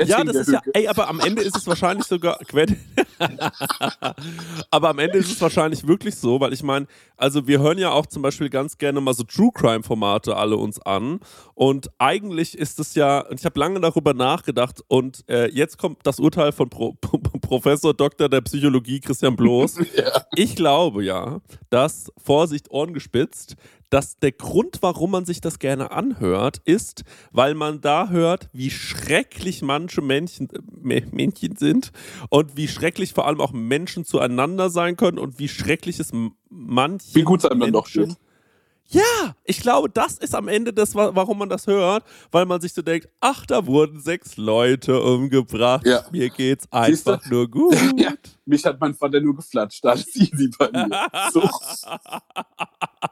Ja, 0.05 0.23
das 0.23 0.35
ist 0.35 0.51
ja, 0.51 0.61
ey, 0.73 0.87
aber 0.87 1.07
am 1.09 1.19
Ende 1.19 1.41
ist 1.41 1.57
es 1.57 1.67
wahrscheinlich 1.67 2.05
sogar, 2.07 2.39
aber 4.71 4.89
am 4.89 4.99
Ende 4.99 5.17
ist 5.17 5.31
es 5.31 5.41
wahrscheinlich 5.41 5.85
wirklich 5.87 6.15
so, 6.15 6.39
weil 6.39 6.53
ich 6.53 6.63
meine, 6.63 6.87
also 7.17 7.47
wir 7.47 7.59
hören 7.59 7.77
ja 7.77 7.91
auch 7.91 8.05
zum 8.05 8.21
Beispiel 8.21 8.49
ganz 8.49 8.77
gerne 8.77 9.01
mal 9.01 9.13
so 9.13 9.23
True 9.23 9.51
Crime 9.53 9.83
Formate 9.83 10.35
alle 10.35 10.57
uns 10.57 10.79
an 10.81 11.19
und 11.53 11.89
eigentlich 11.99 12.57
ist 12.57 12.79
es 12.79 12.95
ja, 12.95 13.19
und 13.19 13.39
ich 13.39 13.45
habe 13.45 13.59
lange 13.59 13.79
darüber 13.81 14.13
nachgedacht 14.13 14.81
und 14.87 15.23
äh, 15.29 15.49
jetzt 15.51 15.77
kommt 15.77 15.99
das 16.03 16.19
Urteil 16.19 16.51
von 16.53 16.69
Pro 16.69 16.93
Professor 17.41 17.93
Dr. 17.93 18.29
der 18.29 18.41
Psychologie 18.41 18.99
Christian 18.99 19.35
Bloß. 19.35 19.79
Ja. 19.95 20.25
Ich 20.35 20.55
glaube 20.55 21.03
ja, 21.03 21.41
dass, 21.69 22.11
Vorsicht, 22.17 22.71
Ohren 22.71 22.93
gespitzt, 22.93 23.55
dass 23.93 24.17
der 24.17 24.31
Grund, 24.31 24.79
warum 24.81 25.11
man 25.11 25.23
sich 25.23 25.39
das 25.39 25.59
gerne 25.59 25.91
anhört, 25.91 26.59
ist, 26.65 27.03
weil 27.31 27.53
man 27.53 27.79
da 27.79 28.09
hört, 28.09 28.49
wie 28.51 28.71
schrecklich 28.71 29.61
manche 29.61 30.01
Männchen, 30.01 30.49
äh, 30.49 31.03
Männchen 31.11 31.55
sind 31.57 31.91
und 32.29 32.57
wie 32.57 32.67
schrecklich 32.67 33.13
vor 33.13 33.27
allem 33.27 33.39
auch 33.39 33.51
Menschen 33.51 34.03
zueinander 34.03 34.71
sein 34.71 34.97
können 34.97 35.19
und 35.19 35.37
wie 35.37 35.47
schrecklich 35.47 35.99
es 35.99 36.09
manche 36.49 37.13
Wie 37.13 37.21
gut 37.21 37.45
einem 37.45 37.59
dann 37.59 37.71
doch 37.71 37.85
Menschen- 37.85 38.07
geht. 38.09 38.17
Ja, 38.89 39.35
ich 39.43 39.59
glaube, 39.59 39.89
das 39.89 40.17
ist 40.19 40.35
am 40.35 40.47
Ende 40.47 40.71
das, 40.73 40.93
wa- 40.93 41.11
warum 41.13 41.39
man 41.39 41.49
das 41.49 41.65
hört, 41.67 42.03
weil 42.31 42.45
man 42.45 42.61
sich 42.61 42.73
so 42.73 42.81
denkt, 42.81 43.07
ach, 43.21 43.45
da 43.45 43.65
wurden 43.65 43.99
sechs 43.99 44.37
Leute 44.37 45.01
umgebracht, 45.01 45.85
Ja. 45.85 46.05
mir 46.11 46.29
geht's 46.29 46.65
Siehste? 46.65 47.13
einfach 47.13 47.29
nur 47.29 47.49
gut. 47.49 47.75
Ja. 47.97 48.13
mich 48.45 48.63
hat 48.65 48.79
mein 48.79 48.93
Vater 48.93 49.19
nur 49.21 49.35
geflatscht. 49.35 49.85
Alles 49.85 50.15
easy 50.15 50.49
bei 50.57 50.69
mir. 50.71 50.89
So. 51.31 51.41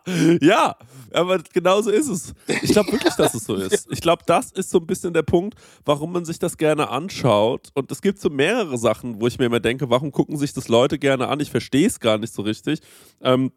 ja, 0.41 0.75
aber 1.13 1.39
genauso 1.53 1.89
ist 1.91 2.07
es. 2.09 2.33
Ich 2.61 2.71
glaube 2.71 2.91
wirklich, 2.91 3.13
dass 3.15 3.33
es 3.33 3.45
so 3.45 3.55
ist. 3.55 3.87
Ich 3.91 4.01
glaube, 4.01 4.23
das 4.25 4.51
ist 4.51 4.69
so 4.69 4.79
ein 4.79 4.87
bisschen 4.87 5.13
der 5.13 5.23
Punkt, 5.23 5.55
warum 5.85 6.11
man 6.11 6.25
sich 6.25 6.39
das 6.39 6.57
gerne 6.57 6.89
anschaut. 6.89 7.69
Und 7.73 7.91
es 7.91 8.01
gibt 8.01 8.19
so 8.19 8.29
mehrere 8.29 8.77
Sachen, 8.77 9.21
wo 9.21 9.27
ich 9.27 9.37
mir 9.37 9.45
immer 9.45 9.59
denke, 9.59 9.89
warum 9.89 10.11
gucken 10.11 10.37
sich 10.37 10.53
das 10.53 10.67
Leute 10.67 10.97
gerne 10.99 11.27
an? 11.27 11.39
Ich 11.39 11.51
verstehe 11.51 11.87
es 11.87 11.99
gar 11.99 12.17
nicht 12.17 12.33
so 12.33 12.41
richtig. 12.41 12.79
Ähm, 13.21 13.51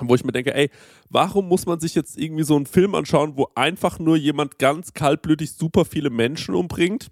wo 0.00 0.14
ich 0.14 0.24
mir 0.24 0.32
denke, 0.32 0.54
ey, 0.54 0.70
warum 1.08 1.48
muss 1.48 1.66
man 1.66 1.80
sich 1.80 1.94
jetzt 1.94 2.18
irgendwie 2.18 2.44
so 2.44 2.56
einen 2.56 2.66
Film 2.66 2.94
anschauen, 2.94 3.36
wo 3.36 3.48
einfach 3.54 3.98
nur 3.98 4.16
jemand 4.16 4.58
ganz 4.58 4.92
kaltblütig 4.92 5.52
super 5.52 5.84
viele 5.84 6.10
Menschen 6.10 6.54
umbringt? 6.54 7.10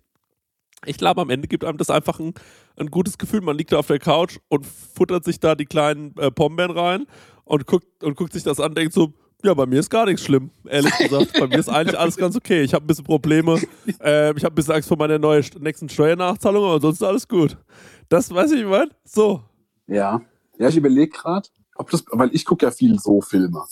Ich 0.85 0.99
glaube, 0.99 1.23
am 1.23 1.31
Ende 1.31 1.49
gibt 1.49 1.65
einem 1.65 1.79
das 1.79 1.91
einfach 1.91 2.21
ein, 2.21 2.35
ein 2.77 2.91
gutes 2.91 3.19
Gefühl. 3.19 3.41
Man 3.41 3.57
liegt 3.57 3.73
da 3.73 3.79
auf 3.79 3.87
der 3.87 3.99
Couch 3.99 4.39
und 4.49 4.67
futtert 4.67 5.25
sich 5.25 5.41
da 5.41 5.55
die 5.55 5.65
kleinen 5.65 6.15
äh, 6.19 6.31
Pombeeren 6.31 6.71
rein 6.71 7.07
und 7.45 7.67
guckt, 7.67 8.05
und 8.05 8.17
guckt 8.17 8.33
sich 8.33 8.43
das 8.43 8.61
an 8.61 8.71
und 8.71 8.79
denkt 8.79 8.93
so, 8.93 9.15
ja, 9.43 9.55
bei 9.55 9.67
mir 9.67 9.81
ist 9.81 9.91
gar 9.91 10.07
nichts 10.07 10.25
schlimm, 10.25 10.51
ehrlich 10.69 10.93
gesagt. 10.99 11.33
Bei 11.39 11.47
mir 11.47 11.59
ist 11.59 11.69
eigentlich 11.69 11.99
alles 11.99 12.17
ganz 12.17 12.37
okay. 12.37 12.63
Ich 12.63 12.75
habe 12.75 12.85
ein 12.85 12.87
bisschen 12.87 13.05
Probleme. 13.05 13.61
Äh, 14.01 14.37
ich 14.37 14.45
habe 14.45 14.53
ein 14.53 14.55
bisschen 14.55 14.75
Angst 14.75 14.89
vor 14.89 14.97
meiner 14.97 15.19
neuen 15.19 15.45
nächsten 15.61 15.89
Steuernachzahlung, 15.89 16.65
aber 16.65 16.81
sonst 16.81 17.01
ist 17.01 17.07
alles 17.07 17.29
gut. 17.29 17.57
Das 18.09 18.33
weiß 18.33 18.53
ich, 18.53 18.69
was? 18.69 18.89
So. 19.05 19.43
Ja. 19.87 20.21
Ja, 20.59 20.69
ich 20.69 20.77
überlege 20.77 21.11
gerade, 21.11 21.49
ob 21.79 21.91
das, 21.91 22.05
weil 22.11 22.35
ich 22.35 22.45
gucke 22.45 22.67
ja 22.67 22.71
viel 22.71 22.99
so 22.99 23.21
Filme. 23.21 23.65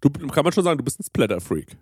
Du 0.00 0.10
kann 0.10 0.44
man 0.44 0.52
schon 0.52 0.64
sagen, 0.64 0.78
du 0.78 0.84
bist 0.84 1.00
ein 1.00 1.04
Splatter-Freak. 1.04 1.76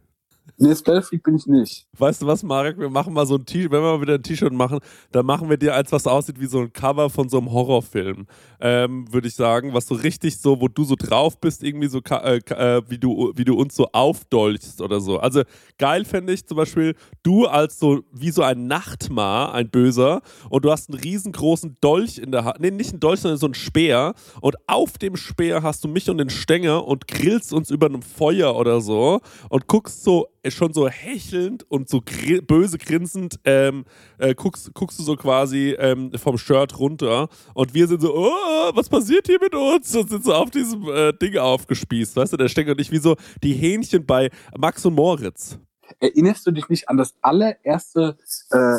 Nee, 0.57 0.75
Spellfreak 0.75 1.23
bin 1.23 1.37
ich 1.37 1.47
nicht. 1.47 1.87
Weißt 1.97 2.23
du 2.23 2.27
was, 2.27 2.43
Marek? 2.43 2.79
Wir 2.79 2.89
machen 2.89 3.13
mal 3.13 3.27
so 3.27 3.37
ein 3.37 3.45
T-Shirt, 3.45 3.71
wenn 3.71 3.83
wir 3.83 3.97
mal 3.97 4.01
wieder 4.01 4.15
ein 4.15 4.23
T-Shirt 4.23 4.53
machen, 4.53 4.81
dann 5.13 5.27
machen 5.27 5.49
wir 5.49 5.57
dir 5.57 5.75
eins, 5.75 5.93
was 5.93 6.07
aussieht 6.07 6.41
wie 6.41 6.47
so 6.47 6.61
ein 6.61 6.73
Cover 6.73 7.11
von 7.11 7.29
so 7.29 7.39
einem 7.39 7.53
Horrorfilm, 7.53 8.27
ähm, 8.61 9.13
würde 9.13 9.29
ich 9.29 9.35
sagen, 9.35 9.75
was 9.75 9.87
so 9.87 9.95
richtig 9.95 10.39
so, 10.39 10.61
wo 10.61 10.69
du 10.69 10.85
so 10.85 10.95
drauf 10.97 11.39
bist, 11.41 11.63
irgendwie 11.63 11.89
so, 11.89 12.01
äh, 12.11 12.39
äh, 12.39 12.83
wie, 12.89 12.99
du, 12.99 13.33
wie 13.37 13.45
du 13.45 13.55
uns 13.55 13.75
so 13.75 13.89
aufdolchst 13.93 14.81
oder 14.81 15.01
so. 15.01 15.19
Also 15.19 15.43
geil 15.79 16.05
fände 16.05 16.33
ich 16.33 16.47
zum 16.47 16.57
Beispiel, 16.57 16.95
du 17.23 17.47
als 17.47 17.79
so, 17.79 18.03
wie 18.13 18.31
so 18.31 18.43
ein 18.43 18.67
Nachtmar, 18.67 19.55
ein 19.55 19.71
Böser, 19.71 20.23
und 20.51 20.65
du 20.65 20.71
hast 20.71 20.91
einen 20.91 20.99
riesengroßen 20.99 21.77
Dolch 21.81 22.19
in 22.19 22.33
der 22.33 22.45
Hand, 22.45 22.61
nee, 22.61 22.71
nicht 22.71 22.93
ein 22.93 23.01
Dolch, 23.01 23.21
sondern 23.21 23.39
so 23.39 23.47
ein 23.47 23.55
Speer, 23.55 24.15
und 24.41 24.57
auf 24.67 24.99
dem 24.99 25.17
Speer 25.17 25.63
hast 25.63 25.85
du 25.85 25.89
mich 25.89 26.09
und 26.11 26.19
den 26.19 26.31
Stänger 26.31 26.87
und 26.87 27.07
grillst 27.07 27.53
uns 27.53 27.71
über 27.71 27.87
einem 27.87 28.03
Feuer 28.03 28.57
oder 28.57 28.81
so 28.81 29.21
und 29.51 29.67
guckst 29.67 30.05
so 30.05 30.29
schon 30.49 30.73
so 30.73 30.89
hechelnd 30.89 31.65
und 31.71 31.89
so 31.89 32.01
gr 32.01 32.41
böse 32.43 32.79
grinsend 32.79 33.39
ähm, 33.45 33.85
äh, 34.19 34.35
guckst, 34.35 34.73
guckst 34.75 34.99
du 34.99 35.03
so 35.03 35.17
quasi 35.17 35.77
ähm, 35.79 36.13
vom 36.17 36.39
Shirt 36.39 36.79
runter 36.79 37.29
und 37.55 37.75
wir 37.75 37.87
sind 37.87 38.03
so, 38.03 38.15
oh, 38.15 38.71
was 38.75 38.89
passiert 38.89 39.27
hier 39.27 39.39
mit 39.41 39.55
uns? 39.55 39.95
Und 39.95 40.09
sind 40.11 40.25
so 40.25 40.35
auf 40.35 40.51
diesem 40.51 40.89
äh, 40.89 41.13
Ding 41.13 41.37
aufgespießt, 41.37 42.17
weißt 42.17 42.33
du? 42.33 42.37
Der 42.37 42.49
steckt 42.49 42.77
nicht 42.77 42.93
wie 42.93 42.99
so 42.99 43.17
die 43.43 43.55
Hähnchen 43.55 44.07
bei 44.07 44.31
Max 44.57 44.85
und 44.85 44.95
Moritz. 44.95 45.59
Erinnerst 46.01 46.47
du 46.47 46.51
dich 46.51 46.69
nicht 46.69 46.89
an 46.89 46.97
das 46.97 47.15
allererste 47.23 48.19
äh, 48.51 48.79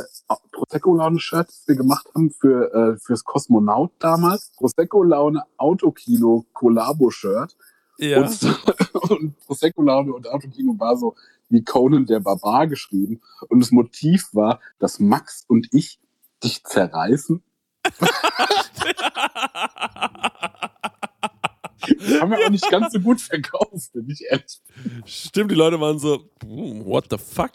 Prosecco-Laune-Shirt, 0.51 1.47
das 1.47 1.67
wir 1.67 1.75
gemacht 1.75 2.07
haben 2.13 2.29
für, 2.29 2.73
äh, 2.73 2.97
fürs 2.99 3.23
Kosmonaut 3.23 3.91
damals? 3.99 4.51
Prosecco-Laune 4.57 5.43
Autokino 5.57 6.45
Collabo-Shirt. 6.53 7.55
Ja. 7.97 8.21
Und, 8.21 8.39
und 9.09 9.39
Prosecco-Laune 9.45 10.13
und 10.13 10.27
Autokino 10.27 10.75
war 10.77 10.95
so 10.95 11.15
wie 11.49 11.63
Conan 11.63 12.05
der 12.05 12.19
Barbar 12.19 12.67
geschrieben. 12.67 13.21
Und 13.47 13.59
das 13.59 13.71
Motiv 13.71 14.29
war, 14.33 14.59
dass 14.79 14.99
Max 14.99 15.43
und 15.47 15.67
ich 15.71 15.99
dich 16.43 16.63
zerreißen. 16.63 17.43
haben 22.19 22.31
wir 22.31 22.45
auch 22.45 22.49
nicht 22.49 22.69
ganz 22.69 22.93
so 22.93 22.99
gut 22.99 23.21
verkauft, 23.21 23.91
bin 23.93 24.09
ich 24.09 24.23
ehrlich. 24.29 24.61
Stimmt, 25.05 25.51
die 25.51 25.55
Leute 25.55 25.79
waren 25.79 25.99
so, 25.99 26.29
what 26.45 27.05
the 27.09 27.17
fuck? 27.17 27.51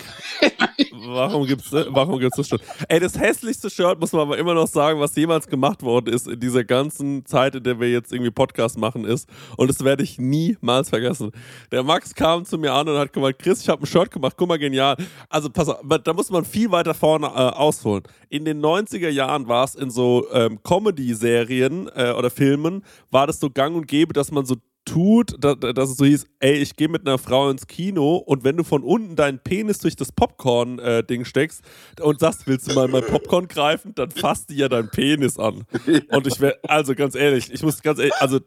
warum 1.07 1.47
gibt's, 1.47 1.73
warum 1.73 2.19
gibt's 2.19 2.37
das 2.37 2.49
Shirt? 2.49 2.63
Ey, 2.89 3.01
das 3.01 3.19
hässlichste 3.19 3.71
Shirt, 3.71 4.01
muss 4.01 4.13
man 4.13 4.23
aber 4.23 4.39
immer 4.39 4.55
noch 4.55 4.67
sagen, 4.67 5.01
was 5.01 5.15
jemals 5.17 5.47
gemacht 5.47 5.83
worden 5.83 6.13
ist 6.13 6.27
in 6.29 6.41
dieser 6.41 6.65
ganzen 6.65 7.25
Zeit, 7.27 7.55
in 7.55 7.63
der 7.63 7.81
wir 7.81 7.91
jetzt 7.91 8.13
irgendwie 8.13 8.31
Podcast 8.31 8.79
machen, 8.79 9.05
ist, 9.05 9.29
und 9.57 9.69
das 9.69 9.85
werde 9.85 10.03
ich 10.03 10.19
niemals 10.19 10.89
vergessen. 10.89 11.31
Der 11.71 11.83
Max 11.83 12.15
kam 12.15 12.45
zu 12.45 12.59
mir 12.59 12.73
an 12.73 12.89
und 12.89 12.97
hat 12.97 13.13
gemeint, 13.13 13.39
Chris, 13.39 13.61
ich 13.61 13.69
habe 13.69 13.83
ein 13.83 13.87
Shirt 13.87 14.11
gemacht, 14.11 14.35
guck 14.37 14.49
mal, 14.49 14.59
genial. 14.59 14.97
Also 15.29 15.51
pass 15.51 15.69
auf, 15.69 15.81
da 16.03 16.13
muss 16.13 16.31
man 16.31 16.45
viel 16.45 16.71
weiter 16.71 16.95
vorne 16.95 17.27
äh, 17.27 17.31
ausholen. 17.31 18.05
In 18.29 18.45
den 18.45 18.61
90er 18.61 19.11
Jahren 19.11 19.49
war 19.49 19.65
es 19.65 19.75
in 19.75 19.91
so 19.91 20.27
ähm, 20.33 20.61
Comedy-Serien 20.63 21.89
äh, 21.95 22.13
oder 22.13 22.31
Filmen, 22.31 22.83
war 23.11 23.27
das 23.27 23.39
so 23.39 23.51
gang 23.51 23.77
und 23.77 23.87
gäbe, 23.87 24.13
dass 24.14 24.31
man 24.31 24.46
so 24.46 24.57
tut, 24.85 25.37
dass, 25.42 25.59
dass 25.59 25.90
es 25.90 25.96
so 25.96 26.05
hieß, 26.05 26.27
ey, 26.40 26.55
ich 26.55 26.77
gehe 26.77 26.88
mit 26.88 27.07
einer 27.07 27.18
Frau 27.18 27.50
ins 27.50 27.66
Kino 27.66 28.16
und 28.16 28.44
wenn 28.44 28.57
du 28.57 28.64
von 28.64 28.83
unten 28.83 29.16
deinen 29.16 29.38
Penis 29.38 29.79
durch 29.79 29.96
das 29.96 30.12
Popcorn-Ding 30.12 31.22
äh, 31.22 31.24
steckst 31.24 31.62
und 32.00 32.20
sagst, 32.20 32.46
willst 32.46 32.70
du 32.70 32.74
mal 32.74 32.88
mein 32.88 33.05
Popcorn 33.05 33.48
greifen, 33.48 33.94
dann 33.94 34.11
fasst 34.11 34.50
die 34.50 34.57
ja 34.57 34.68
deinen 34.68 34.90
Penis 34.90 35.38
an. 35.38 35.64
Und 36.11 36.27
ich 36.27 36.40
wäre, 36.40 36.59
also 36.68 36.94
ganz 36.94 37.14
ehrlich, 37.14 37.50
ich 37.53 37.62
muss 37.62 37.83
ganz 37.83 37.98
ehrlich, 37.98 38.14
also 38.18 38.40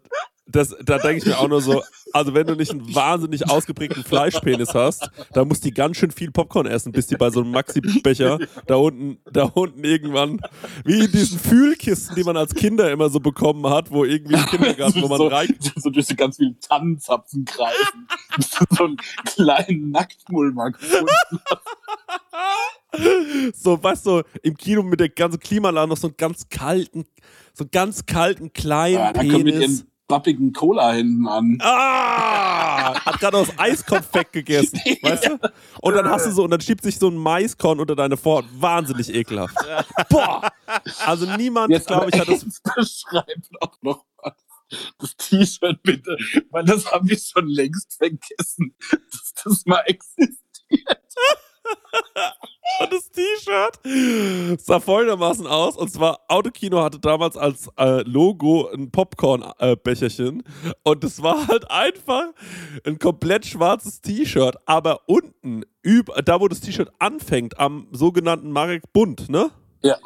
das, 0.48 0.76
da 0.84 0.98
denke 0.98 1.18
ich 1.18 1.26
mir 1.26 1.38
auch 1.38 1.48
nur 1.48 1.62
so, 1.62 1.84
also 2.14 2.34
wenn 2.34 2.48
du 2.48 2.56
nicht 2.56 2.72
einen 2.72 2.96
wahnsinnig 2.96 3.50
ausgeprägten 3.50 4.04
Fleischpenis 4.04 4.74
hast, 4.74 5.10
dann 5.34 5.48
muss 5.48 5.60
die 5.60 5.72
ganz 5.72 5.98
schön 5.98 6.12
viel 6.12 6.32
Popcorn 6.32 6.66
essen, 6.66 6.92
bis 6.92 7.08
die 7.08 7.16
bei 7.16 7.30
so 7.30 7.42
einem 7.42 7.52
Maxi-Becher 7.52 8.40
da 8.66 8.76
unten, 8.76 9.20
da 9.32 9.44
unten 9.44 9.84
irgendwann, 9.84 10.40
wie 10.86 11.06
in 11.06 11.12
diesen 11.12 11.40
Fühlkisten, 11.40 12.16
die 12.16 12.24
man 12.24 12.38
als 12.38 12.56
Kinder 12.56 12.92
immer 12.92 13.10
so 13.10 13.20
bekommen 13.20 13.68
hat, 13.70 13.92
wo 13.92 14.06
irgendwie 14.06 14.36
im 14.36 14.46
Kindergarten, 14.46 15.02
wo 15.02 15.08
man 15.08 15.18
so, 15.18 15.28
rein... 15.28 15.54
so 15.76 15.90
durch 15.90 16.08
die 16.08 16.16
ganz 16.16 16.38
vielen 16.38 16.60
Tannenzapfen 16.60 17.46
greifen. 17.46 18.08
Bis 18.36 18.50
du 18.60 18.66
so 18.76 18.86
einen 18.86 18.98
kleinen 19.26 19.92
Nacktmulmer 19.92 20.72
gefunden 20.72 21.08
so, 23.54 23.82
weißt 23.82 24.06
du, 24.06 24.24
im 24.42 24.56
Kino 24.56 24.84
mit 24.84 25.00
der 25.00 25.10
ganzen 25.10 25.40
Klimaanlage 25.40 25.90
noch 25.90 25.98
so 25.98 26.08
einen 26.08 26.18
ganz 26.18 26.50
kalten, 26.50 27.06
so 27.54 27.64
einen 27.64 27.72
ganz 27.72 28.06
kalten 28.06 28.54
kleinen 28.54 28.96
Ja, 28.96 29.12
Penis. 29.12 29.86
Bappigen 30.08 30.54
Cola 30.54 30.94
hinten 30.94 31.28
an. 31.28 31.58
Ah! 31.62 32.94
Hat 33.06 33.20
gerade 33.20 33.38
aus 33.38 33.50
Eiskonfekt 33.58 34.34
gegessen, 34.34 34.80
weißt 35.02 35.26
du? 35.26 35.40
Und 35.82 35.94
dann 35.94 36.10
hast 36.10 36.26
du 36.26 36.32
so, 36.32 36.44
und 36.44 36.52
dann 36.52 36.62
schiebt 36.62 36.84
sich 36.84 36.98
so 36.98 37.10
ein 37.10 37.18
Maiskorn 37.18 37.80
unter 37.80 37.96
deine 37.96 38.18
Vorhaut. 38.18 38.46
Wahnsinnig 38.54 39.14
ekelhaft. 39.14 39.56
Boah! 40.10 40.50
Also 41.06 41.26
niemand, 41.38 41.70
glaube 41.86 42.10
ich, 42.12 42.20
hat 42.20 42.28
das. 42.28 42.46
Beschreib 42.76 43.42
doch 43.62 43.82
noch 43.82 44.06
das 45.00 45.16
T-Shirt 45.16 45.82
bitte, 45.82 46.18
weil 46.50 46.66
das 46.66 46.92
haben 46.92 47.08
wir 47.08 47.18
schon 47.18 47.48
längst 47.48 47.94
vergessen, 47.98 48.76
dass 49.12 49.34
das 49.44 49.66
mal 49.66 49.82
existiert. 49.86 50.38
Und 52.80 52.94
das 52.94 53.10
T-Shirt 53.10 54.60
sah 54.62 54.80
folgendermaßen 54.80 55.48
aus. 55.48 55.78
Und 55.78 55.92
zwar, 55.92 56.20
Autokino 56.28 56.84
hatte 56.84 57.00
damals 57.00 57.38
als 57.38 57.70
äh, 57.78 58.02
Logo 58.02 58.70
ein 58.72 58.92
Popcorn-Becherchen. 58.92 60.44
und 60.84 61.04
das 61.04 61.24
war 61.24 61.48
halt 61.48 61.72
einfach 61.72 62.26
ein 62.86 63.00
komplett 63.00 63.46
schwarzes 63.46 64.02
T-Shirt. 64.02 64.58
Aber 64.66 65.02
unten, 65.08 65.64
über, 65.82 66.22
da 66.22 66.40
wo 66.40 66.48
das 66.48 66.60
T-Shirt 66.60 66.92
anfängt, 67.00 67.58
am 67.60 67.88
sogenannten 67.92 68.52
Marek 68.52 68.92
Bund, 68.94 69.30
ne? 69.30 69.50
Ja. 69.82 69.98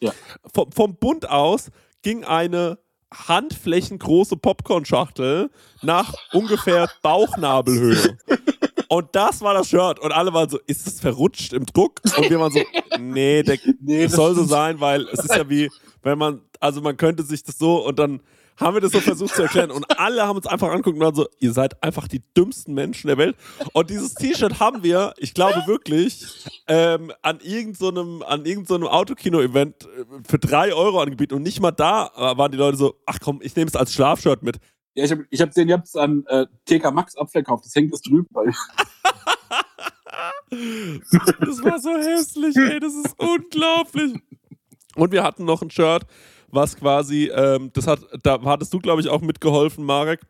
Ja. 0.00 0.12
Vom, 0.52 0.70
vom 0.70 0.96
Bund 0.96 1.28
aus 1.28 1.70
ging 2.02 2.24
eine 2.24 2.78
handflächengroße 3.12 4.36
Popcorn-Schachtel 4.36 5.50
nach 5.82 6.14
ungefähr 6.32 6.88
Bauchnabelhöhe. 7.02 8.18
Und 8.92 9.08
das 9.12 9.40
war 9.40 9.54
das 9.54 9.70
Shirt. 9.70 10.00
Und 10.00 10.12
alle 10.12 10.34
waren 10.34 10.50
so, 10.50 10.58
ist 10.66 10.86
das 10.86 11.00
verrutscht 11.00 11.54
im 11.54 11.64
Druck? 11.64 12.02
Und 12.14 12.28
wir 12.28 12.38
waren 12.38 12.52
so, 12.52 12.60
nee, 13.00 13.42
der, 13.42 13.56
Nee, 13.80 14.02
das 14.02 14.12
soll 14.12 14.34
so 14.34 14.44
sein, 14.44 14.80
weil 14.80 15.08
es 15.10 15.20
ist 15.20 15.34
ja 15.34 15.48
wie, 15.48 15.70
wenn 16.02 16.18
man, 16.18 16.42
also 16.60 16.82
man 16.82 16.98
könnte 16.98 17.22
sich 17.22 17.42
das 17.42 17.56
so 17.56 17.86
und 17.86 17.98
dann 17.98 18.20
haben 18.58 18.74
wir 18.74 18.82
das 18.82 18.92
so 18.92 19.00
versucht 19.00 19.34
zu 19.34 19.42
erklären 19.42 19.70
und 19.70 19.98
alle 19.98 20.26
haben 20.26 20.36
uns 20.36 20.46
einfach 20.46 20.68
angeguckt 20.68 20.96
und 20.96 21.02
waren 21.02 21.14
so, 21.14 21.26
ihr 21.38 21.54
seid 21.54 21.82
einfach 21.82 22.06
die 22.06 22.20
dümmsten 22.36 22.74
Menschen 22.74 23.06
der 23.06 23.16
Welt. 23.16 23.34
Und 23.72 23.88
dieses 23.88 24.12
T-Shirt 24.12 24.60
haben 24.60 24.82
wir, 24.82 25.14
ich 25.16 25.32
glaube 25.32 25.62
wirklich, 25.66 26.26
ähm, 26.68 27.12
an 27.22 27.40
irgendeinem 27.40 28.22
an 28.22 28.44
irgend 28.44 28.68
so 28.68 28.76
Autokino-Event 28.76 29.84
äh, 29.84 30.04
für 30.28 30.38
drei 30.38 30.74
Euro 30.74 31.00
angeboten 31.00 31.34
und 31.34 31.42
nicht 31.42 31.60
mal 31.60 31.70
da 31.70 32.10
äh, 32.14 32.36
waren 32.36 32.52
die 32.52 32.58
Leute 32.58 32.76
so, 32.76 32.96
ach 33.06 33.20
komm, 33.22 33.40
ich 33.42 33.56
nehme 33.56 33.68
es 33.68 33.74
als 33.74 33.94
Schlafshirt 33.94 34.42
mit. 34.42 34.58
Ja, 34.94 35.04
ich 35.04 35.10
habe 35.10 35.26
ich 35.30 35.40
hab 35.40 35.50
habt 35.56 35.86
es 35.86 35.96
an 35.96 36.24
äh, 36.26 36.46
TK 36.66 36.92
Max 36.92 37.16
abverkauft. 37.16 37.64
Das 37.64 37.74
hängt 37.74 37.92
jetzt 37.92 38.06
drüben. 38.06 38.28
Bei 38.30 38.44
Das 40.50 41.64
war 41.64 41.78
so 41.78 41.96
hässlich, 41.96 42.54
ey, 42.56 42.78
das 42.78 42.92
ist 42.94 43.14
unglaublich. 43.18 44.20
Und 44.94 45.12
wir 45.12 45.22
hatten 45.22 45.46
noch 45.46 45.62
ein 45.62 45.70
Shirt, 45.70 46.04
was 46.48 46.76
quasi, 46.76 47.30
ähm, 47.34 47.70
das 47.72 47.86
hat, 47.86 48.00
da 48.22 48.38
hattest 48.44 48.74
du, 48.74 48.78
glaube 48.78 49.00
ich, 49.00 49.08
auch 49.08 49.22
mitgeholfen, 49.22 49.84
Marek. 49.84 50.20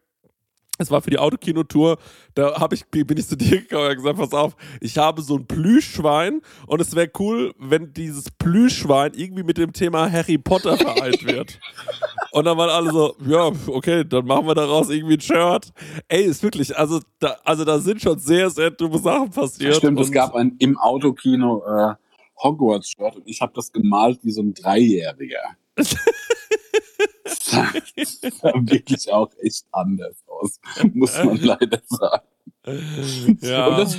Es 0.78 0.90
war 0.90 1.02
für 1.02 1.10
die 1.10 1.18
Autokinotour, 1.18 1.98
da 2.34 2.54
hab 2.60 2.72
ich, 2.72 2.86
bin 2.86 3.16
ich 3.16 3.26
zu 3.28 3.36
dir 3.36 3.60
gekommen 3.60 3.90
und 3.90 3.96
gesagt, 3.96 4.18
pass 4.18 4.32
auf, 4.32 4.56
ich 4.80 4.96
habe 4.96 5.20
so 5.22 5.36
ein 5.36 5.46
Plüschschwein 5.46 6.40
und 6.66 6.80
es 6.80 6.94
wäre 6.96 7.10
cool, 7.18 7.54
wenn 7.58 7.92
dieses 7.92 8.30
Plüschschwein 8.30 9.12
irgendwie 9.14 9.42
mit 9.42 9.58
dem 9.58 9.72
Thema 9.72 10.10
Harry 10.10 10.38
Potter 10.38 10.76
vereint 10.76 11.24
wird. 11.26 11.60
Und 12.32 12.46
dann 12.46 12.56
waren 12.56 12.70
alle 12.70 12.90
so, 12.90 13.14
ja, 13.26 13.52
okay, 13.66 14.04
dann 14.04 14.24
machen 14.26 14.46
wir 14.46 14.54
daraus 14.54 14.88
irgendwie 14.88 15.14
ein 15.14 15.20
Shirt. 15.20 15.72
Ey, 16.08 16.24
ist 16.24 16.42
wirklich, 16.42 16.76
also 16.76 17.00
da, 17.18 17.36
also 17.44 17.64
da 17.64 17.78
sind 17.78 18.00
schon 18.00 18.18
sehr, 18.18 18.48
sehr 18.48 18.70
dumme 18.70 18.98
Sachen 18.98 19.30
passiert. 19.30 19.76
Stimmt, 19.76 20.00
es 20.00 20.10
gab 20.10 20.34
ein 20.34 20.56
im 20.58 20.78
Autokino 20.78 21.62
äh, 21.66 21.94
Hogwarts-Shirt 22.42 23.16
und 23.16 23.28
ich 23.28 23.40
habe 23.42 23.52
das 23.54 23.70
gemalt 23.70 24.20
wie 24.22 24.30
so 24.30 24.40
ein 24.40 24.54
Dreijähriger. 24.54 25.56
das 25.76 25.94
sah 27.42 28.52
wirklich 28.54 29.12
auch 29.12 29.30
echt 29.40 29.66
anders 29.72 30.16
aus, 30.42 30.60
muss 30.94 31.16
man 31.24 31.36
leider 31.40 31.80
sagen. 31.86 32.26
Ja. 33.40 33.66
Und, 33.68 33.78
das, 33.78 33.98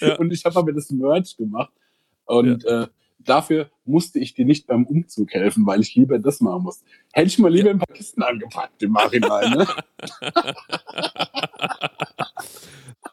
Ja. 0.00 0.16
und 0.18 0.32
ich 0.32 0.44
habe 0.44 0.58
aber 0.58 0.72
das 0.72 0.90
Merch 0.90 1.36
gemacht 1.36 1.72
und 2.26 2.64
äh, 2.64 2.86
dafür 3.18 3.70
musste 3.84 4.18
ich 4.18 4.34
dir 4.34 4.44
nicht 4.44 4.66
beim 4.66 4.84
Umzug 4.86 5.32
helfen, 5.32 5.66
weil 5.66 5.80
ich 5.80 5.94
lieber 5.94 6.18
das 6.18 6.40
machen 6.40 6.62
muss. 6.64 6.82
Hätte 7.12 7.26
ich 7.28 7.38
mal 7.38 7.52
lieber 7.52 7.70
in 7.70 7.78
Pakistan 7.78 8.24
angepackt 8.24 8.82
im 8.82 8.92
Nachhinein. 8.92 9.50
Ne? 9.52 9.66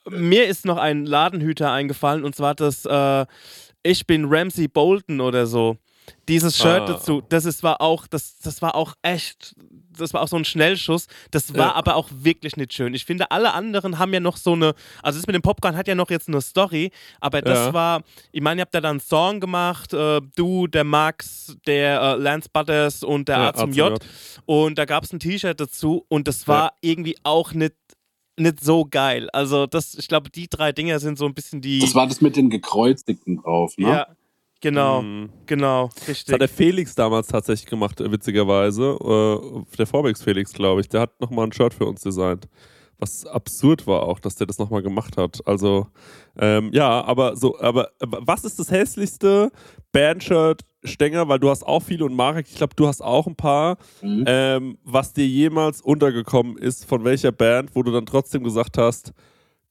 Mir 0.09 0.47
ist 0.47 0.65
noch 0.65 0.77
ein 0.77 1.05
Ladenhüter 1.05 1.71
eingefallen 1.71 2.23
und 2.23 2.35
zwar 2.35 2.55
das 2.55 2.85
äh, 2.85 3.25
Ich 3.83 4.05
bin 4.07 4.25
Ramsey 4.25 4.67
Bolton 4.67 5.21
oder 5.21 5.45
so. 5.47 5.77
Dieses 6.27 6.57
Shirt 6.57 6.81
Ah. 6.81 6.85
dazu, 6.85 7.21
das 7.29 7.45
ist, 7.45 7.63
war 7.63 7.79
auch, 7.81 8.07
das, 8.07 8.37
das 8.39 8.61
war 8.61 8.75
auch 8.75 8.95
echt, 9.01 9.55
das 9.97 10.13
war 10.13 10.21
auch 10.21 10.27
so 10.27 10.35
ein 10.37 10.45
Schnellschuss. 10.45 11.07
Das 11.31 11.53
war 11.53 11.67
Ja. 11.67 11.75
aber 11.75 11.95
auch 11.95 12.09
wirklich 12.11 12.55
nicht 12.57 12.73
schön. 12.73 12.93
Ich 12.93 13.05
finde, 13.05 13.31
alle 13.31 13.53
anderen 13.53 13.99
haben 13.99 14.13
ja 14.13 14.19
noch 14.19 14.37
so 14.37 14.53
eine, 14.53 14.73
also 15.03 15.19
das 15.19 15.27
mit 15.27 15.35
dem 15.35 15.41
Popcorn 15.41 15.75
hat 15.75 15.87
ja 15.87 15.95
noch 15.95 16.09
jetzt 16.09 16.27
eine 16.27 16.41
Story, 16.41 16.91
aber 17.19 17.41
das 17.41 17.67
Ja. 17.67 17.73
war, 17.73 18.03
ich 18.31 18.41
meine, 18.41 18.61
ihr 18.61 18.63
habt 18.63 18.73
da 18.75 18.81
dann 18.81 18.91
einen 18.91 18.99
Song 18.99 19.39
gemacht, 19.39 19.93
äh, 19.93 20.21
du, 20.35 20.67
der 20.67 20.83
Max, 20.83 21.55
der 21.65 22.01
äh, 22.01 22.15
Lance 22.15 22.49
Butters 22.51 23.03
und 23.03 23.27
der 23.27 23.37
Ja, 23.37 23.49
A 23.49 23.53
zum 23.53 23.71
J. 23.73 23.91
J. 23.91 23.99
Und 24.45 24.77
da 24.77 24.85
gab 24.85 25.03
es 25.03 25.13
ein 25.13 25.19
T-Shirt 25.19 25.59
dazu 25.59 26.05
und 26.09 26.27
das 26.27 26.47
war 26.47 26.73
irgendwie 26.81 27.17
auch 27.23 27.53
nicht, 27.53 27.75
nicht 28.37 28.63
so 28.63 28.85
geil. 28.85 29.29
Also 29.31 29.67
das, 29.67 29.93
ich 29.95 30.07
glaube, 30.07 30.29
die 30.29 30.47
drei 30.47 30.71
Dinger 30.71 30.99
sind 30.99 31.17
so 31.17 31.25
ein 31.25 31.33
bisschen 31.33 31.61
die. 31.61 31.79
Das 31.79 31.93
war 31.95 32.07
das 32.07 32.21
mit 32.21 32.35
den 32.35 32.49
Gekreuzigten 32.49 33.37
drauf. 33.37 33.77
Ne? 33.77 33.87
ja, 33.89 34.07
genau, 34.61 35.01
Mhm. 35.01 35.29
genau, 35.45 35.89
Das 35.95 36.07
richtig. 36.07 36.33
hat 36.33 36.41
der 36.41 36.47
Felix 36.49 36.95
damals 36.95 37.27
tatsächlich 37.27 37.69
gemacht, 37.69 37.99
witzigerweise. 37.99 38.97
Äh, 39.01 39.75
der 39.77 39.87
Vorwegs 39.87 40.21
Felix, 40.23 40.53
glaube 40.53 40.81
ich. 40.81 40.89
Der 40.89 41.01
hat 41.01 41.19
nochmal 41.19 41.47
ein 41.47 41.51
Shirt 41.51 41.73
für 41.73 41.85
uns 41.85 42.01
designt. 42.01 42.47
Was 42.99 43.25
absurd 43.25 43.87
war 43.87 44.03
auch, 44.03 44.19
dass 44.19 44.35
der 44.35 44.45
das 44.45 44.59
nochmal 44.59 44.83
gemacht 44.83 45.17
hat. 45.17 45.39
Also, 45.47 45.87
ähm, 46.39 46.69
ja, 46.71 47.03
aber 47.03 47.35
so, 47.35 47.59
aber 47.59 47.87
äh, 47.99 48.05
was 48.19 48.43
ist 48.45 48.59
das 48.59 48.69
hässlichste 48.69 49.51
Bandshirt, 49.91 50.61
Stenger? 50.83 51.27
Weil 51.27 51.39
du 51.39 51.49
hast 51.49 51.63
auch 51.65 51.81
viele 51.81 52.05
und 52.05 52.15
Marek, 52.15 52.45
ich 52.47 52.55
glaube, 52.55 52.75
du 52.75 52.85
hast 52.87 53.01
auch 53.01 53.25
ein 53.25 53.35
paar. 53.35 53.77
Mhm. 54.03 54.23
Ähm, 54.27 54.77
was 54.83 55.13
dir 55.13 55.25
jemals 55.25 55.81
untergekommen 55.81 56.57
ist, 56.57 56.85
von 56.85 57.03
welcher 57.03 57.31
Band, 57.31 57.71
wo 57.75 57.81
du 57.81 57.91
dann 57.91 58.05
trotzdem 58.05 58.43
gesagt 58.43 58.77
hast, 58.77 59.13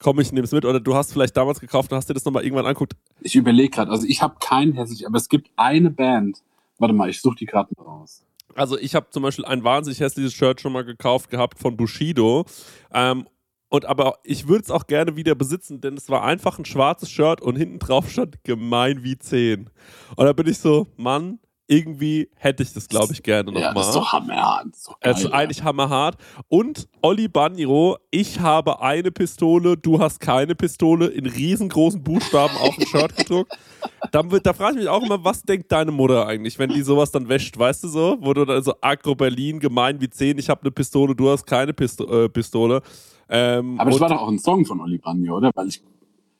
komm, 0.01 0.19
ich 0.19 0.31
nehme 0.31 0.45
es 0.45 0.51
mit. 0.51 0.65
Oder 0.65 0.79
du 0.79 0.95
hast 0.95 1.13
vielleicht 1.13 1.37
damals 1.37 1.59
gekauft 1.59 1.91
und 1.91 1.97
hast 1.97 2.09
dir 2.09 2.13
das 2.13 2.25
nochmal 2.25 2.43
irgendwann 2.43 2.65
anguckt. 2.65 2.93
Ich 3.21 3.35
überlege 3.35 3.69
gerade, 3.69 3.91
also 3.91 4.05
ich 4.07 4.21
habe 4.21 4.35
keinen 4.39 4.73
hässlich, 4.73 5.07
aber 5.07 5.17
es 5.17 5.29
gibt 5.29 5.49
eine 5.55 5.89
Band. 5.89 6.41
Warte 6.77 6.93
mal, 6.93 7.09
ich 7.09 7.21
suche 7.21 7.35
die 7.35 7.45
gerade 7.45 7.69
mal 7.77 7.83
raus. 7.83 8.23
Also 8.55 8.77
ich 8.77 8.95
habe 8.95 9.07
zum 9.11 9.23
Beispiel 9.23 9.45
ein 9.45 9.63
wahnsinnig 9.63 9.99
hässliches 9.99 10.33
Shirt 10.33 10.59
schon 10.59 10.73
mal 10.73 10.83
gekauft 10.83 11.29
gehabt 11.29 11.59
von 11.59 11.77
Bushido. 11.77 12.45
Ähm, 12.91 13.27
und 13.69 13.85
aber 13.85 14.19
ich 14.23 14.47
würde 14.49 14.63
es 14.63 14.71
auch 14.71 14.87
gerne 14.87 15.15
wieder 15.15 15.33
besitzen, 15.33 15.79
denn 15.79 15.95
es 15.95 16.09
war 16.09 16.23
einfach 16.23 16.59
ein 16.59 16.65
schwarzes 16.65 17.09
Shirt 17.09 17.39
und 17.41 17.55
hinten 17.55 17.79
drauf 17.79 18.09
stand 18.09 18.43
gemein 18.43 19.03
wie 19.03 19.17
10. 19.17 19.69
Und 20.17 20.25
da 20.25 20.33
bin 20.33 20.47
ich 20.47 20.57
so, 20.57 20.87
Mann, 20.97 21.39
irgendwie 21.71 22.29
hätte 22.35 22.63
ich 22.63 22.73
das, 22.73 22.89
glaube 22.89 23.13
ich, 23.13 23.23
gerne 23.23 23.49
Ja, 23.57 23.73
das 23.73 23.87
ist 23.87 23.95
nochmal. 23.95 24.03
doch 24.03 24.11
hammerhart. 24.11 24.65
Das 24.71 24.77
ist 24.77 24.87
doch 24.89 24.99
geil, 24.99 25.13
ist 25.13 25.23
ja. 25.23 25.29
eigentlich 25.31 25.63
hammerhart. 25.63 26.17
Und 26.49 26.89
Olli 27.01 27.29
Baniro, 27.29 27.97
ich 28.11 28.41
habe 28.41 28.81
eine 28.81 29.09
Pistole, 29.09 29.77
du 29.77 29.97
hast 29.97 30.19
keine 30.19 30.53
Pistole, 30.53 31.07
in 31.07 31.25
riesengroßen 31.25 32.03
Buchstaben 32.03 32.57
auf 32.57 32.75
dem 32.75 32.85
Shirt 32.87 33.15
gedruckt. 33.15 33.57
Wird, 34.11 34.45
da 34.45 34.51
frage 34.51 34.73
ich 34.73 34.79
mich 34.81 34.89
auch 34.89 35.01
immer, 35.01 35.23
was 35.23 35.43
denkt 35.43 35.71
deine 35.71 35.91
Mutter 35.91 36.27
eigentlich, 36.27 36.59
wenn 36.59 36.71
die 36.71 36.81
sowas 36.81 37.09
dann 37.09 37.29
wäscht, 37.29 37.57
weißt 37.57 37.85
du 37.85 37.87
so? 37.87 38.17
Wo 38.19 38.33
du 38.33 38.43
dann 38.43 38.61
so 38.63 38.73
Agro 38.81 39.15
Berlin, 39.15 39.59
gemein 39.61 40.01
wie 40.01 40.09
10, 40.09 40.39
ich 40.39 40.49
habe 40.49 40.61
eine 40.63 40.71
Pistole, 40.71 41.15
du 41.15 41.29
hast 41.29 41.45
keine 41.45 41.71
Pisto 41.73 42.25
äh, 42.25 42.27
Pistole. 42.27 42.81
Ähm, 43.29 43.79
Aber 43.79 43.91
das 43.91 43.99
war 44.01 44.09
doch 44.09 44.21
auch 44.23 44.27
ein 44.27 44.39
Song 44.39 44.65
von 44.65 44.81
Oli 44.81 44.97
Banjo, 44.97 45.37
oder? 45.37 45.51
Weil 45.55 45.69
ich, 45.69 45.81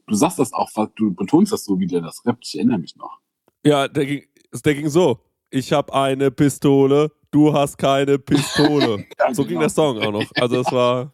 du 0.08 0.16
sagst 0.16 0.40
das 0.40 0.52
auch, 0.52 0.70
du 0.96 1.14
betonst 1.14 1.54
das 1.54 1.64
so, 1.64 1.80
wie 1.80 1.88
der 1.88 2.02
das 2.02 2.26
rappt. 2.26 2.46
Ich 2.46 2.56
erinnere 2.56 2.80
mich 2.80 2.98
noch. 2.98 3.20
Ja, 3.64 3.88
der 3.88 4.06
ging, 4.06 4.24
der 4.66 4.76
ging 4.76 4.90
so. 4.90 5.20
Ich 5.50 5.72
habe 5.72 5.94
eine 5.94 6.32
Pistole, 6.32 7.12
du 7.32 7.54
hast 7.54 7.78
keine 7.78 8.20
Pistole. 8.20 9.06
Ja, 9.20 9.34
so 9.34 9.44
genau. 9.44 9.50
ging 9.50 9.60
der 9.60 9.70
Song 9.70 10.00
auch 10.02 10.12
noch. 10.12 10.26
Also 10.36 10.60
es 10.62 10.72
war, 10.72 11.14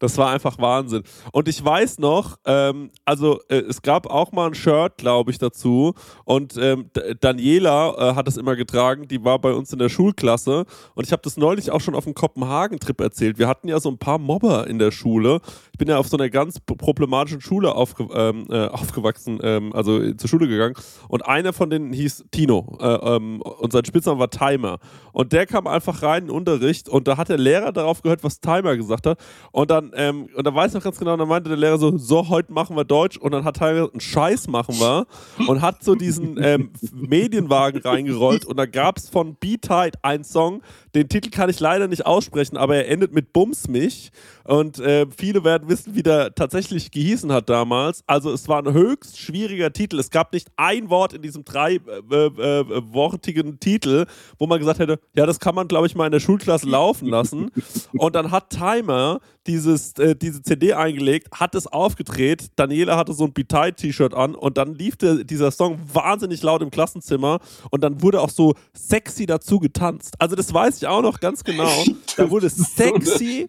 das 0.00 0.18
war 0.18 0.30
einfach 0.30 0.58
Wahnsinn. 0.58 1.04
Und 1.32 1.46
ich 1.46 1.64
weiß 1.64 1.98
noch, 1.98 2.38
ähm, 2.44 2.90
also 3.04 3.40
äh, 3.48 3.58
es 3.58 3.82
gab 3.82 4.06
auch 4.06 4.32
mal 4.32 4.48
ein 4.48 4.54
Shirt, 4.54 4.96
glaube 4.96 5.30
ich, 5.30 5.38
dazu. 5.38 5.94
Und 6.24 6.56
ähm, 6.56 6.90
Daniela 7.20 8.10
äh, 8.10 8.14
hat 8.16 8.26
es 8.26 8.36
immer 8.36 8.56
getragen. 8.56 9.06
Die 9.06 9.24
war 9.24 9.38
bei 9.38 9.52
uns 9.52 9.72
in 9.72 9.78
der 9.78 9.88
Schulklasse. 9.88 10.64
Und 10.94 11.06
ich 11.06 11.12
habe 11.12 11.22
das 11.22 11.36
neulich 11.36 11.70
auch 11.70 11.80
schon 11.80 11.94
auf 11.94 12.04
dem 12.04 12.14
Kopenhagen-Trip 12.14 13.00
erzählt. 13.00 13.38
Wir 13.38 13.46
hatten 13.46 13.68
ja 13.68 13.78
so 13.78 13.90
ein 13.90 13.98
paar 13.98 14.18
Mobber 14.18 14.66
in 14.66 14.78
der 14.78 14.90
Schule. 14.90 15.40
Ich 15.72 15.78
bin 15.78 15.88
ja 15.88 15.98
auf 15.98 16.08
so 16.08 16.16
einer 16.16 16.30
ganz 16.30 16.58
problematischen 16.60 17.40
Schule 17.40 17.74
aufge 17.74 18.08
ähm, 18.14 18.46
äh, 18.50 18.66
aufgewachsen, 18.66 19.38
ähm, 19.42 19.72
also 19.74 20.00
äh, 20.00 20.16
zur 20.16 20.28
Schule 20.28 20.48
gegangen. 20.48 20.74
Und 21.08 21.26
einer 21.26 21.52
von 21.52 21.70
denen 21.70 21.92
hieß 21.92 22.24
Tino. 22.30 22.78
Äh, 22.80 22.86
ähm, 22.86 23.42
und 23.42 23.72
sein 23.72 23.84
Spitzname 23.84 24.18
war 24.18 24.30
Timer. 24.30 24.78
Und 25.12 25.32
der 25.32 25.46
kam 25.46 25.66
einfach 25.66 26.02
rein 26.02 26.22
in 26.22 26.28
den 26.28 26.36
Unterricht 26.36 26.88
und 26.88 27.06
da 27.06 27.16
hat 27.16 27.28
der 27.28 27.38
Lehrer 27.38 27.72
darauf 27.72 28.02
gehört, 28.02 28.24
was 28.24 28.40
Timer 28.40 28.76
gesagt 28.76 29.06
hat. 29.06 29.18
Und 29.52 29.70
dann, 29.70 29.89
ähm, 29.94 30.28
und 30.34 30.46
da 30.46 30.54
weiß 30.54 30.70
ich 30.70 30.74
noch 30.74 30.82
ganz 30.82 30.98
genau, 30.98 31.16
dann 31.16 31.28
meinte 31.28 31.48
der 31.48 31.58
Lehrer 31.58 31.78
so, 31.78 31.96
so, 31.98 32.28
heute 32.28 32.52
machen 32.52 32.76
wir 32.76 32.84
Deutsch. 32.84 33.16
Und 33.16 33.32
dann 33.32 33.44
hat 33.44 33.56
Timer 33.56 33.72
gesagt, 33.72 33.94
einen 33.94 34.00
Scheiß 34.00 34.48
machen 34.48 34.78
wir. 34.78 35.06
Und 35.46 35.62
hat 35.62 35.82
so 35.82 35.94
diesen 35.94 36.42
ähm, 36.42 36.70
Medienwagen 36.92 37.80
reingerollt. 37.82 38.44
Und 38.44 38.56
da 38.56 38.66
gab 38.66 38.98
es 38.98 39.08
von 39.08 39.36
B-Tide 39.36 39.98
einen 40.02 40.24
Song, 40.24 40.62
den 40.94 41.08
Titel 41.08 41.30
kann 41.30 41.48
ich 41.48 41.60
leider 41.60 41.86
nicht 41.86 42.04
aussprechen, 42.04 42.56
aber 42.56 42.74
er 42.76 42.88
endet 42.88 43.14
mit 43.14 43.32
Bums 43.32 43.68
mich. 43.68 44.10
Und 44.44 44.80
äh, 44.80 45.06
viele 45.16 45.44
werden 45.44 45.68
wissen, 45.68 45.94
wie 45.94 46.02
der 46.02 46.34
tatsächlich 46.34 46.90
gehießen 46.90 47.30
hat 47.30 47.48
damals. 47.48 48.02
Also 48.08 48.32
es 48.32 48.48
war 48.48 48.58
ein 48.58 48.72
höchst 48.72 49.16
schwieriger 49.18 49.72
Titel. 49.72 50.00
Es 50.00 50.10
gab 50.10 50.32
nicht 50.32 50.48
ein 50.56 50.90
Wort 50.90 51.12
in 51.12 51.22
diesem 51.22 51.44
dreiwortigen 51.44 53.60
Titel, 53.60 54.06
wo 54.38 54.48
man 54.48 54.58
gesagt 54.58 54.80
hätte, 54.80 54.98
ja, 55.14 55.26
das 55.26 55.38
kann 55.38 55.54
man, 55.54 55.68
glaube 55.68 55.86
ich, 55.86 55.94
mal 55.94 56.06
in 56.06 56.12
der 56.12 56.18
Schulklasse 56.18 56.68
laufen 56.68 57.06
lassen. 57.06 57.52
Und 57.92 58.16
dann 58.16 58.32
hat 58.32 58.50
Timer 58.50 59.20
dieses, 59.46 59.79
äh, 59.98 60.14
diese 60.16 60.42
CD 60.42 60.74
eingelegt, 60.74 61.28
hat 61.32 61.54
es 61.54 61.66
aufgedreht. 61.66 62.50
Daniela 62.56 62.96
hatte 62.96 63.12
so 63.12 63.24
ein 63.24 63.32
Bitei-T-Shirt 63.32 64.14
an 64.14 64.34
und 64.34 64.56
dann 64.56 64.74
lief 64.74 64.96
der, 64.96 65.24
dieser 65.24 65.50
Song 65.50 65.78
wahnsinnig 65.92 66.42
laut 66.42 66.62
im 66.62 66.70
Klassenzimmer 66.70 67.40
und 67.70 67.82
dann 67.82 68.02
wurde 68.02 68.20
auch 68.20 68.30
so 68.30 68.54
sexy 68.74 69.26
dazu 69.26 69.58
getanzt. 69.58 70.14
Also 70.18 70.36
das 70.36 70.52
weiß 70.52 70.78
ich 70.78 70.86
auch 70.86 71.02
noch 71.02 71.20
ganz 71.20 71.44
genau. 71.44 71.70
Da 72.16 72.30
wurde 72.30 72.50
sexy 72.50 73.48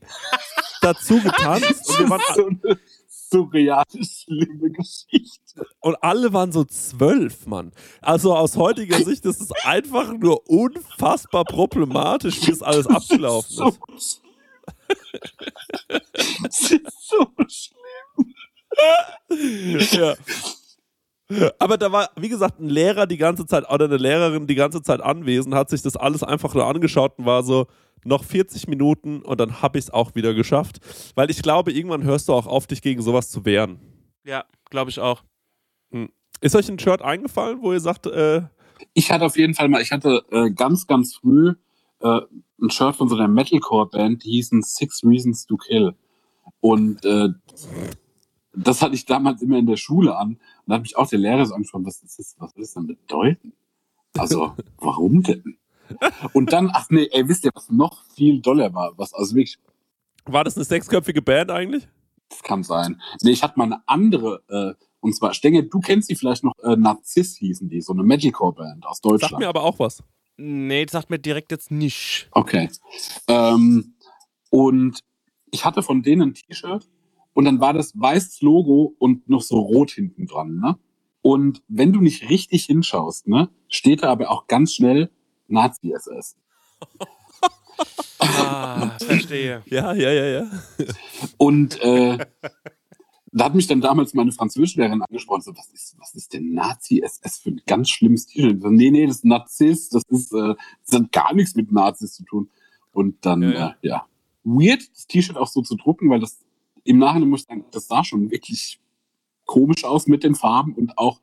dazu 0.82 1.20
getanzt 1.20 1.90
und, 1.90 2.00
wir 2.00 2.10
waren, 2.10 2.22
so 2.36 2.48
eine 2.48 2.80
surreale, 3.32 3.86
schlimme 4.04 4.72
Geschichte. 4.72 5.66
und 5.80 5.96
alle 6.02 6.34
waren 6.34 6.52
so 6.52 6.64
zwölf, 6.64 7.46
Mann. 7.48 7.72
Also 8.02 8.36
aus 8.36 8.56
heutiger 8.58 8.98
Sicht 9.04 9.26
ist 9.26 9.42
es 9.42 9.52
einfach 9.64 10.14
nur 10.14 10.50
unfassbar 10.50 11.46
problematisch, 11.46 12.42
wie 12.42 12.52
das 12.52 12.62
alles 12.62 12.88
abgelaufen 12.88 13.68
ist. 13.96 14.21
Das 16.44 16.72
ist 16.72 17.10
so 17.10 17.28
schlimm. 17.48 18.34
ja. 19.92 20.16
Aber 21.60 21.78
da 21.78 21.92
war, 21.92 22.10
wie 22.18 22.30
gesagt, 22.30 22.60
ein 22.60 22.70
Lehrer 22.70 23.08
die 23.08 23.18
ganze 23.18 23.46
Zeit 23.46 23.70
oder 23.70 23.86
eine 23.86 23.98
Lehrerin 23.98 24.48
die 24.48 24.56
ganze 24.56 24.82
Zeit 24.82 25.02
anwesend, 25.02 25.56
hat 25.56 25.70
sich 25.70 25.82
das 25.82 25.96
alles 25.96 26.24
einfach 26.24 26.54
nur 26.54 26.66
angeschaut 26.66 27.18
und 27.18 27.26
war 27.26 27.44
so, 27.44 27.68
noch 28.04 28.24
40 28.24 28.68
Minuten 28.68 29.22
und 29.22 29.40
dann 29.40 29.62
habe 29.62 29.78
ich 29.78 29.86
es 29.86 29.90
auch 29.92 30.16
wieder 30.16 30.34
geschafft. 30.34 30.80
Weil 31.16 31.30
ich 31.30 31.42
glaube, 31.42 31.72
irgendwann 31.72 32.04
hörst 32.04 32.28
du 32.30 32.34
auch 32.34 32.48
auf, 32.48 32.68
dich 32.68 32.82
gegen 32.82 33.02
sowas 33.02 33.30
zu 33.30 33.46
wehren. 33.46 33.80
Ja, 34.24 34.46
glaube 34.70 34.90
ich 34.90 35.00
auch. 35.00 35.24
Ist 36.42 36.56
euch 36.56 36.70
ein 36.70 36.80
Shirt 36.80 37.02
eingefallen, 37.02 37.60
wo 37.62 37.72
ihr 37.74 37.80
sagt, 37.80 38.08
äh, 38.08 38.42
Ich 38.94 39.12
hatte 39.12 39.26
auf 39.26 39.38
jeden 39.38 39.54
Fall 39.54 39.70
mal, 39.70 39.82
ich 39.82 39.92
hatte 39.92 40.24
äh, 40.32 40.50
ganz, 40.52 40.88
ganz 40.88 41.16
früh 41.16 41.54
äh, 42.02 42.22
ein 42.62 42.70
Shirt 42.70 42.96
von 42.96 43.10
so 43.10 43.16
einer 43.16 43.28
Metalcore-Band, 43.28 44.24
die 44.24 44.32
hießen 44.32 44.62
Six 44.62 45.04
Reasons 45.04 45.46
to 45.46 45.58
Kill. 45.58 45.96
Und 46.60 47.04
äh, 47.06 47.30
das 48.54 48.82
hatte 48.82 48.96
ich 48.96 49.06
damals 49.06 49.42
immer 49.42 49.58
in 49.58 49.66
der 49.66 49.78
Schule 49.78 50.18
an. 50.18 50.30
Und 50.30 50.40
da 50.68 50.76
hat 50.76 50.82
mich 50.82 50.98
auch 50.98 51.08
der 51.08 51.20
Lehrer 51.20 51.46
so 51.46 51.54
angesprochen, 51.56 51.86
was 51.86 52.04
ist 52.04 52.20
das, 52.20 52.36
was 52.40 52.56
will 52.56 52.64
das 52.64 52.74
denn 52.74 52.88
bedeuten? 52.88 53.54
Also, 54.18 54.56
warum 54.78 55.24
denn? 55.24 55.58
Und 56.34 56.54
dann, 56.54 56.70
ach 56.74 56.88
nee, 56.90 57.10
ey, 57.12 57.28
wisst 57.28 57.46
ihr, 57.46 57.52
was 57.54 57.70
noch 57.70 58.06
viel 58.14 58.42
doller 58.42 58.74
war? 58.74 58.98
Was 58.98 59.14
also 59.14 59.36
wirklich 59.36 59.58
War 60.26 60.44
das 60.44 60.56
eine 60.56 60.64
sechsköpfige 60.64 61.22
Band 61.22 61.52
eigentlich? 61.52 61.88
Das 62.30 62.44
kann 62.44 62.64
sein. 62.64 63.02
Nee, 63.22 63.32
ich 63.32 63.44
hatte 63.44 63.58
mal 63.58 63.66
eine 63.66 63.84
andere, 63.88 64.42
äh, 64.48 64.86
und 65.02 65.16
zwar, 65.16 65.34
Stenge, 65.34 65.64
du 65.64 65.80
kennst 65.80 66.10
die 66.10 66.16
vielleicht 66.16 66.44
noch, 66.44 66.54
äh, 66.64 66.78
Narziss 66.78 67.36
hießen 67.38 67.68
die, 67.68 67.82
so 67.82 67.92
eine 67.92 68.04
Metalcore-Band 68.04 68.86
aus 68.86 68.98
Sagt 68.98 69.06
mir 69.06 69.18
Deutschland. 69.18 69.44
aber 69.46 69.64
auch 69.64 69.80
was. 69.80 70.02
Nee, 70.38 70.86
das 70.86 70.94
sagt 70.94 71.10
mir 71.10 71.20
direkt 71.20 71.52
jetzt 71.52 71.72
nicht. 71.72 72.30
Okay. 72.32 72.70
Ähm, 73.28 73.96
und 74.50 75.00
ich 75.52 75.66
hatte 75.66 75.84
von 75.84 76.02
denen 76.02 76.30
ein 76.30 76.34
T-Shirt 76.34 76.90
und 77.34 77.46
dann 77.46 77.60
war 77.60 77.74
das 77.74 77.94
weißes 77.96 78.42
Logo 78.42 78.96
und 79.00 79.30
noch 79.30 79.42
so 79.42 79.60
rot 79.60 79.92
hinten 79.92 80.26
dran, 80.26 80.56
ne? 80.56 80.78
Und 81.22 81.62
wenn 81.68 81.94
du 81.94 82.02
nicht 82.02 82.30
richtig 82.30 82.66
hinschaust, 82.66 83.28
ne, 83.28 83.50
steht 83.68 84.02
da 84.02 84.10
aber 84.10 84.32
auch 84.32 84.48
ganz 84.48 84.74
schnell 84.74 85.12
Nazi-SS. 85.48 86.38
Ah, 88.20 88.98
verstehe. 89.00 89.64
Ja, 89.66 89.94
ja, 89.94 90.12
ja, 90.12 90.26
ja. 90.26 90.48
Und 91.38 91.82
äh, 91.82 92.18
da 93.32 93.46
hat 93.46 93.56
mich 93.56 93.68
dann 93.68 93.82
damals 93.82 94.14
meine 94.14 94.32
Französischlehrerin 94.32 95.02
angesprochen, 95.02 95.42
so, 95.42 95.56
was 95.56 95.70
ist, 95.70 95.96
was 96.00 96.14
ist 96.16 96.34
denn 96.34 96.54
Nazi-SS 96.54 97.38
für 97.40 97.52
ein 97.52 97.62
ganz 97.66 97.90
schlimmes 97.90 98.26
T-Shirt? 98.26 98.62
So, 98.62 98.70
nee, 98.70 98.92
nee, 98.92 99.06
das 99.08 99.18
ist 99.18 99.26
Narzisst, 99.26 99.96
das 99.96 100.04
ist, 100.10 100.34
äh, 100.34 100.56
das 100.86 101.00
hat 101.00 101.12
gar 101.12 101.34
nichts 101.34 101.56
mit 101.56 101.72
Nazis 101.72 102.14
zu 102.14 102.26
tun. 102.26 102.50
Und 102.92 103.26
dann, 103.26 103.42
Ja, 103.42 103.50
ja, 103.50 103.60
ja. 103.60 103.76
äh, 103.82 103.88
ja. 103.88 104.06
Weird, 104.44 104.90
das 104.94 105.08
T-Shirt 105.08 105.38
auch 105.38 105.48
so 105.48 105.62
zu 105.62 105.76
drucken, 105.76 106.10
weil 106.10 106.20
das 106.20 106.40
im 106.84 106.98
Nachhinein 106.98 107.30
muss 107.30 107.42
ich 107.42 107.48
sagen, 107.48 107.66
das 107.72 107.88
sah 107.88 108.04
schon 108.04 108.32
wirklich 108.32 108.80
komisch 109.46 109.86
aus 109.86 110.08
mit 110.08 110.24
den 110.24 110.36
Farben 110.36 110.74
und 110.74 110.98
auch, 110.98 111.22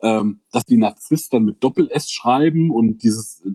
ähm, 0.00 0.40
dass 0.52 0.64
die 0.64 0.76
Narzisst 0.76 1.32
dann 1.32 1.44
mit 1.44 1.62
Doppel-S 1.62 2.10
schreiben 2.10 2.70
und 2.70 3.02
dieses, 3.02 3.40
äh, 3.44 3.52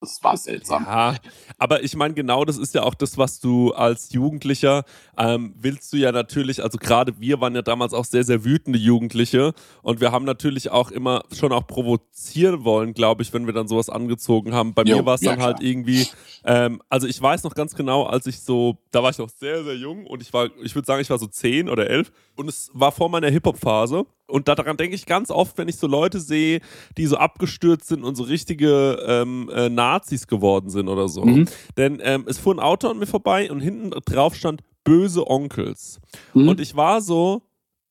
das 0.00 0.22
war 0.22 0.36
seltsam. 0.36 0.84
Ja, 0.84 1.16
aber 1.58 1.82
ich 1.82 1.96
meine, 1.96 2.14
genau 2.14 2.44
das 2.44 2.58
ist 2.58 2.74
ja 2.74 2.82
auch 2.82 2.94
das, 2.94 3.16
was 3.16 3.40
du 3.40 3.72
als 3.72 4.12
Jugendlicher 4.12 4.84
ähm, 5.16 5.54
willst 5.56 5.92
du 5.92 5.96
ja 5.96 6.12
natürlich, 6.12 6.62
also 6.62 6.76
gerade 6.78 7.18
wir 7.18 7.40
waren 7.40 7.54
ja 7.54 7.62
damals 7.62 7.94
auch 7.94 8.04
sehr, 8.04 8.22
sehr 8.22 8.44
wütende 8.44 8.78
Jugendliche 8.78 9.54
und 9.82 10.00
wir 10.00 10.12
haben 10.12 10.24
natürlich 10.26 10.70
auch 10.70 10.90
immer 10.90 11.22
schon 11.32 11.52
auch 11.52 11.66
provozieren 11.66 12.64
wollen, 12.64 12.92
glaube 12.92 13.22
ich, 13.22 13.32
wenn 13.32 13.46
wir 13.46 13.54
dann 13.54 13.68
sowas 13.68 13.88
angezogen 13.88 14.52
haben. 14.52 14.74
Bei 14.74 14.82
Jo, 14.82 14.98
mir 14.98 15.06
war 15.06 15.14
es 15.14 15.22
ja, 15.22 15.32
dann 15.32 15.42
halt 15.42 15.58
klar. 15.58 15.68
irgendwie, 15.70 16.06
ähm, 16.44 16.82
also 16.90 17.06
ich 17.06 17.20
weiß 17.20 17.44
noch 17.44 17.54
ganz 17.54 17.74
genau, 17.74 18.04
als 18.04 18.26
ich 18.26 18.40
so, 18.40 18.78
da 18.90 19.02
war 19.02 19.10
ich 19.10 19.18
noch 19.18 19.30
sehr, 19.30 19.64
sehr 19.64 19.76
jung 19.76 20.06
und 20.06 20.20
ich 20.20 20.32
war, 20.32 20.50
ich 20.62 20.74
würde 20.74 20.86
sagen, 20.86 21.00
ich 21.00 21.10
war 21.10 21.18
so 21.18 21.26
zehn 21.26 21.70
oder 21.70 21.88
elf 21.88 22.12
und 22.36 22.48
es 22.48 22.70
war 22.74 22.92
vor 22.92 23.08
meiner 23.08 23.30
Hip-Hop-Phase 23.30 24.04
und 24.28 24.48
daran 24.48 24.76
denke 24.76 24.94
ich 24.94 25.06
ganz 25.06 25.30
oft, 25.30 25.56
wenn 25.58 25.68
ich 25.68 25.76
so 25.76 25.86
Leute 25.86 26.20
sehe, 26.20 26.60
die 26.96 27.06
so 27.06 27.16
abgestürzt 27.16 27.88
sind 27.88 28.04
und 28.04 28.16
so 28.16 28.24
richtige 28.24 29.02
ähm, 29.06 29.50
äh, 29.54 29.68
Nazis 29.68 30.26
geworden 30.26 30.70
sind 30.70 30.88
oder 30.88 31.08
so. 31.08 31.24
Mhm. 31.24 31.46
Denn 31.76 32.00
ähm, 32.02 32.24
es 32.28 32.38
fuhr 32.38 32.54
ein 32.54 32.60
Auto 32.60 32.88
an 32.88 32.98
mir 32.98 33.06
vorbei 33.06 33.50
und 33.50 33.60
hinten 33.60 33.90
drauf 34.04 34.34
stand 34.34 34.62
böse 34.84 35.28
Onkels. 35.28 36.00
Mhm. 36.34 36.48
Und 36.48 36.60
ich 36.60 36.76
war 36.76 37.00
so, 37.00 37.42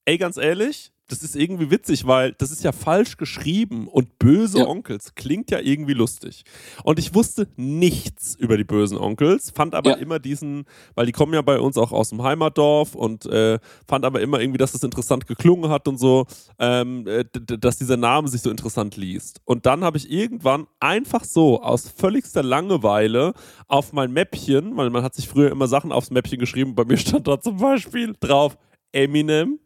ey, 0.06 0.18
ganz 0.18 0.38
ehrlich, 0.38 0.92
das 1.08 1.22
ist 1.22 1.36
irgendwie 1.36 1.70
witzig, 1.70 2.08
weil 2.08 2.34
das 2.34 2.52
ist 2.52 2.64
ja 2.64 2.72
falsch 2.72 3.18
geschrieben 3.18 3.88
und 3.88 4.18
böse 4.18 4.60
Ja. 4.60 4.68
Onkels 4.68 5.14
klingt 5.16 5.52
ja 5.52 5.60
irgendwie 5.60 5.94
lustig. 5.94 6.44
Und 6.84 6.98
ich 6.98 7.14
wusste 7.14 7.48
nichts 7.58 8.36
über 8.36 8.58
die 8.58 8.64
bösen 8.64 8.98
Onkels, 8.98 9.52
fand 9.52 9.76
aber 9.76 9.92
Ja. 9.92 9.96
immer 9.98 10.18
diesen, 10.20 10.66
weil 10.96 11.06
die 11.06 11.12
kommen 11.12 11.34
ja 11.34 11.42
bei 11.44 11.60
uns 11.60 11.78
auch 11.78 11.92
aus 11.92 12.10
dem 12.10 12.24
Heimatdorf 12.24 12.96
und 12.96 13.26
äh, 13.28 13.60
fand 13.88 14.04
aber 14.04 14.22
immer 14.22 14.40
irgendwie, 14.40 14.58
dass 14.58 14.72
das 14.72 14.84
interessant 14.84 15.28
geklungen 15.28 15.70
hat 15.70 15.88
und 15.88 16.00
so, 16.00 16.26
ähm, 16.60 17.06
äh, 17.08 17.24
dass 17.34 17.78
dieser 17.78 17.98
Name 17.98 18.28
sich 18.28 18.42
so 18.42 18.50
interessant 18.50 18.98
liest. 18.98 19.42
Und 19.46 19.66
dann 19.68 19.84
habe 19.84 19.98
ich 19.98 20.10
irgendwann 20.12 20.66
einfach 20.80 21.24
so 21.24 21.62
aus 21.62 21.88
völligster 21.90 22.42
Langeweile 22.42 23.34
auf 23.68 23.94
mein 23.94 24.12
Mäppchen, 24.12 24.76
weil 24.76 24.90
man 24.90 25.04
hat 25.04 25.14
sich 25.14 25.28
früher 25.28 25.52
immer 25.52 25.68
Sachen 25.68 25.92
aufs 25.92 26.10
Mäppchen 26.10 26.40
geschrieben, 26.40 26.74
bei 26.74 26.84
mir 26.86 26.98
stand 26.98 27.28
da 27.28 27.40
zum 27.40 27.58
Beispiel 27.58 28.14
drauf 28.20 28.58
Eminem. 28.92 29.60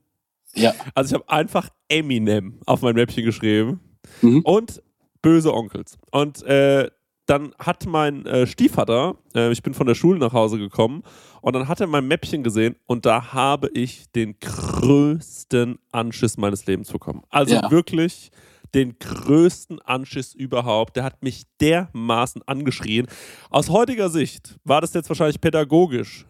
Ja. 0.55 0.73
Also 0.95 1.15
ich 1.15 1.21
habe 1.21 1.29
einfach 1.29 1.69
Eminem 1.89 2.59
auf 2.65 2.81
mein 2.81 2.95
Mäppchen 2.95 3.25
geschrieben 3.25 3.79
Mhm. 4.21 4.41
und 4.41 4.81
böse 5.21 5.53
Onkels. 5.53 5.97
Und 6.11 6.41
äh, 6.43 6.89
dann 7.25 7.53
hat 7.59 7.85
mein 7.85 8.25
äh, 8.25 8.47
Stiefvater, 8.47 9.15
äh, 9.35 9.51
ich 9.51 9.61
bin 9.61 9.73
von 9.75 9.85
der 9.85 9.93
Schule 9.93 10.17
nach 10.19 10.33
Hause 10.33 10.57
gekommen 10.57 11.03
und 11.41 11.53
dann 11.53 11.67
hat 11.67 11.79
er 11.79 11.85
mein 11.87 12.07
Mäppchen 12.07 12.41
gesehen 12.43 12.75
und 12.87 13.05
da 13.05 13.33
habe 13.33 13.69
ich 13.73 14.09
den 14.13 14.35
größten 14.39 15.77
Anschiss 15.91 16.37
meines 16.37 16.65
Lebens 16.65 16.91
bekommen. 16.91 17.21
Also 17.29 17.55
Ja. 17.55 17.69
wirklich 17.71 18.31
den 18.75 18.97
größten 18.99 19.81
Anschiss 19.81 20.33
überhaupt. 20.33 20.95
Der 20.95 21.03
hat 21.03 21.21
mich 21.23 21.43
dermaßen 21.61 22.41
angeschrien. 22.45 23.07
Aus 23.49 23.69
heutiger 23.69 24.09
Sicht 24.09 24.55
war 24.63 24.81
das 24.81 24.93
jetzt 24.93 25.09
wahrscheinlich 25.09 25.41
pädagogisch. 25.41 26.25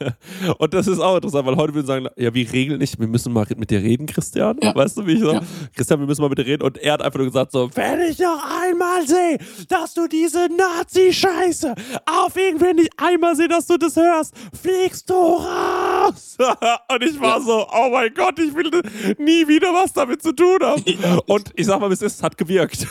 und 0.58 0.74
das 0.74 0.86
ist 0.86 0.98
auch 1.00 1.16
interessant, 1.16 1.46
weil 1.46 1.56
heute 1.56 1.74
würden 1.74 1.86
sagen, 1.86 2.06
ja, 2.16 2.32
wie 2.34 2.42
regeln 2.42 2.78
nicht, 2.78 2.98
wir 2.98 3.08
müssen 3.08 3.32
mal 3.32 3.46
mit 3.56 3.70
dir 3.70 3.80
reden, 3.82 4.06
Christian. 4.06 4.58
Ja. 4.62 4.74
Weißt 4.74 4.96
du, 4.96 5.06
wie 5.06 5.12
ich 5.14 5.20
so? 5.20 5.32
Ja. 5.32 5.42
Christian, 5.74 6.00
wir 6.00 6.06
müssen 6.06 6.22
mal 6.22 6.28
mit 6.28 6.38
dir 6.38 6.46
reden. 6.46 6.62
Und 6.62 6.78
er 6.78 6.92
hat 6.94 7.02
einfach 7.02 7.18
nur 7.18 7.26
gesagt 7.26 7.52
so, 7.52 7.70
wenn 7.74 8.00
ich 8.02 8.18
noch 8.18 8.42
einmal 8.62 9.06
sehe, 9.06 9.38
dass 9.68 9.94
du 9.94 10.06
diese 10.06 10.48
Nazi-Scheiße 10.56 11.74
auf 12.06 12.36
irgendwen 12.36 12.76
nicht 12.76 12.92
einmal 12.96 13.34
sehe, 13.36 13.48
dass 13.48 13.66
du 13.66 13.76
das 13.76 13.96
hörst, 13.96 14.34
fliegst 14.60 15.08
du 15.10 15.14
raus. 15.14 16.36
und 16.92 17.02
ich 17.02 17.18
war 17.20 17.38
Ja. 17.38 17.40
so, 17.40 17.66
oh 17.72 17.90
mein 17.90 18.12
Gott, 18.14 18.38
ich 18.38 18.54
will 18.54 18.70
nie 19.18 19.46
wieder 19.48 19.72
was 19.74 19.92
damit 19.92 20.22
zu 20.22 20.32
tun 20.32 20.58
haben. 20.62 20.82
Und 21.26 21.50
ich 21.56 21.66
sag 21.66 21.77
mal, 21.80 21.90
wie 21.90 21.94
es 21.94 22.02
ist, 22.02 22.22
hat 22.22 22.36
gewirkt. 22.36 22.86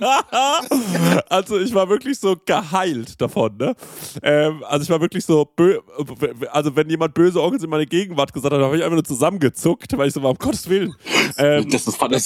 also 1.28 1.58
ich 1.58 1.74
war 1.74 1.88
wirklich 1.88 2.18
so 2.18 2.36
geheilt 2.44 3.20
davon, 3.20 3.56
ne? 3.56 3.74
Ähm, 4.22 4.62
also 4.68 4.82
ich 4.84 4.90
war 4.90 5.00
wirklich 5.00 5.24
so, 5.24 5.48
also 6.50 6.76
wenn 6.76 6.88
jemand 6.90 7.14
böse 7.14 7.42
Onkels 7.42 7.62
in 7.64 7.70
meine 7.70 7.86
Gegenwart 7.86 8.32
gesagt 8.32 8.52
hat, 8.54 8.60
habe 8.60 8.76
ich 8.76 8.82
einfach 8.82 8.94
nur 8.96 9.04
zusammengezuckt, 9.04 9.96
weil 9.96 10.08
ich 10.08 10.14
so 10.14 10.22
war, 10.22 10.30
um 10.30 10.36
Gottes 10.38 10.68
Willen. 10.68 10.94
Ähm, 11.38 11.68
Das 11.70 11.86
ist 11.86 11.96
Vater. 11.96 12.18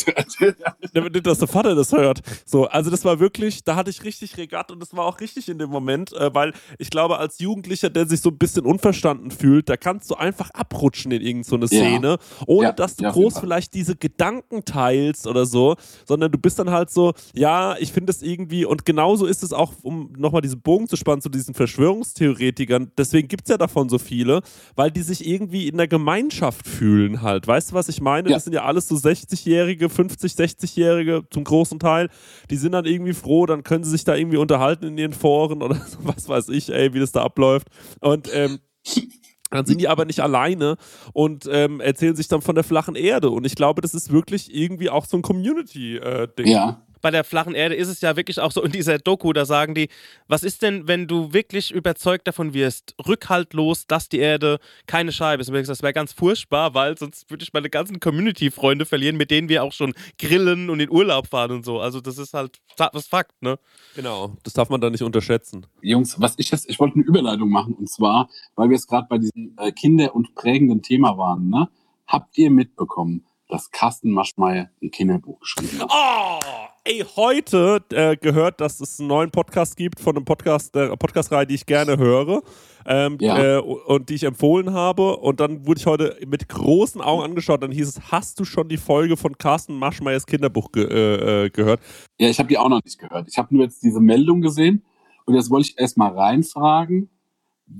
damit, 0.92 1.26
dass 1.26 1.38
der 1.38 1.48
Vater 1.48 1.74
das 1.74 1.92
hört. 1.92 2.20
So, 2.44 2.66
also 2.66 2.90
das 2.90 3.04
war 3.04 3.20
wirklich, 3.20 3.64
da 3.64 3.76
hatte 3.76 3.90
ich 3.90 4.04
richtig 4.04 4.36
Regatt 4.36 4.70
und 4.70 4.80
das 4.80 4.94
war 4.96 5.04
auch 5.04 5.20
richtig 5.20 5.48
in 5.48 5.58
dem 5.58 5.70
Moment, 5.70 6.12
äh, 6.12 6.32
weil 6.34 6.52
ich 6.78 6.90
glaube, 6.90 7.18
als 7.18 7.38
Jugendlicher, 7.38 7.90
der 7.90 8.06
sich 8.06 8.20
so 8.20 8.30
ein 8.30 8.38
bisschen 8.38 8.64
unverstanden 8.66 9.30
fühlt, 9.30 9.68
da 9.68 9.76
kannst 9.76 10.10
du 10.10 10.14
einfach 10.14 10.50
abrutschen 10.50 11.12
in 11.12 11.22
irgendeine 11.22 11.66
so 11.68 11.76
Ja. 11.76 11.82
Szene, 11.86 12.18
ohne 12.46 12.68
Ja, 12.68 12.72
dass 12.72 12.96
du 12.96 13.04
ja, 13.04 13.10
groß 13.10 13.38
vielleicht 13.38 13.74
diese 13.74 13.96
Gedanken 13.96 14.64
teilst 14.64 15.26
oder 15.26 15.45
so, 15.46 15.76
sondern 16.04 16.30
du 16.30 16.38
bist 16.38 16.58
dann 16.58 16.70
halt 16.70 16.90
so, 16.90 17.12
ja, 17.34 17.76
ich 17.78 17.92
finde 17.92 18.10
es 18.10 18.22
irgendwie, 18.22 18.64
und 18.64 18.84
genauso 18.84 19.26
ist 19.26 19.42
es 19.42 19.52
auch, 19.52 19.72
um 19.82 20.12
nochmal 20.16 20.42
diesen 20.42 20.60
Bogen 20.60 20.88
zu 20.88 20.96
spannen 20.96 21.20
zu 21.20 21.28
diesen 21.28 21.54
Verschwörungstheoretikern, 21.54 22.92
deswegen 22.96 23.28
gibt 23.28 23.44
es 23.44 23.50
ja 23.50 23.58
davon 23.58 23.88
so 23.88 23.98
viele, 23.98 24.42
weil 24.74 24.90
die 24.90 25.02
sich 25.02 25.26
irgendwie 25.26 25.68
in 25.68 25.76
der 25.76 25.88
Gemeinschaft 25.88 26.66
fühlen 26.66 27.22
halt. 27.22 27.46
Weißt 27.46 27.70
du, 27.70 27.74
was 27.74 27.88
ich 27.88 28.00
meine? 28.00 28.28
Ja. 28.28 28.36
Das 28.36 28.44
sind 28.44 28.52
ja 28.52 28.64
alles 28.64 28.88
so 28.88 28.96
60-Jährige, 28.96 29.88
50, 29.88 30.32
60-Jährige 30.32 31.24
zum 31.30 31.44
großen 31.44 31.78
Teil. 31.78 32.08
Die 32.50 32.56
sind 32.56 32.72
dann 32.72 32.84
irgendwie 32.84 33.14
froh, 33.14 33.46
dann 33.46 33.62
können 33.62 33.84
sie 33.84 33.90
sich 33.90 34.04
da 34.04 34.14
irgendwie 34.14 34.36
unterhalten 34.36 34.84
in 34.86 34.98
ihren 34.98 35.12
Foren 35.12 35.62
oder 35.62 35.76
so, 35.76 35.98
was 36.02 36.28
weiß 36.28 36.48
ich, 36.50 36.70
ey, 36.70 36.92
wie 36.94 37.00
das 37.00 37.12
da 37.12 37.22
abläuft. 37.22 37.68
Und 38.00 38.28
ähm, 38.32 38.58
dann 39.50 39.66
sind 39.66 39.80
die 39.80 39.88
aber 39.88 40.04
nicht 40.04 40.20
alleine 40.20 40.76
und 41.12 41.48
ähm, 41.50 41.80
erzählen 41.80 42.16
sich 42.16 42.28
dann 42.28 42.42
von 42.42 42.54
der 42.54 42.64
flachen 42.64 42.94
Erde. 42.94 43.30
Und 43.30 43.44
ich 43.44 43.54
glaube, 43.54 43.80
das 43.80 43.94
ist 43.94 44.12
wirklich 44.12 44.54
irgendwie 44.54 44.90
auch 44.90 45.06
so 45.06 45.16
ein 45.16 45.22
Community-Ding. 45.22 46.46
Ja. 46.46 46.80
Bei 47.02 47.10
der 47.10 47.24
flachen 47.24 47.54
Erde 47.54 47.74
ist 47.74 47.88
es 47.88 48.00
ja 48.00 48.16
wirklich 48.16 48.40
auch 48.40 48.52
so 48.52 48.62
in 48.62 48.72
dieser 48.72 48.98
Doku, 48.98 49.32
da 49.32 49.44
sagen 49.44 49.74
die, 49.74 49.88
was 50.28 50.42
ist 50.42 50.62
denn, 50.62 50.88
wenn 50.88 51.06
du 51.06 51.32
wirklich 51.32 51.72
überzeugt 51.72 52.26
davon 52.26 52.54
wirst, 52.54 52.94
rückhaltlos, 53.06 53.86
dass 53.86 54.08
die 54.08 54.18
Erde 54.18 54.58
keine 54.86 55.12
Scheibe 55.12 55.42
ist? 55.42 55.48
Und 55.48 55.68
das 55.68 55.82
wäre 55.82 55.92
ganz 55.92 56.12
furchtbar, 56.12 56.74
weil 56.74 56.96
sonst 56.98 57.30
würde 57.30 57.42
ich 57.42 57.52
meine 57.52 57.70
ganzen 57.70 58.00
Community-Freunde 58.00 58.86
verlieren, 58.86 59.16
mit 59.16 59.30
denen 59.30 59.48
wir 59.48 59.62
auch 59.62 59.72
schon 59.72 59.94
grillen 60.18 60.70
und 60.70 60.80
in 60.80 60.90
Urlaub 60.90 61.28
fahren 61.28 61.52
und 61.52 61.64
so. 61.64 61.80
Also 61.80 62.00
das 62.00 62.18
ist 62.18 62.34
halt 62.34 62.58
was 62.76 63.06
Fakt, 63.06 63.40
ne? 63.42 63.58
Genau, 63.94 64.36
das 64.42 64.52
darf 64.52 64.68
man 64.68 64.80
da 64.80 64.90
nicht 64.90 65.02
unterschätzen. 65.02 65.66
Jungs, 65.80 66.20
was 66.20 66.34
ich 66.38 66.50
jetzt, 66.50 66.68
ich 66.68 66.78
wollte 66.78 66.96
eine 66.96 67.04
Überleitung 67.04 67.50
machen 67.50 67.74
und 67.74 67.88
zwar, 67.88 68.28
weil 68.54 68.68
wir 68.68 68.76
jetzt 68.76 68.88
gerade 68.88 69.06
bei 69.08 69.18
diesem 69.18 69.54
äh, 69.58 69.72
Kinder- 69.72 70.14
und 70.14 70.34
prägenden 70.34 70.82
Thema 70.82 71.16
waren, 71.16 71.48
ne? 71.48 71.68
Habt 72.06 72.38
ihr 72.38 72.50
mitbekommen, 72.50 73.26
dass 73.48 73.70
Carsten 73.70 74.10
Maschmeyer 74.10 74.70
ein 74.82 74.90
Kinderbuch 74.90 75.40
geschrieben 75.40 75.80
hat? 75.80 75.90
Oh, 75.92 76.40
ey, 76.86 77.04
heute 77.16 77.82
äh, 77.90 78.16
gehört, 78.16 78.60
dass 78.60 78.80
es 78.80 79.00
einen 79.00 79.08
neuen 79.08 79.30
Podcast 79.32 79.76
gibt 79.76 79.98
von 79.98 80.14
einem 80.14 80.24
Podcast, 80.24 80.72
der 80.72 80.96
Podcast-Reihe, 80.96 81.44
die 81.44 81.56
ich 81.56 81.66
gerne 81.66 81.98
höre 81.98 82.42
ähm, 82.86 83.18
Ja. 83.20 83.56
äh, 83.56 83.58
und 83.58 84.08
die 84.08 84.14
ich 84.14 84.22
empfohlen 84.22 84.72
habe. 84.72 85.16
Und 85.16 85.40
dann 85.40 85.66
wurde 85.66 85.80
ich 85.80 85.86
heute 85.86 86.16
mit 86.28 86.48
großen 86.48 87.00
Augen 87.00 87.24
angeschaut. 87.24 87.64
Dann 87.64 87.72
hieß 87.72 87.88
es, 87.88 88.12
hast 88.12 88.38
du 88.38 88.44
schon 88.44 88.68
die 88.68 88.76
Folge 88.76 89.16
von 89.16 89.36
Carsten 89.36 89.76
Maschmeyers 89.76 90.26
Kinderbuch 90.26 90.70
ge 90.70 90.84
äh, 90.84 91.46
äh, 91.46 91.50
gehört? 91.50 91.80
Ja, 92.20 92.28
ich 92.28 92.38
habe 92.38 92.48
die 92.48 92.56
auch 92.56 92.68
noch 92.68 92.84
nicht 92.84 92.98
gehört. 93.00 93.26
Ich 93.28 93.36
habe 93.36 93.52
nur 93.52 93.64
jetzt 93.64 93.82
diese 93.82 94.00
Meldung 94.00 94.40
gesehen 94.40 94.84
und 95.24 95.34
jetzt 95.34 95.50
wollte 95.50 95.70
ich 95.70 95.78
erstmal 95.80 96.12
reinfragen, 96.12 97.10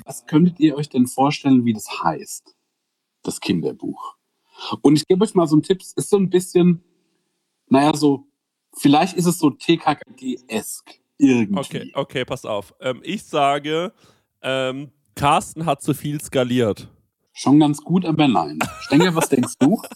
was 0.05 0.27
könntet 0.27 0.59
ihr 0.59 0.77
euch 0.77 0.89
denn 0.89 1.07
vorstellen, 1.07 1.65
wie 1.65 1.75
das 1.75 2.03
heißt, 2.03 2.57
das 3.23 3.41
Kinderbuch? 3.41 4.17
Und 4.83 4.97
ich 4.97 5.07
gebe 5.07 5.23
euch 5.23 5.37
mal 5.37 5.47
so 5.47 5.55
einen 5.55 5.63
Tipp, 5.63 5.81
es 5.81 5.93
ist 5.93 6.11
so 6.11 6.17
ein 6.17 6.29
bisschen, 6.29 6.83
naja, 7.69 7.95
so, 7.95 8.27
vielleicht 8.79 9.14
ist 9.16 9.27
es 9.27 9.39
so 9.39 9.51
TKKG-esk 9.51 11.01
irgendwie. 11.18 11.59
Okay, 11.59 11.91
okay, 11.95 12.24
pass 12.24 12.45
auf. 12.45 12.74
Ähm, 12.81 13.01
ich 13.03 13.24
sage, 13.24 13.93
ähm, 14.43 14.91
Carsten 15.14 15.66
hat 15.66 15.83
zu 15.83 15.95
viel 15.95 16.20
skaliert. 16.20 16.89
Schon 17.33 17.61
ganz 17.61 17.83
gut, 17.83 18.07
aber 18.07 18.29
nein. 18.29 18.59
Stenger, 18.81 19.14
was 19.14 19.29
denkst 19.29 19.55
du? 19.59 19.81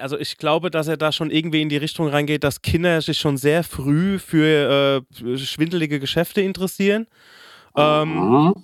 Also 0.00 0.16
ich 0.16 0.38
glaube, 0.38 0.70
dass 0.70 0.88
er 0.88 0.96
da 0.96 1.12
schon 1.12 1.30
irgendwie 1.30 1.60
in 1.60 1.68
die 1.68 1.76
Richtung 1.76 2.08
reingeht, 2.08 2.44
dass 2.44 2.62
Kinder 2.62 3.02
sich 3.02 3.18
schon 3.18 3.36
sehr 3.36 3.62
früh 3.62 4.18
für 4.18 5.04
äh, 5.12 5.36
schwindelige 5.36 6.00
Geschäfte 6.00 6.40
interessieren. 6.40 7.06
Ähm. 7.76 8.54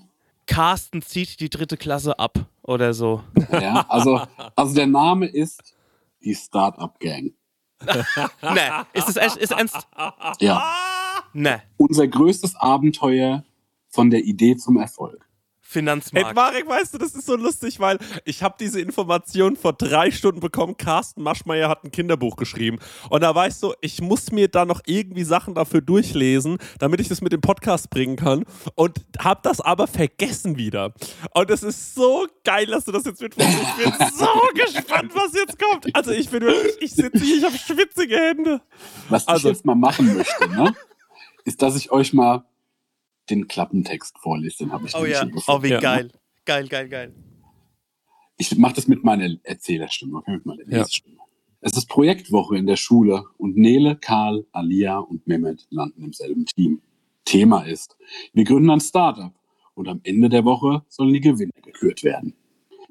Carsten 0.47 1.03
zieht 1.03 1.41
die 1.41 1.51
dritte 1.51 1.77
Klasse 1.77 2.19
ab 2.19 2.47
oder 2.63 2.95
so. 2.95 3.23
Ja, 3.53 3.85
also, 3.89 4.21
also 4.55 4.75
der 4.75 4.87
Name 4.87 5.27
ist 5.27 5.75
die 6.23 6.35
Startup 6.35 6.99
Gang. 7.01 7.33
ne, 8.43 8.87
ist 8.93 9.09
es 9.09 9.17
echt, 9.17 9.37
ist 9.37 9.53
ernst? 9.53 9.87
Ja. 10.41 10.75
Ne, 11.33 11.63
Unser 11.77 12.07
größtes 12.07 12.57
Abenteuer 12.57 13.45
von 13.89 14.11
der 14.11 14.25
Idee 14.25 14.57
zum 14.57 14.79
Erfolg. 14.79 15.26
Hey, 15.77 15.83
Finanzmarkt. 15.83 16.35
Marek, 16.35 16.69
weißt 16.69 16.95
du, 16.95 16.99
das 16.99 17.15
ist 17.15 17.27
so 17.27 17.37
lustig, 17.37 17.81
weil 17.81 17.99
ich 18.25 18.43
habe 18.43 18.55
diese 18.59 18.81
Information 18.81 19.57
vor 19.57 19.75
drei 19.75 20.11
Stunden 20.11 20.41
bekommen. 20.41 20.77
Carsten 20.77 21.23
Maschmeyer 21.23 21.69
hat 21.69 21.85
ein 21.85 21.91
Kinderbuch 21.93 22.37
geschrieben. 22.37 22.79
Und 23.11 23.21
da 23.23 23.35
weißt 23.35 23.63
du, 23.63 23.75
ich 23.83 24.01
muss 24.01 24.33
mir 24.33 24.49
da 24.49 24.65
noch 24.65 24.81
irgendwie 24.87 25.25
Sachen 25.25 25.55
dafür 25.55 25.81
durchlesen, 25.83 26.59
damit 26.79 27.01
ich 27.01 27.09
das 27.09 27.21
mit 27.21 27.33
dem 27.33 27.41
Podcast 27.41 27.91
bringen 27.91 28.17
kann. 28.17 28.45
Und 28.75 29.01
habe 29.19 29.41
das 29.43 29.61
aber 29.61 29.87
vergessen 29.87 30.57
wieder. 30.57 30.95
Und 31.35 31.51
es 31.51 31.63
ist 31.63 31.95
so 31.95 32.27
geil, 32.45 32.67
dass 32.67 32.85
du 32.85 32.93
das 32.93 33.05
jetzt 33.05 33.21
mitmachst. 33.21 33.55
Ich 33.79 33.85
bin 33.85 33.93
so 34.17 34.29
gespannt, 34.55 35.13
was 35.15 35.35
jetzt 35.35 35.59
kommt. 35.59 35.95
Also 35.95 36.11
ich 36.13 36.31
bin 36.31 36.43
wirklich, 36.43 36.77
ich 36.81 36.93
sitze 36.93 37.19
hier, 37.23 37.37
ich 37.37 37.45
habe 37.45 37.57
schwitzige 37.59 38.17
Hände. 38.17 38.61
Was 39.09 39.29
Also- 39.29 39.49
ich 39.51 39.57
jetzt 39.57 39.65
mal 39.67 39.75
machen 39.75 40.17
möchte, 40.17 40.49
ne, 40.49 40.75
ist, 41.45 41.61
dass 41.63 41.77
ich 41.77 41.91
euch 41.93 42.13
mal 42.13 42.45
den 43.31 43.49
Klappentext 43.49 44.19
vorlese. 44.19 44.59
Den 44.65 44.73
habe 44.73 44.87
ich 44.87 44.95
Oh 44.97 45.05
ja, 45.05 45.21
schon 45.21 45.33
gefunden. 45.33 45.61
oh 45.61 45.63
wie 45.63 45.71
Ja. 45.71 45.81
geil. 45.81 46.11
Geil, 46.45 46.69
geil, 46.69 46.89
geil. 46.89 47.15
Ich 48.39 48.57
mache 48.57 48.75
das 48.75 48.87
mit 48.87 49.03
meiner 49.03 49.35
Erzählerstimme, 49.45 50.19
okay, 50.19 50.33
mit 50.33 50.47
meiner 50.47 50.63
Ja. 50.69 50.79
Lesestimme. 50.79 51.17
Es 51.61 51.77
ist 51.77 51.87
Projektwoche 51.89 52.57
in 52.57 52.67
der 52.67 52.77
Schule 52.77 53.25
und 53.39 53.57
Nele, 53.57 53.97
Karl, 53.97 54.47
Alia 54.53 54.99
und 54.99 55.27
Mehmet 55.27 55.67
landen 55.71 56.03
im 56.05 56.13
selben 56.13 56.45
Team. 56.47 56.81
Thema 57.25 57.63
ist, 57.63 57.97
wir 58.35 58.45
gründen 58.45 58.71
ein 58.71 58.81
Startup 58.81 59.33
und 59.75 59.89
am 59.89 60.01
Ende 60.05 60.29
der 60.29 60.45
Woche 60.45 60.85
sollen 60.89 61.13
die 61.13 61.21
Gewinner 61.21 61.51
gekürt 61.63 62.05
werden. 62.05 62.35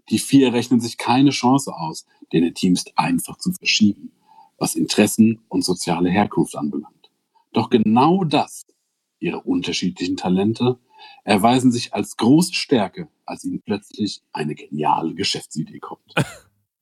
Die 0.10 0.20
vier 0.20 0.52
rechnen 0.52 0.82
sich 0.82 0.98
keine 0.98 1.30
Chance 1.30 1.74
aus, 1.74 2.06
denn 2.34 2.44
ihr 2.44 2.54
Team 2.54 2.74
ist 2.74 2.98
einfach 2.98 3.38
zu 3.38 3.54
verschieben, 3.54 4.12
was 4.58 4.76
Interessen 4.76 5.40
und 5.48 5.64
soziale 5.64 6.10
Herkunft 6.10 6.56
anbelangt. 6.58 7.10
Doch 7.54 7.70
genau 7.70 8.24
das, 8.26 8.66
ihre 9.20 9.42
unterschiedlichen 9.42 10.18
Talente, 10.18 10.78
erweisen 11.24 11.72
sich 11.72 11.94
als 11.94 12.18
große 12.18 12.54
Stärke, 12.54 13.08
als 13.26 13.44
ihnen 13.44 13.62
plötzlich 13.62 14.22
eine 14.34 14.56
geniale 14.56 15.14
Geschäftsidee 15.14 15.80
kommt. 15.80 16.14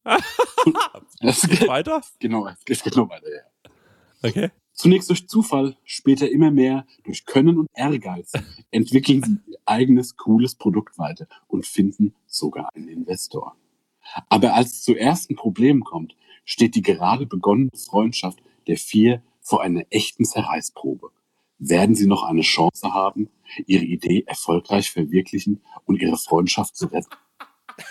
es 1.19 1.41
Geht 1.41 1.67
weiter? 1.67 2.01
genau, 2.19 2.47
es 2.47 2.63
geht 2.65 2.83
genau 2.83 3.09
weiter. 3.09 3.27
Ja. 3.33 4.29
Okay. 4.29 4.51
Zunächst 4.73 5.09
durch 5.09 5.27
Zufall, 5.27 5.77
später 5.83 6.29
immer 6.29 6.49
mehr 6.49 6.85
durch 7.03 7.25
Können 7.25 7.59
und 7.59 7.67
Ehrgeiz 7.75 8.31
entwickeln 8.71 9.21
sie 9.23 9.51
ihr 9.51 9.59
eigenes 9.65 10.17
cooles 10.17 10.55
Produkt 10.55 10.97
weiter 10.97 11.27
und 11.47 11.65
finden 11.65 12.15
sogar 12.25 12.69
einen 12.73 12.87
Investor. 12.87 13.55
Aber 14.29 14.55
als 14.55 14.71
es 14.71 14.83
zu 14.83 14.95
ersten 14.95 15.35
Problemen 15.35 15.83
kommt, 15.83 16.15
steht 16.43 16.75
die 16.75 16.81
gerade 16.81 17.25
begonnene 17.25 17.69
Freundschaft 17.75 18.39
der 18.67 18.77
vier 18.77 19.21
vor 19.41 19.61
einer 19.61 19.85
echten 19.89 20.25
Zerreißprobe. 20.25 21.11
Werden 21.59 21.95
sie 21.95 22.07
noch 22.07 22.23
eine 22.23 22.41
Chance 22.41 22.93
haben, 22.93 23.29
ihre 23.67 23.83
Idee 23.85 24.23
erfolgreich 24.27 24.91
verwirklichen 24.91 25.61
und 25.85 26.01
ihre 26.01 26.17
Freundschaft 26.17 26.75
zu 26.75 26.87
retten? 26.87 27.09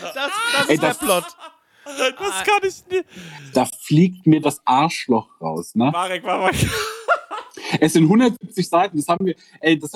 Das, 0.00 0.14
das 0.14 0.68
Ey, 0.68 0.74
ist 0.74 0.82
der 0.82 0.88
das- 0.90 0.98
Plot. 0.98 1.24
Das 1.84 2.44
kann 2.44 2.60
ich 2.62 2.86
nicht. 2.90 3.04
Da 3.54 3.66
fliegt 3.66 4.26
mir 4.26 4.40
das 4.40 4.60
Arschloch 4.64 5.28
raus, 5.40 5.74
ne? 5.74 5.90
Marek, 5.92 6.24
Marek. 6.24 6.54
Es 7.80 7.92
sind 7.92 8.04
170 8.04 8.68
Seiten, 8.68 8.96
das 8.96 9.08
haben 9.08 9.26
wir, 9.26 9.34
ey, 9.60 9.78
das, 9.78 9.92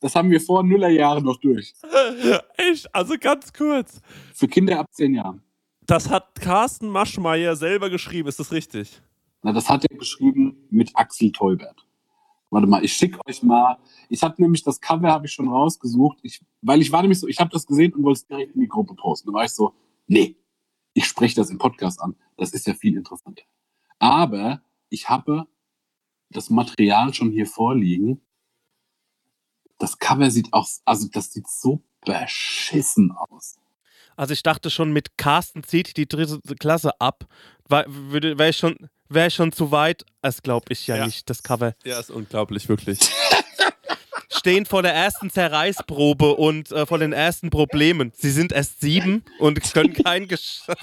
das 0.00 0.14
haben 0.14 0.30
wir 0.30 0.40
vor 0.40 0.62
Nullerjahren 0.62 1.24
noch 1.24 1.36
durch. 1.38 1.72
Echt, 2.56 2.92
also 2.94 3.14
ganz 3.18 3.52
kurz. 3.52 4.00
Für 4.34 4.48
Kinder 4.48 4.78
ab 4.80 4.86
10 4.92 5.14
Jahren. 5.14 5.42
Das 5.86 6.08
hat 6.08 6.34
Carsten 6.40 6.88
Maschmeyer 6.88 7.56
selber 7.56 7.90
geschrieben, 7.90 8.28
ist 8.28 8.40
das 8.40 8.50
richtig? 8.52 9.00
Na, 9.44 9.52
das 9.52 9.68
hat 9.68 9.84
er 9.84 9.98
geschrieben 9.98 10.56
mit 10.70 10.96
Axel 10.96 11.30
Teubert. 11.30 11.86
Warte 12.48 12.66
mal, 12.66 12.82
ich 12.82 12.94
schicke 12.94 13.20
euch 13.26 13.42
mal. 13.42 13.76
Ich 14.08 14.22
habe 14.22 14.40
nämlich 14.40 14.62
das 14.62 14.80
Cover 14.80 15.10
habe 15.10 15.26
ich 15.26 15.32
schon 15.32 15.48
rausgesucht, 15.48 16.18
ich, 16.22 16.40
weil 16.62 16.80
ich 16.80 16.90
war 16.90 17.02
nämlich 17.02 17.20
so, 17.20 17.28
ich 17.28 17.38
habe 17.40 17.50
das 17.50 17.66
gesehen 17.66 17.92
und 17.92 18.04
wollte 18.04 18.20
es 18.20 18.26
direkt 18.26 18.54
in 18.54 18.62
die 18.62 18.68
Gruppe 18.68 18.94
posten. 18.94 19.28
Da 19.28 19.34
war 19.34 19.44
ich 19.44 19.50
so, 19.50 19.74
nee, 20.06 20.36
ich 20.94 21.04
spreche 21.04 21.36
das 21.36 21.50
im 21.50 21.58
Podcast 21.58 22.00
an. 22.00 22.16
Das 22.38 22.52
ist 22.52 22.66
ja 22.66 22.72
viel 22.72 22.96
interessanter. 22.96 23.42
Aber 23.98 24.62
ich 24.88 25.10
habe 25.10 25.46
das 26.30 26.48
Material 26.48 27.12
schon 27.12 27.30
hier 27.30 27.46
vorliegen. 27.46 28.22
Das 29.78 29.98
Cover 29.98 30.30
sieht 30.30 30.54
aus, 30.54 30.80
also 30.86 31.06
das 31.12 31.32
sieht 31.32 31.48
so 31.48 31.82
beschissen 32.06 33.12
aus. 33.12 33.58
Also 34.16 34.32
ich 34.32 34.42
dachte 34.42 34.70
schon, 34.70 34.92
mit 34.92 35.18
Carsten 35.18 35.64
zieht 35.64 35.98
die 35.98 36.08
dritte 36.08 36.40
Klasse 36.54 36.98
ab. 36.98 37.26
Wäre 37.68 38.48
ich, 38.48 38.56
schon- 38.56 38.88
wär 39.08 39.26
ich 39.28 39.34
schon 39.34 39.52
zu 39.52 39.70
weit? 39.70 40.04
Das 40.22 40.42
glaube 40.42 40.66
ich 40.70 40.86
ja, 40.86 40.96
Ja. 40.96 41.06
nicht, 41.06 41.28
das 41.30 41.42
Cover. 41.42 41.74
Ja, 41.84 42.00
ist 42.00 42.10
unglaublich, 42.10 42.68
wirklich. 42.68 42.98
Stehen 44.30 44.66
vor 44.66 44.82
der 44.82 44.94
ersten 44.94 45.30
Zerreißprobe 45.30 46.34
und 46.34 46.70
äh, 46.72 46.86
vor 46.86 46.98
den 46.98 47.12
ersten 47.12 47.50
Problemen. 47.50 48.12
Sie 48.16 48.30
sind 48.30 48.52
erst 48.52 48.80
sieben 48.80 49.24
und 49.38 49.60
können 49.72 49.94
kein 50.04 50.28
Gesch 50.28 50.62
äh, 50.68 50.74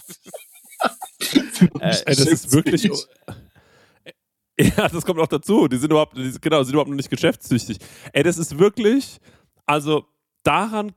Ey, 1.80 2.04
das 2.16 2.20
ist 2.20 2.52
wirklich. 2.52 2.90
Ja, 4.60 4.88
das 4.90 5.06
kommt 5.06 5.20
auch 5.20 5.28
dazu. 5.28 5.68
Die 5.68 5.78
sind 5.78 5.90
überhaupt, 5.90 6.16
die, 6.16 6.34
genau, 6.40 6.62
sind 6.62 6.74
überhaupt 6.74 6.90
noch 6.90 6.98
nicht 6.98 7.10
geschäftstüchtig. 7.10 7.80
Ey, 8.14 8.22
das 8.22 8.38
ist 8.38 8.60
wirklich, 8.60 9.18
also 9.66 10.06
daran, 10.44 10.94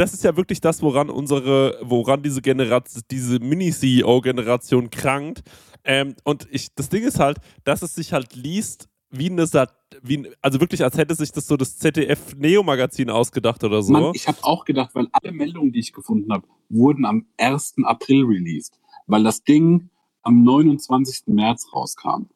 das 0.00 0.14
ist 0.14 0.24
ja 0.24 0.34
wirklich 0.34 0.62
das, 0.62 0.80
woran 0.82 1.10
unsere, 1.10 1.78
woran 1.82 2.22
diese 2.22 2.40
Generation, 2.40 3.02
diese 3.10 3.38
Mini-CEO-Generation 3.38 4.88
krankt. 4.88 5.42
Ähm, 5.84 6.14
und 6.24 6.48
ich, 6.50 6.74
das 6.74 6.88
Ding 6.88 7.02
ist 7.02 7.20
halt, 7.20 7.36
dass 7.64 7.82
es 7.82 7.94
sich 7.94 8.14
halt 8.14 8.34
liest 8.34 8.88
wie 9.10 9.28
eine 9.28 9.46
Sat 9.46 9.74
wie, 10.02 10.30
also 10.40 10.60
wirklich, 10.60 10.84
als 10.84 10.96
hätte 10.96 11.14
sich 11.14 11.32
das 11.32 11.46
so 11.46 11.56
das 11.56 11.76
ZDF-Neo-Magazin 11.78 13.10
ausgedacht 13.10 13.62
oder 13.64 13.82
so. 13.82 13.92
Mann, 13.92 14.12
ich 14.14 14.26
habe 14.26 14.38
auch 14.42 14.64
gedacht, 14.64 14.90
weil 14.94 15.08
alle 15.12 15.32
Meldungen, 15.32 15.72
die 15.72 15.80
ich 15.80 15.92
gefunden 15.92 16.32
habe, 16.32 16.46
wurden 16.68 17.04
am 17.04 17.26
1. 17.36 17.74
April 17.82 18.24
released, 18.24 18.80
weil 19.06 19.24
das 19.24 19.42
Ding 19.42 19.90
am 20.22 20.44
29. 20.44 21.24
März 21.26 21.66
rauskam. 21.74 22.28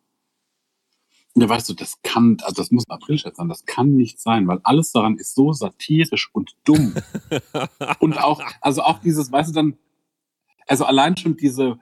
Da 1.37 1.49
weißt 1.49 1.69
du, 1.69 1.75
das 1.75 2.01
kann, 2.03 2.37
also 2.43 2.63
das 2.63 2.71
muss 2.71 2.85
ein 2.89 2.93
April-Scherz 2.95 3.37
sein, 3.37 3.49
das 3.49 3.65
kann 3.65 3.97
nicht 3.97 4.21
sein, 4.21 4.47
weil 4.47 4.61
alles 4.63 4.93
daran 4.93 5.17
ist 5.17 5.35
so 5.35 5.53
satirisch 5.53 6.31
und 6.33 6.55
dumm. 6.65 6.95
und 7.99 8.23
auch, 8.23 8.41
also 8.61 8.83
auch 8.83 9.01
dieses, 9.01 9.33
weißt 9.33 9.51
du 9.51 9.55
dann, 9.55 9.79
also 10.67 10.85
allein 10.85 11.17
schon 11.17 11.37
diese, 11.37 11.79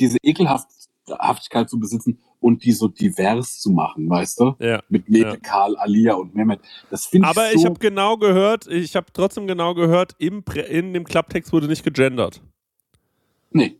diese 0.00 0.18
Ekelhaftigkeit 0.22 1.70
zu 1.70 1.78
besitzen 1.78 2.18
und 2.40 2.64
die 2.64 2.72
so 2.72 2.88
divers 2.88 3.60
zu 3.60 3.70
machen, 3.70 4.10
weißt 4.10 4.40
du? 4.40 4.56
ja. 4.58 4.82
Mit 4.88 5.08
Nele, 5.08 5.34
Ja. 5.34 5.36
Karl, 5.36 5.76
Alia 5.76 6.14
und 6.14 6.34
Mehmet. 6.34 6.60
Das 6.90 7.06
finde 7.06 7.28
ich 7.28 7.30
Aber 7.30 7.48
so 7.52 7.58
ich 7.58 7.64
habe 7.64 7.78
genau 7.78 8.16
gehört, 8.16 8.66
ich 8.66 8.96
habe 8.96 9.06
trotzdem 9.12 9.46
genau 9.46 9.74
gehört, 9.74 10.16
im, 10.18 10.42
in 10.68 10.92
dem 10.92 11.04
Klapptext 11.04 11.52
wurde 11.52 11.68
nicht 11.68 11.84
gegendert. 11.84 12.42
Nee. 13.52 13.78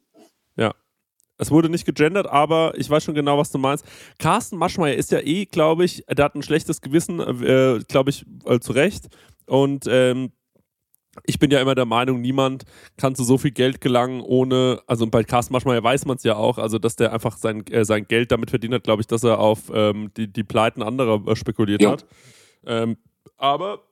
Es 1.39 1.51
wurde 1.51 1.69
nicht 1.69 1.85
gegendert, 1.85 2.27
aber 2.27 2.75
ich 2.77 2.89
weiß 2.89 3.03
schon 3.05 3.15
genau, 3.15 3.39
was 3.39 3.51
du 3.51 3.59
meinst. 3.59 3.85
Carsten 4.19 4.57
Maschmeyer 4.57 4.95
ist 4.95 5.11
ja 5.11 5.21
eh, 5.21 5.47
glaube 5.47 5.85
ich, 5.85 6.05
der 6.07 6.25
hat 6.25 6.35
ein 6.35 6.43
schlechtes 6.43 6.81
Gewissen, 6.81 7.21
äh, 7.21 7.81
glaube 7.89 8.11
ich, 8.11 8.25
äh, 8.47 8.61
zu 8.61 8.73
Recht. 8.73 9.09
Und 9.47 9.87
ähm, 9.89 10.31
ich 11.25 11.39
bin 11.39 11.51
ja 11.51 11.61
immer 11.61 11.75
der 11.75 11.85
Meinung, 11.87 12.21
niemand 12.21 12.65
kann 12.97 13.15
zu 13.15 13.25
so 13.25 13.39
viel 13.39 13.51
Geld 13.53 13.81
gelangen, 13.81 14.21
ohne, 14.21 14.81
also 14.87 15.07
bei 15.07 15.23
Carsten 15.23 15.53
Maschmeyer 15.53 15.83
weiß 15.83 16.07
man 16.07 16.17
es 16.17 16.25
ja 16.25 16.37
auch, 16.37 16.59
also 16.59 16.79
dass 16.79 16.97
der 16.97 17.13
einfach 17.13 17.37
sein, 17.37 17.67
äh, 17.69 17.85
sein 17.85 18.07
Geld 18.07 18.33
damit 18.33 18.51
verdient 18.51 18.75
hat, 18.75 18.85
glaube 18.85 19.01
ich, 19.03 19.07
dass 19.07 19.23
er 19.25 19.39
auf 19.39 19.71
ähm, 19.73 20.11
die, 20.17 20.33
die 20.33 20.45
Pleiten 20.45 20.83
anderer 20.83 21.27
äh, 21.27 21.37
spekuliert 21.37 21.83
Ja. 21.83 21.93
hat. 21.93 22.07
Ähm, 22.67 22.97
aber 23.37 23.83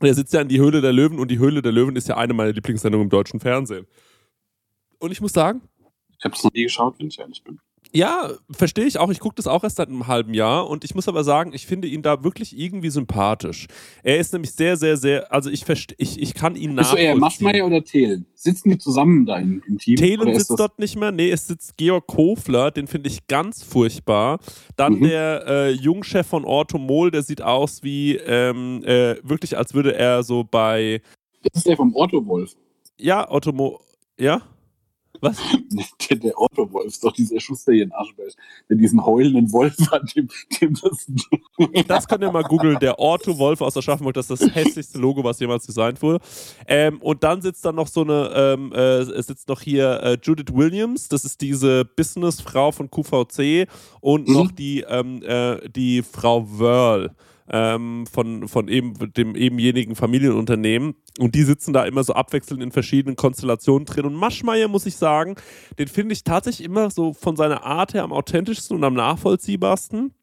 er 0.00 0.14
sitzt 0.14 0.32
ja 0.34 0.40
in 0.40 0.48
die 0.48 0.60
Höhle 0.60 0.80
der 0.80 0.92
Löwen 0.92 1.18
und 1.18 1.30
die 1.30 1.38
Höhle 1.38 1.62
der 1.62 1.72
Löwen 1.72 1.96
ist 1.96 2.08
ja 2.08 2.16
eine 2.16 2.34
meiner 2.34 2.52
Lieblingssendungen 2.52 3.06
im 3.06 3.10
deutschen 3.10 3.40
Fernsehen. 3.40 3.86
Und 4.98 5.10
ich 5.12 5.20
muss 5.20 5.32
sagen, 5.32 5.62
Ich 6.24 6.26
habe 6.26 6.36
es 6.36 6.44
noch 6.44 6.52
nie 6.54 6.62
geschaut, 6.62 6.94
wenn 6.98 7.08
ich 7.08 7.18
ehrlich 7.18 7.42
bin. 7.44 7.58
Ja, 7.92 8.30
verstehe 8.50 8.86
ich 8.86 8.98
auch. 8.98 9.10
Ich 9.10 9.20
gucke 9.20 9.34
das 9.36 9.46
auch 9.46 9.62
erst 9.62 9.76
seit 9.76 9.88
einem 9.88 10.08
halben 10.08 10.32
Jahr 10.34 10.68
und 10.68 10.82
ich 10.84 10.94
muss 10.96 11.06
aber 11.06 11.22
sagen, 11.22 11.52
ich 11.54 11.66
finde 11.66 11.86
ihn 11.86 12.02
da 12.02 12.24
wirklich 12.24 12.58
irgendwie 12.58 12.88
sympathisch. 12.90 13.66
Er 14.02 14.18
ist 14.18 14.32
nämlich 14.32 14.52
sehr, 14.52 14.76
sehr, 14.76 14.96
sehr, 14.96 15.30
also 15.32 15.48
ich 15.50 15.64
verstehe, 15.64 15.94
ich, 16.00 16.20
ich 16.20 16.34
kann 16.34 16.56
ihn 16.56 16.74
Bist 16.74 16.92
du 16.92 16.96
eher 16.96 17.14
nachvollziehen. 17.14 17.44
Maschmeyer 17.46 17.66
oder 17.66 17.84
Thelen? 17.84 18.26
Sitzen 18.34 18.70
die 18.70 18.78
zusammen 18.78 19.26
da 19.26 19.36
im, 19.38 19.62
im 19.68 19.78
Team? 19.78 19.94
Thelen 19.96 20.34
sitzt 20.34 20.58
dort 20.58 20.78
nicht 20.80 20.96
mehr. 20.96 21.12
Nee, 21.12 21.30
es 21.30 21.46
sitzt 21.46 21.76
Georg 21.76 22.06
Kofler, 22.08 22.70
den 22.72 22.86
finde 22.88 23.10
ich 23.10 23.26
ganz 23.28 23.62
furchtbar. 23.62 24.40
Dann 24.76 24.94
Mhm. 24.94 25.02
der 25.04 25.44
äh, 25.46 25.70
Jungchef 25.72 26.26
von 26.26 26.44
Orthomol, 26.44 27.10
der 27.12 27.22
sieht 27.22 27.42
aus 27.42 27.82
wie 27.84 28.16
ähm, 28.16 28.82
äh, 28.84 29.16
wirklich, 29.22 29.56
als 29.56 29.72
würde 29.74 29.94
er 29.94 30.24
so 30.24 30.42
bei 30.42 31.00
Das 31.42 31.58
ist 31.58 31.66
der 31.66 31.76
vom 31.76 31.94
Otto 31.94 32.26
Wolf. 32.26 32.54
ja, 32.98 33.28
Orthomo 33.30 33.80
ja? 34.18 34.40
Was? 35.24 35.36
Der, 36.08 36.16
der 36.18 36.40
Otto 36.40 36.70
Wolf 36.72 36.86
ist 36.86 37.02
doch 37.02 37.12
dieser 37.12 37.40
Schuster 37.40 37.72
hier 37.72 37.84
in 37.84 37.92
Aschberg, 37.92 38.32
der 38.68 38.76
diesen 38.76 39.04
heulenden 39.04 39.50
Wolf 39.52 39.74
hat, 39.90 40.14
dem, 40.14 40.28
dem 40.60 40.74
das. 40.80 41.06
Das 41.88 42.06
könnt 42.06 42.22
ihr 42.22 42.30
mal 42.30 42.42
googeln. 42.44 42.78
Der 42.80 42.98
Orto 42.98 43.36
Wolf 43.38 43.60
aus 43.60 43.76
Aschaffenburg, 43.76 44.14
das 44.14 44.30
ist 44.30 44.42
das 44.42 44.54
hässlichste 44.54 44.98
Logo, 44.98 45.24
was 45.24 45.40
jemals 45.40 45.66
designt 45.66 46.00
wurde. 46.02 46.20
Ähm, 46.68 47.00
und 47.00 47.24
dann 47.24 47.40
sitzt 47.42 47.64
dann 47.64 47.74
noch 47.74 47.88
so 47.88 48.02
eine, 48.02 48.30
ähm, 48.34 48.72
äh, 48.72 48.98
es 49.00 49.26
sitzt 49.26 49.48
noch 49.48 49.60
hier 49.62 50.00
äh, 50.02 50.18
Judith 50.22 50.54
Williams, 50.54 51.08
das 51.08 51.24
ist 51.24 51.40
diese 51.40 51.84
Businessfrau 51.84 52.70
von 52.70 52.90
QVC 52.90 53.66
und 54.00 54.28
Mhm. 54.28 54.34
noch 54.34 54.50
die, 54.52 54.80
ähm, 54.86 55.22
äh, 55.22 55.68
die 55.68 56.02
Frau 56.02 56.46
Wörl. 56.58 57.10
Ähm, 57.46 58.06
von, 58.10 58.48
von 58.48 58.68
eben 58.68 58.94
dem 59.12 59.36
ebenjenigen 59.36 59.96
Familienunternehmen 59.96 60.94
und 61.18 61.34
die 61.34 61.42
sitzen 61.42 61.74
da 61.74 61.84
immer 61.84 62.02
so 62.02 62.14
abwechselnd 62.14 62.62
in 62.62 62.72
verschiedenen 62.72 63.16
Konstellationen 63.16 63.84
drin 63.84 64.06
und 64.06 64.14
Maschmeyer 64.14 64.66
muss 64.66 64.86
ich 64.86 64.96
sagen, 64.96 65.36
den 65.78 65.88
finde 65.88 66.14
ich 66.14 66.24
tatsächlich 66.24 66.64
immer 66.64 66.88
so 66.90 67.12
von 67.12 67.36
seiner 67.36 67.62
Art 67.62 67.92
her 67.92 68.02
am 68.02 68.14
authentischsten 68.14 68.74
und 68.74 68.82
am 68.82 68.94
nachvollziehbarsten. 68.94 70.14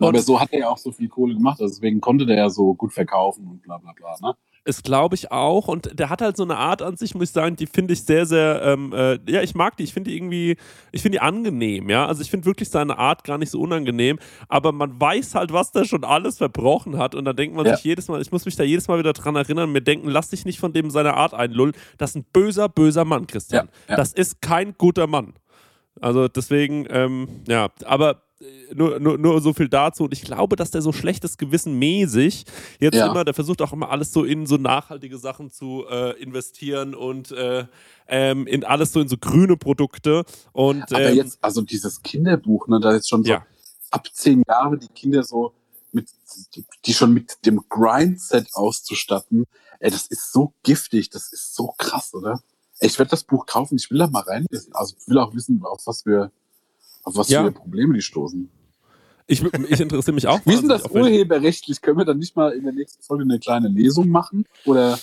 Aber 0.00 0.20
so 0.20 0.40
hat 0.40 0.52
er 0.52 0.58
ja 0.58 0.68
auch 0.68 0.78
so 0.78 0.90
viel 0.90 1.08
Kohle 1.08 1.34
gemacht, 1.34 1.60
also 1.60 1.74
deswegen 1.74 2.00
konnte 2.00 2.26
der 2.26 2.36
ja 2.36 2.50
so 2.50 2.74
gut 2.74 2.92
verkaufen 2.92 3.46
und 3.46 3.62
bla 3.62 3.78
bla 3.78 3.92
bla. 3.92 4.16
Ne? 4.20 4.34
Das 4.64 4.84
glaube 4.84 5.16
ich 5.16 5.32
auch. 5.32 5.66
Und 5.66 5.98
der 5.98 6.08
hat 6.08 6.22
halt 6.22 6.36
so 6.36 6.44
eine 6.44 6.56
Art 6.56 6.82
an 6.82 6.96
sich, 6.96 7.14
muss 7.16 7.24
ich 7.24 7.30
sagen, 7.32 7.56
die 7.56 7.66
finde 7.66 7.94
ich 7.94 8.04
sehr, 8.04 8.26
sehr, 8.26 8.62
ähm, 8.62 8.92
äh, 8.92 9.18
ja, 9.28 9.42
ich 9.42 9.56
mag 9.56 9.76
die. 9.76 9.82
Ich 9.82 9.92
finde 9.92 10.10
die 10.10 10.16
irgendwie, 10.16 10.56
ich 10.92 11.02
finde 11.02 11.16
die 11.16 11.20
angenehm, 11.20 11.90
ja. 11.90 12.06
Also 12.06 12.22
ich 12.22 12.30
finde 12.30 12.46
wirklich 12.46 12.70
seine 12.70 12.96
Art 12.96 13.24
gar 13.24 13.38
nicht 13.38 13.50
so 13.50 13.60
unangenehm. 13.60 14.20
Aber 14.48 14.70
man 14.70 15.00
weiß 15.00 15.34
halt, 15.34 15.52
was 15.52 15.72
der 15.72 15.84
schon 15.84 16.04
alles 16.04 16.38
verbrochen 16.38 16.96
hat. 16.96 17.16
Und 17.16 17.24
dann 17.24 17.34
denkt 17.34 17.56
man 17.56 17.66
Ja. 17.66 17.74
sich 17.74 17.84
jedes 17.84 18.06
Mal, 18.06 18.22
ich 18.22 18.30
muss 18.30 18.44
mich 18.44 18.54
da 18.54 18.62
jedes 18.62 18.86
Mal 18.86 19.00
wieder 19.00 19.12
dran 19.14 19.34
erinnern, 19.34 19.72
mir 19.72 19.82
denken, 19.82 20.08
lass 20.08 20.28
dich 20.30 20.44
nicht 20.44 20.60
von 20.60 20.72
dem 20.72 20.90
seiner 20.90 21.14
Art 21.14 21.34
einlullen. 21.34 21.72
Das 21.98 22.10
ist 22.10 22.16
ein 22.16 22.26
böser, 22.32 22.68
böser 22.68 23.04
Mann, 23.04 23.26
Christian. 23.26 23.66
Ja, 23.88 23.90
ja. 23.90 23.96
Das 23.96 24.12
ist 24.12 24.40
kein 24.42 24.74
guter 24.78 25.08
Mann. 25.08 25.34
Also 26.00 26.28
deswegen, 26.28 26.86
ähm, 26.88 27.28
ja, 27.48 27.68
aber 27.84 28.22
nur, 28.74 29.00
nur, 29.00 29.18
nur 29.18 29.40
so 29.40 29.52
viel 29.52 29.68
dazu. 29.68 30.04
Und 30.04 30.12
ich 30.12 30.22
glaube, 30.22 30.56
dass 30.56 30.70
der 30.70 30.82
so 30.82 30.92
schlechtes 30.92 31.36
Gewissen 31.38 31.78
mäßig 31.78 32.44
jetzt 32.80 32.94
Ja. 32.94 33.06
immer, 33.06 33.24
der 33.24 33.34
versucht 33.34 33.62
auch 33.62 33.72
immer 33.72 33.90
alles 33.90 34.12
so 34.12 34.24
in 34.24 34.46
so 34.46 34.56
nachhaltige 34.56 35.18
Sachen 35.18 35.50
zu 35.50 35.84
äh, 35.90 36.20
investieren 36.20 36.94
und 36.94 37.30
äh, 37.32 37.66
ähm, 38.08 38.46
in 38.46 38.64
alles 38.64 38.92
so 38.92 39.00
in 39.00 39.08
so 39.08 39.16
grüne 39.16 39.56
Produkte. 39.56 40.24
Und 40.52 40.82
Aber 40.92 41.00
ähm, 41.00 41.16
jetzt, 41.16 41.38
also 41.42 41.62
dieses 41.62 42.02
Kinderbuch, 42.02 42.68
ne, 42.68 42.80
da 42.80 42.92
ist 42.92 43.08
schon 43.08 43.24
so 43.24 43.30
ja, 43.30 43.46
ab 43.90 44.08
zehn 44.12 44.42
Jahre 44.48 44.78
die 44.78 44.88
Kinder 44.88 45.22
so 45.22 45.52
mit, 45.92 46.08
die 46.86 46.94
schon 46.94 47.12
mit 47.12 47.44
dem 47.44 47.60
Grindset 47.68 48.48
auszustatten, 48.54 49.46
ey, 49.80 49.90
das 49.90 50.06
ist 50.06 50.32
so 50.32 50.54
giftig, 50.62 51.10
das 51.10 51.32
ist 51.32 51.54
so 51.54 51.74
krass, 51.76 52.14
oder? 52.14 52.40
Ich 52.80 52.98
werde 52.98 53.10
das 53.10 53.24
Buch 53.24 53.46
kaufen, 53.46 53.76
ich 53.76 53.90
will 53.90 53.98
da 53.98 54.08
mal 54.08 54.22
reinlesen. 54.22 54.74
Also 54.74 54.96
ich 54.98 55.06
will 55.06 55.18
auch 55.18 55.34
wissen, 55.34 55.62
auf 55.64 55.86
was 55.86 56.04
wir, 56.04 56.32
auf 57.04 57.16
was 57.16 57.28
Ja. 57.28 57.44
für 57.44 57.52
Probleme 57.52 57.94
die 57.94 58.02
stoßen. 58.02 58.48
ich, 59.26 59.42
ich 59.42 59.80
interessiere 59.80 60.14
mich 60.14 60.26
auch. 60.26 60.40
Wie 60.44 60.52
ist 60.54 60.60
denn 60.62 60.68
das 60.68 60.88
urheberrechtlich? 60.90 61.80
Können 61.80 61.98
wir 61.98 62.04
dann 62.04 62.18
nicht 62.18 62.36
mal 62.36 62.52
in 62.52 62.64
der 62.64 62.72
nächsten 62.72 63.02
Folge 63.02 63.24
eine 63.24 63.38
kleine 63.38 63.68
Lesung 63.68 64.08
machen? 64.08 64.44
Oder 64.64 64.98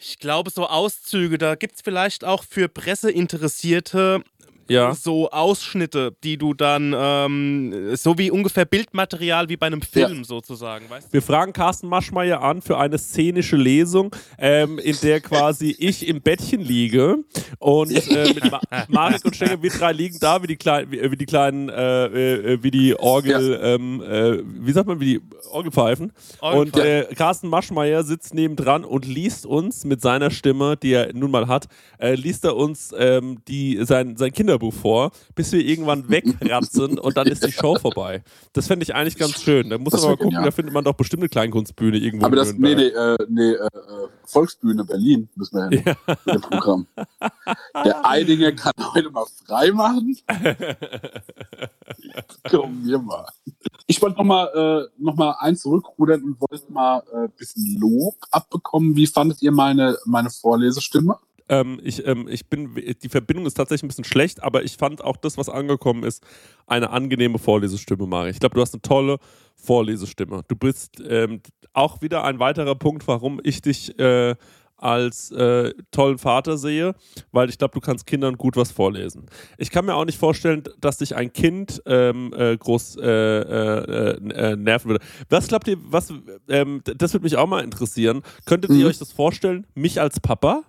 Ich 0.00 0.18
glaube, 0.18 0.50
so 0.50 0.66
Auszüge, 0.66 1.38
da 1.38 1.54
gibt 1.54 1.76
es 1.76 1.80
vielleicht 1.82 2.24
auch 2.24 2.44
für 2.44 2.68
Presseinteressierte 2.68 4.22
Ja. 4.68 4.94
so 4.94 5.30
Ausschnitte, 5.30 6.14
die 6.22 6.36
du 6.36 6.54
dann, 6.54 6.94
ähm, 6.96 7.96
so 7.96 8.16
wie 8.18 8.30
ungefähr 8.30 8.64
Bildmaterial 8.64 9.48
wie 9.48 9.56
bei 9.56 9.66
einem 9.66 9.82
Film 9.82 10.24
sozusagen, 10.24 10.88
weißt 10.88 11.08
du? 11.08 11.12
Wir 11.12 11.22
fragen 11.22 11.52
Carsten 11.52 11.88
Maschmeyer 11.88 12.42
an 12.42 12.62
für 12.62 12.78
eine 12.78 12.98
szenische 12.98 13.56
Lesung, 13.56 14.14
ähm, 14.38 14.78
in 14.78 14.96
der 15.02 15.20
quasi 15.20 15.70
ich 15.78 16.06
im 16.06 16.20
Bettchen 16.20 16.60
liege 16.60 17.18
und 17.58 17.90
äh, 17.90 18.34
mit 18.34 18.50
Ma 18.50 18.60
Marek 18.88 19.24
und 19.24 19.36
Stenger, 19.36 19.62
wir 19.62 19.70
drei 19.70 19.92
liegen 19.92 20.18
da 20.20 20.42
wie 20.42 20.46
die 20.46 20.56
kleinen, 20.56 20.90
wie, 20.90 21.10
wie 21.10 21.16
die 21.16 21.26
kleinen, 21.26 21.68
äh, 21.68 22.06
äh, 22.06 22.62
wie 22.62 22.70
die 22.70 22.98
Orgel, 22.98 23.60
ähm, 23.62 24.02
äh, 24.02 24.42
wie 24.44 24.72
sagt 24.72 24.86
man, 24.86 25.00
wie 25.00 25.04
die 25.04 25.20
Orgelpfeifen. 25.50 26.12
Und 26.40 26.50
Orgelpfeifen. 26.50 27.12
äh, 27.12 27.14
Carsten 27.14 27.48
Maschmeyer 27.48 28.04
sitzt 28.04 28.34
nebendran 28.34 28.84
und 28.84 29.06
liest 29.06 29.46
uns 29.46 29.84
mit 29.84 30.00
seiner 30.00 30.30
Stimme, 30.30 30.76
die 30.76 30.92
er 30.92 31.12
nun 31.12 31.30
mal 31.30 31.48
hat, 31.48 31.68
äh, 31.98 32.14
liest 32.14 32.44
er 32.44 32.56
uns 32.56 32.94
ähm, 32.96 33.38
die, 33.48 33.84
sein, 33.84 34.16
sein 34.16 34.32
Kinderbuch 34.52 34.74
vor, 34.74 35.10
bis 35.34 35.52
wir 35.52 35.64
irgendwann 35.64 36.08
wegratzen 36.08 36.98
und 36.98 37.16
dann 37.16 37.26
ist 37.26 37.46
die 37.46 37.52
Show 37.52 37.76
vorbei. 37.76 38.22
Das 38.52 38.66
fände 38.66 38.84
ich 38.84 38.94
eigentlich 38.94 39.16
ganz 39.16 39.40
schön. 39.40 39.70
Da 39.70 39.78
muss 39.78 39.92
Das 39.92 40.02
man 40.02 40.10
mal 40.10 40.16
gucken, 40.16 40.30
genial. 40.30 40.44
da 40.44 40.50
findet 40.50 40.74
man 40.74 40.84
doch 40.84 40.94
bestimmt 40.94 41.22
eine 41.22 41.28
Kleinkunstbühne 41.28 41.96
irgendwo. 41.96 42.26
aber 42.26 42.36
das, 42.36 42.52
nee, 42.54 42.74
nee, 42.74 42.88
äh, 42.88 43.16
nee, 43.28 43.52
äh, 43.52 43.54
äh, 43.54 43.68
Volksbühne 44.26 44.84
Berlin 44.84 45.28
müssen 45.34 45.56
wir 45.56 45.68
hin 45.68 45.96
mit 46.26 46.34
dem 46.34 46.40
Programm. 46.42 46.86
Der 47.84 48.06
Eidinger 48.06 48.52
kann 48.52 48.72
heute 48.94 49.10
mal 49.10 49.24
frei 49.46 49.72
machen. 49.72 50.16
Komm, 52.50 52.84
wir 52.84 52.98
mal. 52.98 53.26
Ich 53.86 54.00
wollte 54.02 54.18
noch 54.18 54.24
mal, 54.24 54.46
äh, 54.54 55.02
noch 55.02 55.16
mal 55.16 55.32
eins 55.38 55.62
zurückrudern 55.62 56.22
und 56.22 56.40
wollte 56.40 56.70
mal 56.72 57.02
ein 57.14 57.24
äh, 57.24 57.28
bisschen 57.36 57.80
Lob 57.80 58.16
abbekommen. 58.30 58.96
Wie 58.96 59.06
fandet 59.06 59.40
ihr 59.42 59.52
meine, 59.52 59.96
meine 60.04 60.30
Vorlesestimme? 60.30 61.16
Ähm, 61.48 61.80
ich, 61.82 62.06
ähm, 62.06 62.28
ich 62.28 62.46
bin, 62.46 62.74
die 63.02 63.08
Verbindung 63.08 63.46
ist 63.46 63.54
tatsächlich 63.54 63.84
ein 63.84 63.88
bisschen 63.88 64.04
schlecht, 64.04 64.42
aber 64.42 64.62
ich 64.62 64.76
fand 64.76 65.02
auch 65.02 65.16
das, 65.16 65.36
was 65.38 65.48
angekommen 65.48 66.04
ist, 66.04 66.22
eine 66.66 66.90
angenehme 66.90 67.38
Vorlesestimme, 67.38 68.06
Mari. 68.06 68.30
Ich 68.30 68.40
glaube, 68.40 68.54
du 68.54 68.60
hast 68.60 68.74
eine 68.74 68.82
tolle 68.82 69.18
Vorlesestimme. 69.56 70.42
Du 70.48 70.56
bist 70.56 71.02
ähm, 71.06 71.40
auch 71.72 72.02
wieder 72.02 72.24
ein 72.24 72.38
weiterer 72.38 72.74
Punkt, 72.74 73.06
warum 73.08 73.40
ich 73.42 73.62
dich 73.62 73.98
äh, 73.98 74.34
als 74.76 75.30
äh, 75.30 75.72
tollen 75.92 76.18
Vater 76.18 76.58
sehe, 76.58 76.96
weil 77.30 77.48
ich 77.48 77.56
glaube, 77.56 77.72
du 77.72 77.78
kannst 77.80 78.04
Kindern 78.04 78.36
gut 78.36 78.56
was 78.56 78.72
vorlesen. 78.72 79.26
Ich 79.56 79.70
kann 79.70 79.84
mir 79.86 79.94
auch 79.94 80.04
nicht 80.04 80.18
vorstellen, 80.18 80.64
dass 80.80 80.98
dich 80.98 81.14
ein 81.14 81.32
Kind 81.32 81.80
ähm, 81.86 82.34
äh, 82.36 82.56
groß 82.56 82.96
äh, 82.96 83.02
äh, 83.08 84.10
äh, 84.16 84.56
nerven 84.56 84.90
würde. 84.90 85.04
Was 85.28 85.46
glaubt 85.46 85.68
ihr, 85.68 85.76
was, 85.84 86.12
ähm, 86.48 86.82
das 86.84 87.12
würde 87.12 87.22
mich 87.22 87.36
auch 87.36 87.46
mal 87.46 87.62
interessieren. 87.62 88.22
Könntet 88.44 88.72
ihr 88.72 88.78
Mhm. 88.78 88.86
euch 88.86 88.98
das 88.98 89.12
vorstellen, 89.12 89.68
mich 89.76 90.00
als 90.00 90.18
Papa? 90.18 90.64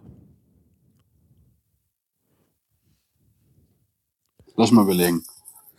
Lass 4.55 4.71
mal 4.71 4.83
überlegen. 4.83 5.23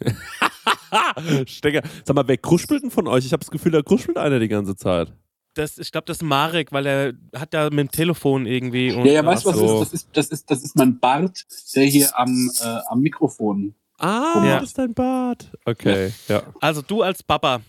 Stecker. 1.46 1.82
Sag 2.04 2.14
mal, 2.16 2.26
wer 2.26 2.36
kruspelt 2.38 2.82
denn 2.82 2.90
von 2.90 3.06
euch? 3.08 3.26
Ich 3.26 3.32
habe 3.32 3.40
das 3.40 3.50
Gefühl, 3.50 3.72
da 3.72 3.82
kruspelt 3.82 4.16
einer 4.18 4.38
die 4.38 4.48
ganze 4.48 4.76
Zeit. 4.76 5.12
Das, 5.54 5.78
ich 5.78 5.92
glaube, 5.92 6.06
das 6.06 6.16
ist 6.18 6.22
Marek, 6.22 6.72
weil 6.72 6.86
er 6.86 7.12
hat 7.40 7.54
da 7.54 7.70
mit 7.70 7.78
dem 7.78 7.90
Telefon 7.90 8.46
irgendwie. 8.46 8.92
Und 8.92 9.04
Ja, 9.06 9.12
ja, 9.12 9.24
weißt 9.26 9.44
du, 9.44 9.50
was 9.50 9.56
so. 9.56 9.80
das 9.80 9.92
ist? 9.92 10.08
Das 10.12 10.26
ist, 10.26 10.30
das 10.30 10.38
ist? 10.40 10.50
das 10.50 10.64
ist 10.64 10.76
mein 10.76 10.98
Bart, 10.98 11.44
der 11.76 11.84
hier 11.84 12.18
am, 12.18 12.50
äh, 12.60 12.78
am 12.88 13.00
Mikrofon. 13.00 13.74
Ah, 13.98 14.42
Ja. 14.44 14.54
das 14.58 14.70
ist 14.70 14.78
dein 14.78 14.92
Bart. 14.94 15.52
Okay, 15.64 16.12
ja. 16.26 16.42
Also 16.60 16.82
du 16.82 17.02
als 17.02 17.22
Papa. 17.22 17.60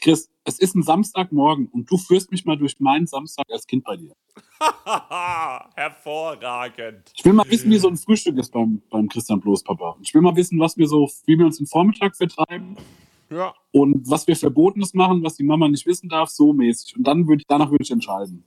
Chris, 0.00 0.30
es 0.48 0.58
ist 0.58 0.74
ein 0.74 0.82
Samstagmorgen 0.82 1.66
und 1.68 1.90
du 1.90 1.98
führst 1.98 2.30
mich 2.30 2.44
mal 2.46 2.56
durch 2.56 2.80
meinen 2.80 3.06
Samstag 3.06 3.44
als 3.52 3.66
Kind 3.66 3.84
bei 3.84 3.96
dir. 3.96 4.12
Hervorragend. 5.76 7.12
Ich 7.14 7.24
will 7.24 7.34
mal 7.34 7.48
wissen, 7.50 7.70
wie 7.70 7.78
so 7.78 7.88
ein 7.88 7.96
Frühstück 7.96 8.38
ist 8.38 8.50
beim, 8.52 8.80
beim 8.90 9.08
Christian 9.08 9.40
Bloß 9.40 9.62
Papa. 9.62 9.96
Ich 10.02 10.14
will 10.14 10.22
mal 10.22 10.34
wissen, 10.36 10.58
was 10.58 10.76
wir 10.78 10.88
so, 10.88 11.08
wie 11.26 11.38
wir 11.38 11.44
uns 11.46 11.58
den 11.58 11.66
Vormittag 11.66 12.16
vertreiben 12.16 12.76
Ja. 13.30 13.54
und 13.72 14.08
was 14.10 14.26
wir 14.26 14.36
Verbotenes 14.36 14.94
machen, 14.94 15.22
was 15.22 15.36
die 15.36 15.44
Mama 15.44 15.68
nicht 15.68 15.84
wissen 15.86 16.08
darf, 16.08 16.30
so 16.30 16.52
mäßig. 16.54 16.96
Und 16.96 17.04
dann 17.04 17.28
würde 17.28 17.40
ich, 17.42 17.46
danach 17.46 17.70
würde 17.70 17.84
ich 17.84 17.90
entscheiden. 17.90 18.44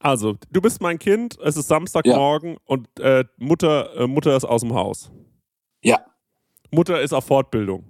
Also, 0.00 0.36
du 0.50 0.60
bist 0.60 0.80
mein 0.82 0.98
Kind, 0.98 1.38
es 1.44 1.56
ist 1.56 1.68
Samstagmorgen 1.68 2.56
und 2.64 2.88
äh, 2.98 3.24
Mutter, 3.38 3.94
äh, 3.96 4.06
Mutter 4.08 4.36
ist 4.36 4.44
aus 4.44 4.62
dem 4.62 4.74
Haus. 4.74 5.10
Ja, 5.82 6.04
Mutter 6.72 7.00
ist 7.00 7.12
auf 7.12 7.24
Fortbildung. 7.26 7.84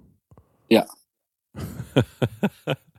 ja. 0.69 0.85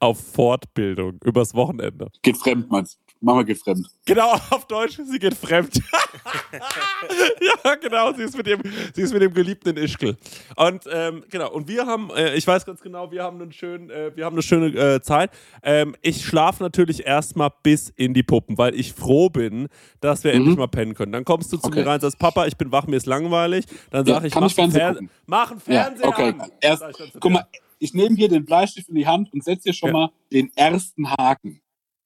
auf 0.00 0.18
Fortbildung, 0.32 1.18
übers 1.24 1.54
Wochenende. 1.54 2.08
Geht 2.22 2.36
fremd, 2.36 2.70
meinst 2.70 2.98
Mama 3.20 3.42
geht 3.42 3.58
fremd. 3.58 3.84
Genau, 4.06 4.32
auf 4.50 4.66
Deutsch, 4.68 4.98
sie 5.04 5.18
geht 5.18 5.34
fremd. 5.34 5.74
ja, 7.64 7.74
genau, 7.74 8.12
sie 8.12 8.22
ist 8.22 8.36
mit 8.36 8.46
dem, 8.46 8.60
sie 8.94 9.02
ist 9.02 9.12
mit 9.12 9.22
dem 9.22 9.34
geliebten 9.34 9.76
Ischkel. 9.76 10.16
Und 10.56 10.84
ähm, 10.90 11.24
genau, 11.30 11.50
und 11.52 11.68
wir 11.68 11.86
haben, 11.86 12.10
äh, 12.16 12.34
ich 12.36 12.46
weiß 12.46 12.64
ganz 12.64 12.80
genau, 12.80 13.10
wir 13.10 13.22
haben 13.22 13.40
einen 13.40 13.52
schönen, 13.52 13.90
äh, 13.90 14.12
wir 14.14 14.24
haben 14.24 14.34
eine 14.36 14.42
schöne 14.42 14.66
äh, 14.68 15.00
Zeit. 15.02 15.30
Ähm, 15.62 15.96
ich 16.00 16.24
schlafe 16.24 16.62
natürlich 16.62 17.06
erstmal 17.06 17.50
bis 17.62 17.88
in 17.90 18.14
die 18.14 18.22
Puppen, 18.22 18.56
weil 18.58 18.74
ich 18.74 18.92
froh 18.92 19.28
bin, 19.30 19.68
dass 20.00 20.24
wir 20.24 20.32
Mhm. 20.32 20.38
endlich 20.38 20.56
mal 20.56 20.68
pennen 20.68 20.94
können. 20.94 21.12
Dann 21.12 21.24
kommst 21.24 21.52
du 21.52 21.56
zu 21.56 21.66
Okay. 21.68 21.80
mir 21.80 21.86
rein 21.86 21.94
und 21.94 22.02
sagst, 22.02 22.18
Papa, 22.18 22.46
ich 22.46 22.56
bin 22.56 22.70
wach, 22.70 22.86
mir 22.86 22.96
ist 22.96 23.06
langweilig. 23.06 23.66
Dann 23.90 24.06
Ja, 24.06 24.14
sage 24.14 24.28
ich, 24.28 24.32
kann 24.32 24.42
mach 24.44 24.50
ich 24.50 24.54
Fernsehen 24.54 25.10
mach 25.26 25.50
einen 25.50 25.60
Ja, 25.66 25.82
Fernseher 25.84 26.08
okay. 26.08 26.34
an. 26.38 26.52
Erst, 26.60 26.84
ich 26.88 27.12
guck 27.20 27.32
mal, 27.32 27.46
ich 27.78 27.94
nehme 27.94 28.16
hier 28.16 28.28
den 28.28 28.44
Bleistift 28.44 28.88
in 28.88 28.94
die 28.94 29.06
Hand 29.06 29.32
und 29.32 29.44
setze 29.44 29.64
hier 29.64 29.72
schon 29.72 29.88
Ja. 29.88 29.92
mal 29.94 30.10
den 30.32 30.50
ersten 30.56 31.10
Haken. 31.10 31.60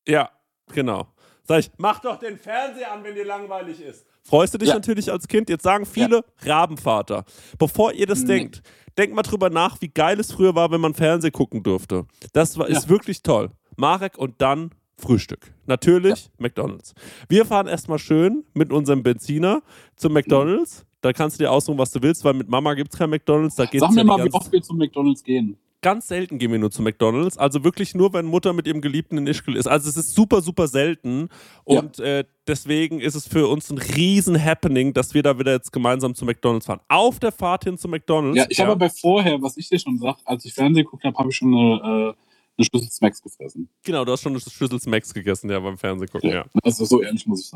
Ja, 0.07 0.31
genau. 0.73 1.07
Sag 1.45 1.61
ich, 1.61 1.71
mach 1.77 1.99
doch 2.01 2.19
den 2.19 2.37
Fernseher 2.39 2.93
an, 2.93 3.03
wenn 3.03 3.15
dir 3.15 3.25
langweilig 3.25 3.81
ist. 3.81 4.07
Freust 4.25 4.55
du 4.55 4.59
dich 4.59 4.69
Ja. 4.69 4.75
natürlich 4.77 5.11
als 5.11 5.27
Kind? 5.27 5.49
Jetzt 5.51 5.65
sagen 5.65 5.85
viele 5.85 6.25
Rabenvater. 6.45 7.25
Bevor 7.59 7.93
ihr 7.93 8.07
das 8.07 8.21
Nee. 8.21 8.27
denkt, 8.39 8.63
denkt 8.97 9.17
mal 9.17 9.23
drüber 9.23 9.51
nach, 9.51 9.81
wie 9.81 9.89
geil 9.89 10.21
es 10.21 10.33
früher 10.33 10.55
war, 10.55 10.71
wenn 10.71 10.81
man 10.81 10.95
Fernsehen 10.95 11.33
gucken 11.33 11.63
durfte. 11.63 12.07
Das 12.33 12.57
war, 12.59 12.69
ist 12.69 12.85
Ja. 12.85 12.89
wirklich 12.91 13.23
toll. 13.23 13.51
Marek 13.77 14.17
und 14.19 14.41
dann 14.41 14.71
Frühstück. 14.97 15.53
Natürlich 15.67 16.31
McDonalds. 16.39 16.95
Wir 17.29 17.45
fahren 17.45 17.67
erstmal 17.67 17.99
schön 17.99 18.45
mit 18.55 18.73
unserem 18.73 19.03
Benziner 19.03 19.63
zum 19.97 20.13
McDonalds. 20.13 20.87
Da 21.01 21.13
kannst 21.13 21.41
du 21.41 21.43
dir 21.45 21.51
aussuchen, 21.51 21.79
was 21.79 21.91
du 21.91 22.01
willst, 22.01 22.25
weil 22.25 22.35
mit 22.35 22.49
Mama 22.49 22.75
gibt 22.75 22.93
es 22.93 22.99
kein 22.99 23.11
McDonalds. 23.11 23.57
Da 23.57 23.65
geht's 23.65 23.81
Sag 23.81 23.91
mir 23.91 24.03
ja 24.03 24.05
mal, 24.05 24.25
wie 24.25 24.33
oft 24.33 24.53
wir 24.53 24.63
zum 24.63 24.79
McDonalds 24.79 25.25
gehen. 25.25 25.59
Ganz 25.83 26.09
selten 26.09 26.39
gehen 26.39 26.51
wir 26.51 26.59
nur 26.59 26.71
zu 26.71 26.81
McDonalds. 26.81 27.37
Also 27.37 27.65
wirklich 27.65 27.95
nur, 27.95 28.13
wenn 28.13 28.25
Mutter 28.25 28.53
mit 28.53 28.67
ihrem 28.67 28.81
Geliebten 28.81 29.19
in 29.19 29.27
Ischgl 29.27 29.57
ist. 29.57 29.67
Also 29.67 29.89
es 29.89 29.97
ist 29.97 30.15
super, 30.15 30.41
super 30.41 30.69
selten. 30.69 31.29
Und 31.65 31.99
äh, 31.99 32.25
deswegen 32.47 33.01
ist 33.01 33.15
es 33.15 33.27
für 33.29 33.49
uns 33.49 33.71
ein 33.71 33.79
riesen 33.79 34.43
Happening, 34.43 34.95
dass 34.95 35.13
wir 35.13 35.23
da 35.23 35.39
wieder 35.39 35.53
jetzt 35.53 35.73
gemeinsam 35.73 36.15
zu 36.15 36.25
McDonalds 36.25 36.67
fahren. 36.67 36.81
Auf 36.89 37.19
der 37.19 37.33
Fahrt 37.33 37.65
hin 37.65 37.77
zu 37.77 37.89
McDonalds. 37.89 38.39
Ja, 38.39 38.47
ich 38.49 38.61
habe 38.61 38.73
aber 38.73 38.89
vorher, 38.89 39.43
was 39.43 39.57
ich 39.57 39.69
dir 39.69 39.79
schon 39.79 39.99
sag, 39.99 40.17
als 40.25 40.45
ich 40.45 40.55
Fernsehen 40.55 40.85
geguckt 40.85 41.05
habe, 41.05 41.19
habe 41.19 41.29
ich 41.31 41.37
schon 41.37 41.55
eine, 41.55 41.75
äh, 41.75 42.15
eine 42.57 42.65
Schüssel 42.65 42.91
Smacks 42.91 43.21
gefressen. 43.21 43.69
Genau, 43.83 44.05
du 44.05 44.13
hast 44.13 44.23
schon 44.23 44.33
eine 44.33 44.41
Schüssel 44.41 44.81
Smacks 44.81 45.13
gegessen, 45.13 45.51
ja, 45.51 45.59
beim 45.59 45.77
Fernsehen 45.77 46.09
gucken, 46.09 46.31
ja. 46.31 46.47
Also 46.63 46.85
so 46.85 47.03
ehrlich 47.03 47.27
muss 47.27 47.41
ich. 47.41 47.53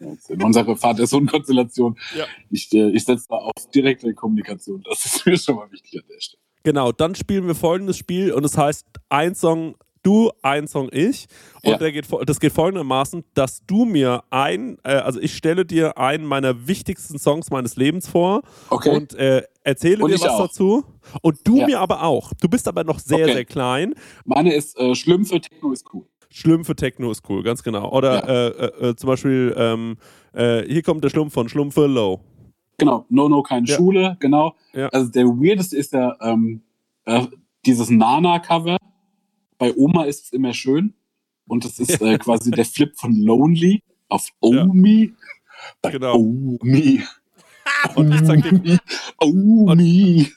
Jetzt 0.00 0.30
In 0.30 0.42
unserer 0.42 0.76
Vater-Sohn-Konstellation. 0.76 1.96
Ja. 2.16 2.26
Ich, 2.50 2.72
äh, 2.72 2.90
ich 2.90 3.04
setze 3.04 3.26
da 3.28 3.36
auf 3.36 3.70
direkte 3.72 4.12
Kommunikation. 4.14 4.82
Das 4.82 5.04
ist 5.04 5.24
mir 5.24 5.38
schon 5.38 5.56
mal 5.56 5.70
wichtig 5.70 6.00
an 6.00 6.04
der 6.08 6.20
Stelle. 6.20 6.45
Genau, 6.66 6.90
dann 6.90 7.14
spielen 7.14 7.46
wir 7.46 7.54
folgendes 7.54 7.96
Spiel 7.96 8.32
und 8.32 8.42
es 8.44 8.58
heißt 8.58 8.84
ein 9.08 9.36
Song 9.36 9.76
du, 10.02 10.32
ein 10.42 10.66
Song 10.66 10.88
ich. 10.90 11.26
Und 11.62 11.70
Ja. 11.70 11.78
der 11.78 11.92
geht, 11.92 12.06
das 12.26 12.40
geht 12.40 12.52
folgendermaßen, 12.52 13.22
dass 13.34 13.60
du 13.68 13.84
mir 13.84 14.24
ein, 14.30 14.76
äh, 14.82 14.94
also 14.96 15.20
ich 15.20 15.36
stelle 15.36 15.64
dir 15.64 15.96
einen 15.96 16.24
meiner 16.26 16.66
wichtigsten 16.66 17.20
Songs 17.20 17.50
meines 17.50 17.76
Lebens 17.76 18.08
vor 18.08 18.42
Okay. 18.70 18.96
und 18.96 19.14
äh, 19.14 19.44
erzähle 19.62 20.02
Und 20.02 20.10
dir 20.10 20.20
was 20.20 20.28
auch. 20.28 20.46
dazu. 20.48 20.84
Und 21.22 21.38
du 21.44 21.58
Ja. 21.58 21.66
mir 21.66 21.78
aber 21.78 22.02
auch. 22.02 22.32
Du 22.40 22.48
bist 22.48 22.66
aber 22.66 22.82
noch 22.82 22.98
sehr, 22.98 23.26
Okay. 23.26 23.32
sehr 23.34 23.44
klein. 23.44 23.94
Meine 24.24 24.52
ist 24.52 24.76
äh, 24.76 24.96
schlimm 24.96 25.24
für 25.24 25.40
Techno 25.40 25.70
ist 25.70 25.86
cool. 25.94 26.04
Schlimm 26.30 26.64
für 26.64 26.74
Techno 26.74 27.12
ist 27.12 27.22
cool, 27.28 27.44
ganz 27.44 27.62
genau. 27.62 27.92
Oder 27.92 28.14
Ja. 28.14 28.26
äh, 28.28 28.48
äh, 28.48 28.88
äh, 28.90 28.96
zum 28.96 29.06
Beispiel, 29.06 29.54
ähm, 29.56 29.98
äh, 30.32 30.62
hier 30.66 30.82
kommt 30.82 31.04
der 31.04 31.10
Schlumpf 31.10 31.32
von 31.32 31.48
Schlumpf 31.48 31.74
für 31.74 31.86
Low. 31.86 32.20
Genau, 32.78 33.06
No 33.08 33.28
No 33.28 33.42
keine 33.42 33.66
Ja. 33.66 33.76
Schule, 33.76 34.16
genau. 34.20 34.54
Ja. 34.72 34.88
Also 34.88 35.10
der 35.10 35.24
weirdeste 35.26 35.76
ist 35.76 35.92
ja 35.92 36.16
ähm, 36.20 36.62
äh, 37.06 37.26
dieses 37.64 37.88
Nana-Cover. 37.90 38.76
Bei 39.58 39.74
Oma 39.74 40.04
ist 40.04 40.24
es 40.24 40.32
immer 40.32 40.52
schön. 40.52 40.94
Und 41.48 41.64
das 41.64 41.78
ist 41.78 42.00
äh, 42.02 42.18
quasi 42.18 42.50
der 42.50 42.64
Flip 42.66 42.94
von 42.96 43.14
Lonely 43.14 43.82
auf 44.08 44.28
Ja. 44.42 44.64
Omi. 44.64 45.14
Bei 45.80 45.90
Genau. 45.90 46.16
Omi. 46.16 47.02
Und 47.96 48.12
ich 48.14 48.22
zeig 48.24 48.42
dir, 48.62 48.78
Omi. 49.20 50.30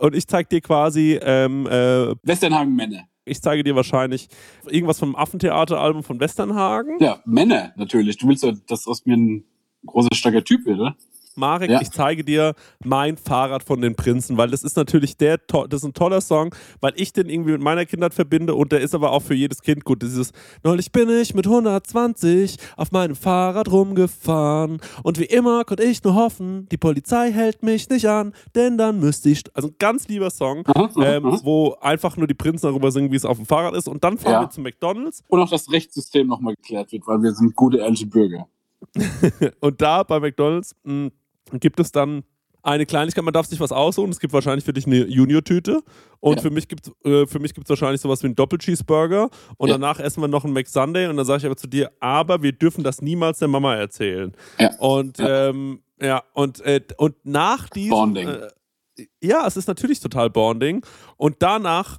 und 0.00 0.14
ich 0.16 0.26
zeig 0.26 0.48
dir 0.48 0.60
quasi, 0.60 1.18
ähm, 1.22 1.66
äh, 1.66 2.14
Westernhagen 2.22 2.74
Männer. 2.74 3.04
ich 3.24 3.40
zeige 3.40 3.62
dir 3.62 3.76
wahrscheinlich 3.76 4.28
irgendwas 4.66 4.98
vom 4.98 5.14
Affentheater-Album 5.14 6.02
von 6.02 6.18
Westernhagen. 6.18 6.98
Ja, 7.00 7.20
Männer 7.24 7.72
natürlich. 7.76 8.16
Du 8.18 8.26
willst 8.28 8.42
ja, 8.42 8.52
dass 8.66 8.86
aus 8.88 9.04
mir 9.06 9.16
ein 9.16 9.44
großer, 9.86 10.08
starker 10.14 10.44
Typ 10.44 10.64
wird, 10.66 10.78
oder? 10.80 10.96
Marek, 11.36 11.70
Ja. 11.70 11.80
ich 11.80 11.90
zeige 11.92 12.24
dir 12.24 12.54
mein 12.84 13.16
Fahrrad 13.16 13.62
von 13.62 13.80
den 13.80 13.94
Prinzen, 13.94 14.36
weil 14.36 14.50
das 14.50 14.64
ist 14.64 14.76
natürlich 14.76 15.16
der, 15.16 15.38
das 15.38 15.68
ist 15.80 15.84
ein 15.84 15.94
toller 15.94 16.20
Song, 16.20 16.54
weil 16.80 16.92
ich 16.96 17.12
den 17.12 17.28
irgendwie 17.30 17.52
mit 17.52 17.62
meiner 17.62 17.86
Kindheit 17.86 18.12
verbinde 18.12 18.54
und 18.56 18.72
der 18.72 18.80
ist 18.80 18.94
aber 18.96 19.12
auch 19.12 19.22
für 19.22 19.34
jedes 19.34 19.62
Kind 19.62 19.84
gut. 19.84 20.02
Dieses, 20.02 20.32
neulich 20.64 20.90
bin 20.90 21.08
ich 21.08 21.32
mit 21.32 21.46
120 21.46 22.56
auf 22.76 22.90
meinem 22.92 23.14
Fahrrad 23.14 23.70
rumgefahren 23.70 24.80
und 25.04 25.18
wie 25.20 25.24
immer 25.24 25.64
konnte 25.64 25.84
ich 25.84 26.02
nur 26.02 26.14
hoffen, 26.14 26.68
die 26.70 26.76
Polizei 26.76 27.30
hält 27.32 27.62
mich 27.62 27.88
nicht 27.88 28.06
an, 28.06 28.34
denn 28.56 28.76
dann 28.76 28.98
müsste 28.98 29.30
ich, 29.30 29.44
also 29.54 29.68
ein 29.68 29.74
ganz 29.78 30.08
lieber 30.08 30.30
Song, 30.30 30.64
Aha, 30.66 30.90
aha, 30.94 31.04
ähm, 31.14 31.26
aha. 31.26 31.40
wo 31.44 31.74
einfach 31.80 32.16
nur 32.16 32.26
die 32.26 32.34
Prinzen 32.34 32.66
darüber 32.66 32.90
singen, 32.90 33.12
wie 33.12 33.16
es 33.16 33.24
auf 33.24 33.36
dem 33.36 33.46
Fahrrad 33.46 33.74
ist 33.76 33.88
und 33.88 34.02
dann 34.04 34.18
fahren 34.18 34.32
Ja. 34.32 34.40
wir 34.42 34.50
zu 34.50 34.60
McDonalds 34.60 35.22
Und 35.28 35.40
auch 35.40 35.48
das 35.50 35.70
Rechtssystem 35.70 36.26
nochmal 36.26 36.54
geklärt 36.56 36.90
wird, 36.92 37.06
weil 37.06 37.22
wir 37.22 37.32
sind 37.32 37.54
gute, 37.54 37.78
ehrliche 37.78 38.06
Bürger. 38.06 38.46
Und 39.60 39.80
da 39.82 40.02
bei 40.02 40.20
McDonalds 40.20 40.74
mh, 40.84 41.10
gibt 41.54 41.80
es 41.80 41.92
dann 41.92 42.22
eine 42.62 42.84
Kleinigkeit, 42.84 43.24
man 43.24 43.32
darf 43.32 43.46
sich 43.46 43.58
was 43.58 43.72
aussuchen. 43.72 44.10
Es 44.10 44.20
gibt 44.20 44.34
wahrscheinlich 44.34 44.64
für 44.66 44.74
dich 44.74 44.86
eine 44.86 45.06
Junior-Tüte 45.06 45.80
und 46.20 46.36
Ja. 46.36 46.42
für 46.42 46.50
mich 46.50 46.68
gibt 46.68 46.86
es 46.88 47.10
äh, 47.10 47.26
für 47.26 47.38
mich 47.38 47.54
gibt's 47.54 47.70
wahrscheinlich 47.70 48.02
sowas 48.02 48.22
wie 48.22 48.26
einen 48.26 48.36
Doppel-Cheeseburger 48.36 49.30
und 49.56 49.68
Ja. 49.68 49.74
danach 49.78 49.98
essen 49.98 50.20
wir 50.20 50.28
noch 50.28 50.44
einen 50.44 50.52
McSunday 50.52 51.06
und 51.06 51.16
dann 51.16 51.24
sage 51.24 51.38
ich 51.38 51.46
aber 51.46 51.56
zu 51.56 51.66
dir, 51.68 51.90
aber 52.00 52.42
wir 52.42 52.52
dürfen 52.52 52.84
das 52.84 53.00
niemals 53.00 53.38
der 53.38 53.48
Mama 53.48 53.74
erzählen. 53.76 54.32
Ja. 54.58 54.76
Und 54.78 55.16
Ja. 55.18 55.48
ähm, 55.48 55.82
ja, 56.02 56.22
und, 56.34 56.60
äh, 56.60 56.82
und 56.98 57.14
nach 57.24 57.68
diesem 57.70 57.90
Bonding. 57.90 58.28
Äh, 58.28 59.06
ja, 59.22 59.46
es 59.46 59.56
ist 59.56 59.66
natürlich 59.66 60.00
total 60.00 60.28
Bonding 60.28 60.84
und 61.16 61.36
danach 61.38 61.96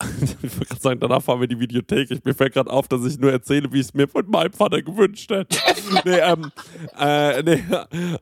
ich 0.42 0.52
wollte 0.56 0.66
gerade 0.66 0.80
sagen, 0.80 1.00
danach 1.00 1.22
fahren 1.22 1.40
wir 1.40 1.48
die 1.48 1.58
Videothek. 1.58 2.10
Ich, 2.10 2.24
mir 2.24 2.34
fällt 2.34 2.54
gerade 2.54 2.70
auf, 2.70 2.86
dass 2.86 3.04
ich 3.04 3.18
nur 3.18 3.32
erzähle, 3.32 3.72
wie 3.72 3.80
ich 3.80 3.86
es 3.86 3.94
mir 3.94 4.06
von 4.06 4.28
meinem 4.30 4.52
Vater 4.52 4.80
gewünscht 4.80 5.28
hätte. 5.30 5.58
nee, 6.04 6.18
ähm, 6.18 6.52
äh, 6.96 7.42
nee, 7.42 7.64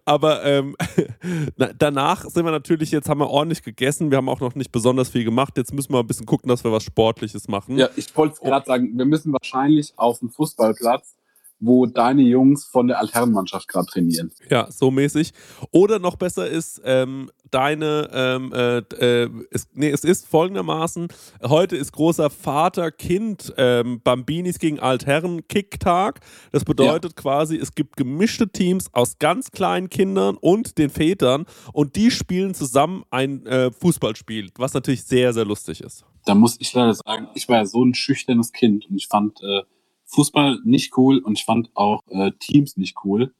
aber 0.06 0.44
ähm, 0.44 0.74
na, 1.56 1.70
danach 1.78 2.24
sind 2.24 2.44
wir 2.46 2.52
natürlich, 2.52 2.90
jetzt 2.92 3.10
haben 3.10 3.20
wir 3.20 3.28
ordentlich 3.28 3.62
gegessen. 3.62 4.10
Wir 4.10 4.18
haben 4.18 4.28
auch 4.30 4.40
noch 4.40 4.54
nicht 4.54 4.72
besonders 4.72 5.10
viel 5.10 5.24
gemacht. 5.24 5.58
Jetzt 5.58 5.74
müssen 5.74 5.92
wir 5.92 6.00
ein 6.00 6.06
bisschen 6.06 6.26
gucken, 6.26 6.48
dass 6.48 6.64
wir 6.64 6.72
was 6.72 6.84
Sportliches 6.84 7.46
machen. 7.48 7.76
Ja, 7.76 7.90
ich 7.96 8.16
wollte 8.16 8.40
gerade 8.40 8.64
sagen, 8.64 8.96
wir 8.96 9.04
müssen 9.04 9.32
wahrscheinlich 9.32 9.92
auf 9.96 10.20
den 10.20 10.30
Fußballplatz, 10.30 11.15
wo 11.58 11.86
deine 11.86 12.22
Jungs 12.22 12.64
von 12.64 12.88
der 12.88 13.00
Altherrenmannschaft 13.00 13.68
gerade 13.68 13.86
trainieren. 13.86 14.30
Ja, 14.50 14.70
so 14.70 14.90
mäßig. 14.90 15.32
Oder 15.70 15.98
noch 15.98 16.16
besser 16.16 16.46
ist, 16.48 16.82
ähm, 16.84 17.30
deine, 17.50 18.10
ähm, 18.12 18.52
äh, 18.52 18.78
äh, 18.78 19.30
es, 19.50 19.68
nee, 19.72 19.90
es 19.90 20.04
ist 20.04 20.26
folgendermaßen, 20.26 21.08
heute 21.42 21.76
ist 21.76 21.92
großer 21.92 22.30
Vater-Kind 22.30 23.54
ähm, 23.56 24.00
Bambinis 24.02 24.58
gegen 24.58 24.80
Altherren 24.80 25.46
Kicktag. 25.48 26.20
Das 26.52 26.64
bedeutet 26.64 27.16
quasi, 27.16 27.56
es 27.56 27.74
gibt 27.74 27.96
gemischte 27.96 28.48
Teams 28.48 28.92
aus 28.92 29.18
ganz 29.18 29.50
kleinen 29.50 29.88
Kindern 29.88 30.36
und 30.36 30.78
den 30.78 30.90
Vätern 30.90 31.46
und 31.72 31.96
die 31.96 32.10
spielen 32.10 32.54
zusammen 32.54 33.04
ein 33.10 33.46
äh, 33.46 33.70
Fußballspiel, 33.70 34.50
was 34.56 34.74
natürlich 34.74 35.04
sehr, 35.04 35.32
sehr 35.32 35.44
lustig 35.44 35.80
ist. 35.80 36.04
Da 36.26 36.34
muss 36.34 36.56
ich 36.58 36.72
leider 36.74 36.94
sagen, 36.94 37.28
ich 37.34 37.48
war 37.48 37.58
ja 37.58 37.66
so 37.66 37.84
ein 37.84 37.94
schüchternes 37.94 38.52
Kind 38.52 38.90
und 38.90 38.96
ich 38.96 39.06
fand 39.06 39.40
äh, 39.42 39.62
Fußball 40.06 40.60
nicht 40.64 40.96
cool 40.96 41.18
und 41.18 41.38
ich 41.38 41.44
fand 41.44 41.70
auch 41.74 42.02
äh, 42.08 42.30
Teams 42.38 42.76
nicht 42.76 42.96
cool. 43.04 43.34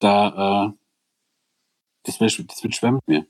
Da, 0.00 0.66
äh, 0.66 0.72
das, 2.04 2.20
wär, 2.20 2.28
das 2.46 2.62
wird 2.62 2.74
schwer 2.74 2.92
mit 2.92 3.08
mir. 3.08 3.26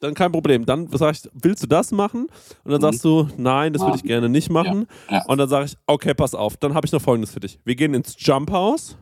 Dann 0.00 0.14
kein 0.14 0.32
Problem. 0.32 0.64
Dann 0.64 0.88
sag 0.88 1.14
ich, 1.14 1.28
willst 1.34 1.62
du 1.62 1.66
das 1.66 1.92
machen? 1.92 2.28
Und 2.64 2.70
dann 2.72 2.78
Mhm. 2.80 2.82
sagst 2.82 3.04
du, 3.04 3.28
nein, 3.36 3.72
das 3.74 3.82
würde 3.82 3.96
ich 3.96 4.02
gerne 4.02 4.28
nicht 4.30 4.50
machen. 4.50 4.86
Ja. 5.10 5.24
Und 5.26 5.38
dann 5.38 5.48
sage 5.48 5.66
ich, 5.66 5.76
okay, 5.86 6.14
pass 6.14 6.34
auf, 6.34 6.56
dann 6.56 6.74
habe 6.74 6.86
ich 6.86 6.92
noch 6.92 7.02
Folgendes 7.02 7.32
für 7.32 7.40
dich. 7.40 7.58
Wir 7.64 7.74
gehen 7.76 7.92
ins 7.94 8.16
Jump 8.18 8.50
House, 8.50 8.96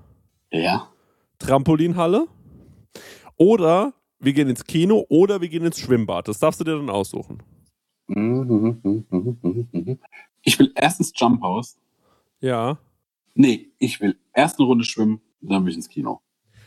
Ja. 0.51 0.89
Trampolinhalle 1.39 2.27
oder 3.37 3.93
wir 4.19 4.33
gehen 4.33 4.49
ins 4.49 4.65
Kino 4.65 5.07
oder 5.09 5.41
wir 5.41 5.49
gehen 5.49 5.65
ins 5.65 5.79
Schwimmbad. 5.79 6.27
Das 6.27 6.41
darfst 6.41 6.59
du 6.61 6.65
dir 6.65 6.77
dann 6.77 6.91
aussuchen. 6.91 7.39
Ich 10.43 10.59
will 10.59 10.73
erstens 10.75 11.13
Jump 11.15 11.43
House. 11.43 11.79
Ja. 12.41 12.79
Nee, 13.39 13.71
ich 13.79 14.01
will 14.01 14.19
erst 14.35 14.59
eine 14.59 14.67
Runde 14.67 14.85
schwimmen, 14.85 15.21
dann 15.41 15.63
will 15.65 15.71
ich 15.71 15.77
ins 15.77 15.89
Kino. 15.89 16.21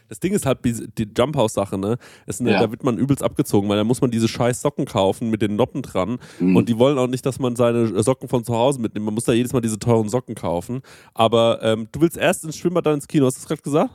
Das 0.07 0.19
Ding 0.19 0.34
ist 0.34 0.45
halt 0.45 0.59
die 0.65 1.07
Jump 1.17 1.36
House 1.36 1.53
Sache, 1.53 1.78
ne? 1.78 1.97
Eine, 2.39 2.51
Ja. 2.51 2.59
Da 2.61 2.72
wird 2.72 2.84
man 2.84 2.97
übelst 2.97 3.22
abgezogen, 3.24 3.67
weil 3.69 3.78
da 3.78 3.84
muss 3.84 3.99
man 4.01 4.09
diese 4.09 4.28
scheiß 4.28 4.61
Socken 4.61 4.86
kaufen 4.86 5.30
mit 5.30 5.41
den 5.41 5.55
Noppen 5.57 5.82
dran. 5.82 6.17
Mhm. 6.39 6.55
Und 6.55 6.69
die 6.69 6.78
wollen 6.78 6.97
auch 6.97 7.07
nicht, 7.07 7.26
dass 7.26 7.39
man 7.39 7.55
seine 7.55 8.01
Socken 8.03 8.28
von 8.30 8.43
zu 8.45 8.53
Hause 8.55 8.80
mitnimmt. 8.82 9.05
Man 9.05 9.13
muss 9.13 9.24
da 9.26 9.34
jedes 9.34 9.51
Mal 9.53 9.61
diese 9.61 9.80
teuren 9.80 10.09
Socken 10.09 10.36
kaufen. 10.36 10.82
Aber 11.13 11.61
ähm, 11.61 11.88
du 11.91 12.01
willst 12.01 12.17
erst 12.17 12.43
ins 12.45 12.57
Schwimmbad, 12.57 12.86
dann 12.86 12.95
ins 12.95 13.07
Kino. 13.07 13.26
Hast 13.26 13.36
du 13.38 13.39
das 13.41 13.47
gerade 13.47 13.61
gesagt? 13.61 13.91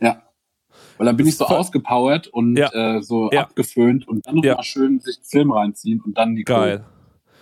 Ja. 0.00 0.22
Weil 0.96 1.06
dann 1.06 1.16
bin 1.16 1.26
ich 1.26 1.36
so 1.36 1.46
ausgepowert 1.46 2.28
und 2.28 2.56
Ja. 2.56 2.70
äh, 2.96 3.02
so 3.02 3.28
Ja. 3.32 3.42
abgeföhnt 3.42 4.06
und 4.08 4.26
dann 4.26 4.36
nochmal 4.36 4.56
Ja. 4.56 4.62
schön 4.62 5.00
sich 5.00 5.16
einen 5.16 5.24
Film 5.24 5.50
reinziehen 5.52 6.00
und 6.00 6.16
dann 6.16 6.34
die 6.34 6.44
Geil. 6.44 6.84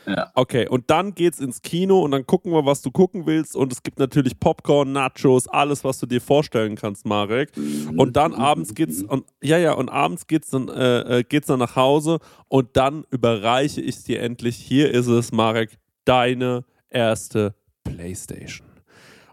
Ja. 0.07 0.31
Okay, 0.35 0.69
und 0.69 0.89
dann 0.89 1.15
geht's 1.15 1.41
ins 1.41 1.63
Kino 1.63 2.01
und 2.01 2.13
dann 2.13 2.27
gucken 2.27 2.53
wir, 2.53 2.65
was 2.65 2.81
du 2.81 2.91
gucken 2.91 3.27
willst. 3.27 3.57
Und 3.57 3.73
es 3.73 3.83
gibt 3.83 3.99
natürlich 3.99 4.39
Popcorn, 4.39 4.93
Nachos, 4.93 5.49
alles, 5.49 5.83
was 5.83 5.99
du 5.99 6.07
dir 6.07 6.21
vorstellen 6.21 6.77
kannst, 6.77 7.07
Marek. 7.07 7.51
Und 7.97 8.17
dann 8.17 8.33
abends 8.35 8.75
geht's 8.75 9.03
und 9.03 9.25
ja, 9.43 9.59
ja, 9.59 9.73
und 9.73 9.89
abends 9.89 10.27
geht's 10.27 10.51
dann, 10.51 10.69
äh, 10.69 11.19
äh, 11.19 11.25
geht's 11.25 11.49
dann 11.49 11.59
nach 11.59 11.75
Hause 11.75 12.19
und 12.49 12.77
dann 12.77 13.05
überreiche 13.11 13.81
ich 13.81 14.05
dir 14.05 14.23
endlich. 14.23 14.57
Hier 14.57 14.93
ist 14.93 15.09
es, 15.09 15.33
Marek, 15.33 15.77
deine 16.05 16.65
erste 16.89 17.55
Playstation. 17.83 18.67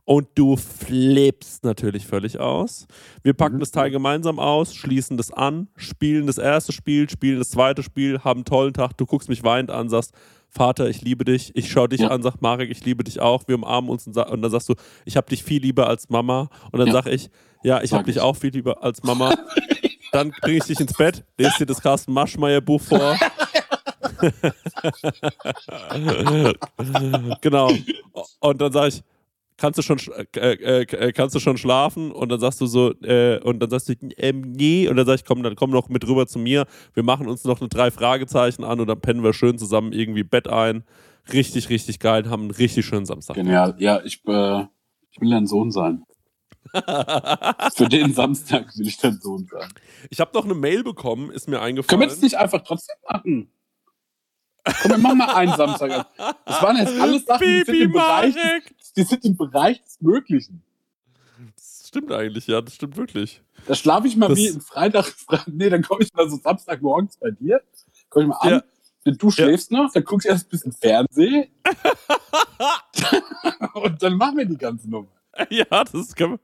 Und 0.06 0.28
du 0.36 0.58
flippst 0.58 1.64
natürlich 1.64 2.06
völlig 2.06 2.38
aus. 2.38 2.88
Wir 3.22 3.34
packen 3.34 3.60
das 3.60 3.72
Teil 3.72 3.90
gemeinsam 3.90 4.38
aus, 4.38 4.76
schließen 4.76 5.16
das 5.16 5.32
an, 5.32 5.70
spielen 5.78 6.28
das 6.28 6.38
erste 6.38 6.74
Spiel, 6.74 7.10
spielen 7.10 7.40
das 7.40 7.52
zweite 7.52 7.84
Spiel, 7.84 8.20
haben 8.20 8.40
einen 8.40 8.46
tollen 8.46 8.74
Tag. 8.74 8.98
Du 8.98 9.06
guckst 9.06 9.30
mich 9.30 9.44
weinend 9.44 9.72
an, 9.72 9.88
sagst, 9.88 10.14
Vater, 10.54 10.90
ich 10.90 11.02
liebe 11.02 11.26
dich. 11.26 11.52
Ich 11.56 11.72
schaue 11.72 11.90
dich 11.90 12.02
Ja. 12.02 12.10
an, 12.10 12.22
sag 12.22 12.42
Marek, 12.42 12.70
ich 12.70 12.84
liebe 12.86 13.04
dich 13.04 13.20
auch. 13.20 13.48
Wir 13.48 13.56
umarmen 13.56 13.90
uns 13.90 14.06
und, 14.08 14.16
und 14.18 14.42
dann 14.42 14.52
sagst 14.52 14.70
du, 14.70 14.76
ich 15.06 15.18
habe 15.18 15.28
dich 15.30 15.44
viel 15.44 15.62
lieber 15.62 15.88
als 15.88 16.10
Mama. 16.10 16.50
Und 16.72 16.80
dann 16.80 16.88
Ja. 16.88 16.94
sag 16.94 17.08
ich, 17.08 17.30
ja, 17.64 17.82
ich 17.82 17.94
habe 17.94 18.04
dich 18.04 18.18
ich. 18.18 18.22
auch 18.22 18.36
viel 18.36 18.52
lieber 18.52 18.84
als 18.84 19.02
Mama. 19.04 19.34
dann 20.12 20.32
bringe 20.42 20.58
ich 20.58 20.66
dich 20.66 20.80
ins 20.80 20.94
Bett, 20.94 21.24
lese 21.38 21.58
dir 21.60 21.66
das 21.66 21.82
Carsten 21.82 22.14
Maschmeyer 22.14 22.62
Buch 22.62 22.82
vor. 22.82 23.18
genau. 27.42 27.72
Und 28.40 28.62
dann 28.62 28.72
sage 28.72 28.88
ich, 28.90 29.04
kannst 29.64 29.78
du 29.80 29.82
schon 29.82 29.98
sch- 29.98 30.12
äh, 30.38 30.56
äh, 30.56 30.82
äh, 30.82 31.12
kannst 31.14 31.34
du 31.34 31.40
schon 31.40 31.56
schlafen 31.58 32.12
und 32.12 32.28
dann 32.28 32.40
sagst 32.42 32.60
du 32.60 32.66
so 32.66 32.92
äh, 33.02 33.40
und 33.40 33.62
dann 33.62 33.70
sagst 33.70 33.88
du 33.88 33.94
ähm, 34.18 34.42
nee 34.42 34.90
und 34.90 34.98
dann 34.98 35.06
sag 35.06 35.16
ich 35.16 35.24
komm 35.24 35.42
dann 35.42 35.56
komm 35.56 35.70
noch 35.72 35.88
mit 35.88 36.06
rüber 36.06 36.28
zu 36.28 36.38
mir 36.38 36.66
wir 36.94 37.04
machen 37.04 37.30
uns 37.30 37.46
noch 37.46 37.62
eine 37.62 37.70
drei 37.70 37.90
Fragezeichen 37.90 38.66
an 38.66 38.82
und 38.82 38.88
dann 38.88 39.00
pennen 39.00 39.24
wir 39.24 39.32
schön 39.32 39.58
zusammen 39.58 39.94
irgendwie 39.94 40.24
Bett 40.24 40.50
ein 40.50 40.84
richtig 41.32 41.70
richtig 41.70 42.00
geil 42.00 42.30
haben 42.30 42.42
einen 42.42 42.52
richtig 42.52 42.86
schönen 42.86 43.06
Samstag 43.06 43.38
Genial. 43.38 43.74
Ja, 43.78 44.02
ich, 44.04 44.22
äh, 44.28 44.64
ich 45.12 45.22
will 45.22 45.30
dein 45.30 45.48
Sohn 45.48 45.72
sein. 45.72 46.04
Für 46.74 47.88
den 47.90 48.14
Samstag 48.14 48.66
will 48.78 48.88
ich 48.88 48.98
dein 48.98 49.18
Sohn 49.22 49.48
sein. 49.50 49.70
ich 50.10 50.20
habe 50.20 50.32
noch 50.34 50.44
eine 50.44 50.56
Mail 50.56 50.84
bekommen 50.84 51.32
ist 51.32 51.48
mir 51.48 51.56
Können 51.56 51.66
eingefallen 51.68 52.02
wir 52.02 52.08
das 52.08 52.22
nicht 52.22 52.36
einfach 52.36 52.62
trotzdem 52.66 52.98
machen? 53.10 53.50
Komm, 54.82 54.92
wir 54.92 54.98
machen 54.98 55.18
mal 55.18 55.34
einen 55.36 55.54
Samstag. 55.56 56.06
Das 56.46 56.62
waren 56.62 56.78
jetzt 56.78 57.00
alles 57.00 57.26
Sachen, 57.26 57.46
die 57.46 57.54
sind, 57.58 57.66
Baby 57.68 57.82
im 57.84 57.92
Bereich, 57.92 58.36
die 58.96 59.04
sind 59.04 59.24
im 59.26 59.36
Bereich 59.38 59.82
des 59.84 60.02
Möglichen. 60.02 60.64
das 61.56 61.86
stimmt 61.88 62.12
eigentlich 62.12 62.48
ja 62.48 62.62
das 62.62 62.76
stimmt 62.76 62.98
wirklich 62.98 63.42
Da 63.68 63.76
schlafe 63.76 64.08
ich 64.08 64.16
mal 64.18 64.30
Das- 64.30 64.38
wie 64.38 64.50
ein 64.50 64.62
Freitag. 64.62 65.06
Fre- 65.08 65.44
Nee, 65.52 65.70
dann 65.70 65.84
komme 65.84 66.04
ich 66.04 66.14
mal 66.14 66.30
so 66.30 66.38
Samstagmorgens 66.38 67.18
bei 67.18 67.32
dir. 67.32 67.62
Komm 68.10 68.24
ich 68.24 68.28
mal 68.30 68.38
an. 68.38 68.50
Ja. 69.06 69.12
Du 69.18 69.30
schläfst 69.32 69.70
noch, 69.72 69.92
dann 69.92 70.04
guckst 70.06 70.26
du 70.26 70.30
erst 70.30 70.46
ein 70.46 70.50
bisschen 70.50 70.72
Fernsehen. 70.72 71.48
und 73.74 74.02
dann 74.02 74.16
machen 74.16 74.38
wir 74.38 74.46
die 74.46 74.58
ganze 74.58 74.90
Nummer. 74.90 75.10
Ja, 75.50 75.84
das 75.84 76.16
können 76.16 76.34
wir. 76.34 76.40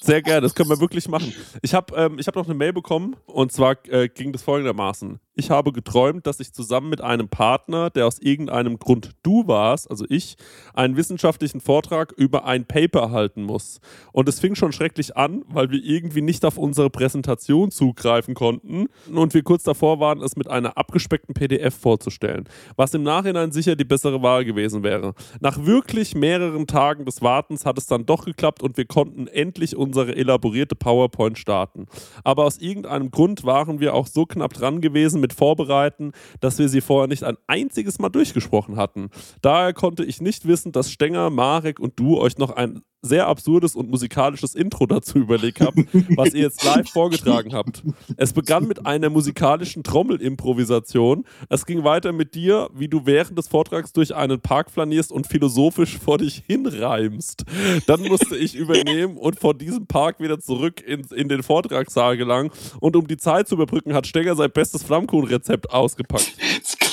Sehr 0.00 0.22
gerne, 0.22 0.42
das 0.42 0.54
können 0.54 0.70
wir 0.70 0.80
wirklich 0.80 1.08
machen. 1.08 1.34
Ich 1.60 1.74
habe 1.74 1.94
ähm, 1.96 2.18
ich 2.18 2.26
hab 2.26 2.36
noch 2.36 2.44
eine 2.46 2.54
Mail 2.54 2.72
bekommen 2.72 3.16
und 3.26 3.52
zwar 3.52 3.76
äh, 3.88 4.08
ging 4.08 4.32
das 4.32 4.42
folgendermaßen. 4.42 5.18
Ich 5.40 5.50
habe 5.50 5.70
geträumt, 5.70 6.26
dass 6.26 6.40
ich 6.40 6.52
zusammen 6.52 6.90
mit 6.90 7.00
einem 7.00 7.28
Partner, 7.28 7.90
der 7.90 8.08
aus 8.08 8.18
irgendeinem 8.18 8.80
Grund 8.80 9.12
du 9.22 9.46
warst, 9.46 9.88
also 9.88 10.04
ich, 10.08 10.36
einen 10.74 10.96
wissenschaftlichen 10.96 11.60
Vortrag 11.60 12.10
über 12.16 12.44
ein 12.44 12.64
Paper 12.66 13.12
halten 13.12 13.44
muss. 13.44 13.80
Und 14.10 14.28
es 14.28 14.40
fing 14.40 14.56
schon 14.56 14.72
schrecklich 14.72 15.16
an, 15.16 15.44
weil 15.48 15.70
wir 15.70 15.80
irgendwie 15.80 16.22
nicht 16.22 16.44
auf 16.44 16.58
unsere 16.58 16.90
Präsentation 16.90 17.70
zugreifen 17.70 18.34
konnten 18.34 18.88
und 19.14 19.32
wir 19.32 19.44
kurz 19.44 19.62
davor 19.62 20.00
waren, 20.00 20.22
es 20.22 20.34
mit 20.34 20.48
einer 20.50 20.76
abgespeckten 20.76 21.34
PDF 21.34 21.76
vorzustellen, 21.76 22.48
was 22.74 22.92
im 22.94 23.04
Nachhinein 23.04 23.52
sicher 23.52 23.76
die 23.76 23.84
bessere 23.84 24.20
Wahl 24.20 24.44
gewesen 24.44 24.82
wäre. 24.82 25.14
Nach 25.38 25.64
wirklich 25.64 26.16
mehreren 26.16 26.66
Tagen 26.66 27.04
des 27.04 27.22
Wartens 27.22 27.64
hat 27.64 27.78
es 27.78 27.86
dann 27.86 28.06
doch 28.06 28.24
geklappt 28.24 28.60
und 28.60 28.76
wir 28.76 28.86
konnten 28.86 29.28
endlich 29.28 29.76
unsere 29.76 30.16
elaborierte 30.16 30.74
PowerPoint 30.74 31.38
starten. 31.38 31.86
Aber 32.24 32.44
aus 32.44 32.58
irgendeinem 32.58 33.12
Grund 33.12 33.44
waren 33.44 33.78
wir 33.78 33.94
auch 33.94 34.08
so 34.08 34.26
knapp 34.26 34.52
dran 34.52 34.80
gewesen 34.80 35.27
mit 35.28 35.34
Vorbereiten, 35.34 36.12
dass 36.40 36.58
wir 36.58 36.68
sie 36.70 36.80
vorher 36.80 37.06
nicht 37.06 37.22
ein 37.22 37.36
einziges 37.46 37.98
Mal 37.98 38.08
durchgesprochen 38.08 38.76
hatten. 38.76 39.10
Daher 39.42 39.74
konnte 39.74 40.04
ich 40.04 40.22
nicht 40.22 40.46
wissen, 40.46 40.72
dass 40.72 40.90
Stenger, 40.90 41.28
Marek 41.28 41.78
und 41.78 41.98
du 42.00 42.18
euch 42.18 42.38
noch 42.38 42.50
ein 42.50 42.80
sehr 43.02 43.28
absurdes 43.28 43.76
und 43.76 43.90
musikalisches 43.90 44.54
Intro 44.54 44.86
dazu 44.86 45.18
überlegt 45.18 45.60
habt, 45.60 45.78
was 46.16 46.34
ihr 46.34 46.42
jetzt 46.42 46.64
live 46.64 46.88
vorgetragen 46.88 47.54
habt. 47.54 47.82
Es 48.16 48.32
begann 48.32 48.66
mit 48.66 48.86
einer 48.86 49.08
musikalischen 49.08 49.84
Trommelimprovisation. 49.84 51.24
Es 51.48 51.64
ging 51.64 51.84
weiter 51.84 52.12
mit 52.12 52.34
dir, 52.34 52.68
wie 52.74 52.88
du 52.88 53.06
während 53.06 53.38
des 53.38 53.48
Vortrags 53.48 53.92
durch 53.92 54.14
einen 54.14 54.40
Park 54.40 54.70
flanierst 54.70 55.12
und 55.12 55.26
philosophisch 55.26 55.98
vor 55.98 56.18
dich 56.18 56.42
hinreimst. 56.46 57.44
Dann 57.86 58.02
musste 58.02 58.36
ich 58.36 58.56
übernehmen 58.56 59.16
und 59.16 59.38
von 59.38 59.56
diesem 59.56 59.86
Park 59.86 60.20
wieder 60.20 60.40
zurück 60.40 60.82
in, 60.84 61.02
in 61.14 61.28
den 61.28 61.42
Vortragssaal 61.42 62.16
gelangen. 62.16 62.50
Und 62.80 62.96
um 62.96 63.06
die 63.06 63.16
Zeit 63.16 63.48
zu 63.48 63.54
überbrücken, 63.54 63.94
hat 63.94 64.06
Stenger 64.06 64.34
sein 64.34 64.50
bestes 64.50 64.82
Flammkuchenrezept 65.18 65.70
ausgepackt. 65.70 66.32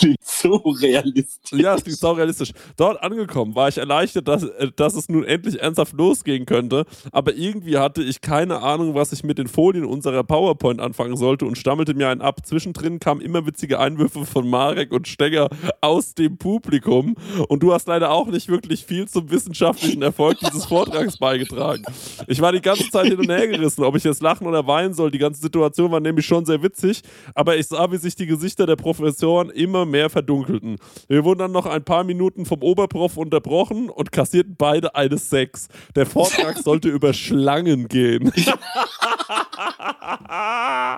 Klingt 0.06 0.24
so 0.24 0.56
realistisch. 0.58 1.60
Ja, 1.60 1.74
es 1.74 1.84
klingt 1.84 1.98
saurealistisch. 1.98 2.52
Dort 2.78 3.02
angekommen 3.02 3.56
war 3.56 3.70
ich 3.70 3.80
erleichtert, 3.80 4.28
dass, 4.28 4.44
äh, 4.44 4.70
dass 4.76 4.94
es 4.94 5.10
nun 5.10 5.24
endlich 5.24 5.60
ernsthaft 5.60 5.94
losgehen 5.94 6.46
könnte. 6.46 6.86
Aber 7.12 7.34
irgendwie 7.34 7.80
hatte 7.80 8.04
ich 8.04 8.22
keine 8.22 8.62
Ahnung, 8.62 8.94
was 8.94 9.12
ich 9.14 9.24
mit 9.24 9.40
den 9.40 9.48
Folien 9.48 9.84
unserer 9.84 10.24
PowerPoint 10.24 10.80
anfangen 10.80 11.18
sollte 11.18 11.46
und 11.46 11.58
stammelte 11.58 11.96
mir 11.96 12.10
einen 12.10 12.22
ab. 12.22 12.46
Zwischendrin 12.46 13.00
kamen 13.00 13.20
immer 13.20 13.48
witzige 13.48 13.80
Einwürfe 13.80 14.28
von 14.28 14.48
Marek 14.48 14.92
und 14.92 15.08
Stenger 15.08 15.50
aus 15.82 16.14
dem 16.14 16.38
Publikum. 16.38 17.16
Und 17.48 17.64
du 17.64 17.74
hast 17.74 17.88
leider 17.88 18.12
auch 18.12 18.28
nicht 18.28 18.48
wirklich 18.48 18.86
viel 18.86 19.08
zum 19.08 19.32
wissenschaftlichen 19.32 20.04
Erfolg 20.04 20.38
dieses 20.38 20.66
Vortrags 20.68 21.18
beigetragen. 21.18 21.84
Ich 22.28 22.42
war 22.42 22.52
die 22.52 22.62
ganze 22.62 22.92
Zeit 22.92 23.08
hin 23.08 23.18
und 23.18 23.30
her 23.32 23.48
gerissen, 23.48 23.84
ob 23.84 23.96
ich 23.96 24.04
jetzt 24.04 24.22
lachen 24.22 24.46
oder 24.46 24.68
weinen 24.68 24.94
soll. 24.94 25.10
Die 25.10 25.18
ganze 25.18 25.42
Situation 25.42 25.92
war 25.92 26.00
nämlich 26.00 26.28
schon 26.28 26.46
sehr 26.46 26.62
witzig, 26.62 27.02
aber 27.34 27.58
ich 27.58 27.66
sah, 27.66 27.92
wie 27.92 27.98
sich 27.98 28.16
die 28.16 28.28
Gesichter 28.28 28.68
der 28.68 28.76
Professoren 28.76 29.50
immer 29.50 29.84
mehr 29.86 29.95
verdunkelten. 30.10 30.78
Wir 31.08 31.24
wurden 31.24 31.40
dann 31.40 31.52
noch 31.52 31.66
ein 31.66 31.84
paar 31.84 32.04
Minuten 32.04 32.46
vom 32.46 32.62
Oberprof 32.62 33.18
unterbrochen 33.18 33.90
und 33.90 34.12
kassierten 34.12 34.56
beide 34.58 34.96
eine 34.96 35.18
Sex. 35.18 35.68
Der 35.96 36.06
Vortrag 36.06 36.58
sollte 36.64 36.90
über 36.90 37.14
Schlangen 37.14 37.88
gehen. 37.88 38.32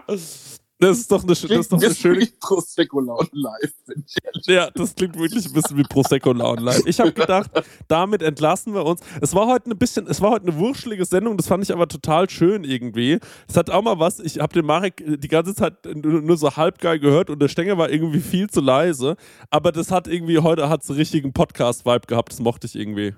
Das 0.79 0.99
ist 0.99 1.11
doch 1.11 1.23
eine, 1.23 1.33
das 1.33 1.43
ist 1.43 1.71
doch 1.71 1.81
eine 1.81 1.95
schöne 1.95 2.27
Prosecco 2.39 2.99
Laune 2.99 3.29
live. 3.31 3.73
bin 3.87 4.03
ich 4.05 4.15
ehrlich. 4.23 4.45
ja, 4.45 4.69
das 4.69 4.93
klingt 4.93 5.17
wirklich 5.17 5.47
ein 5.47 5.53
bisschen 5.53 5.75
wie 5.75 5.83
Prosecco 5.83 6.33
Laune 6.33 6.61
Live. 6.61 6.83
Ich 6.85 6.99
habe 6.99 7.11
gedacht, 7.13 7.49
damit 7.87 8.21
entlassen 8.21 8.75
wir 8.75 8.85
uns. 8.85 9.01
Es 9.19 9.33
war 9.33 9.47
heute 9.47 9.71
ein 9.71 9.77
bisschen, 9.77 10.05
es 10.05 10.21
war 10.21 10.29
heute 10.29 10.47
eine 10.47 10.57
wurschelige 10.57 11.05
Sendung, 11.05 11.35
das 11.35 11.47
fand 11.47 11.63
ich 11.63 11.73
aber 11.73 11.87
total 11.87 12.29
schön 12.29 12.63
irgendwie. 12.63 13.19
Es 13.47 13.57
hat 13.57 13.71
auch 13.71 13.81
mal 13.81 13.97
was, 13.97 14.19
ich 14.19 14.39
habe 14.39 14.53
den 14.53 14.65
Marek 14.65 15.03
die 15.03 15.27
ganze 15.27 15.55
Zeit 15.55 15.73
nur, 15.85 16.21
nur 16.21 16.37
so 16.37 16.55
halb 16.55 16.77
geil 16.77 16.99
gehört 16.99 17.31
und 17.31 17.39
der 17.39 17.47
Stänger 17.47 17.79
war 17.79 17.89
irgendwie 17.89 18.19
viel 18.19 18.47
zu 18.47 18.61
leise, 18.61 19.15
aber 19.49 19.71
das 19.71 19.89
hat 19.89 20.07
irgendwie, 20.07 20.37
heute 20.39 20.69
hat 20.69 20.83
es 20.83 20.89
einen 20.89 20.99
richtigen 20.99 21.33
Podcast-Vibe 21.33 22.05
gehabt, 22.05 22.33
das 22.33 22.39
mochte 22.39 22.67
ich 22.67 22.75
irgendwie. 22.75 23.15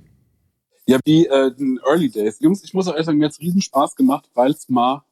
Ja, 0.87 0.97
wie 1.03 1.27
äh, 1.27 1.51
in 1.57 1.79
Early 1.85 2.09
Days. 2.09 2.39
Jungs, 2.39 2.63
ich 2.63 2.73
muss 2.73 2.87
auch 2.87 2.93
ehrlich 2.93 3.05
sagen, 3.05 3.17
mir 3.17 3.25
hat 3.25 3.33
es 3.33 3.39
riesen 3.39 3.61
Spaß 3.61 3.95
gemacht, 3.95 4.29
weil 4.33 4.51
es 4.51 4.69
mal 4.69 5.03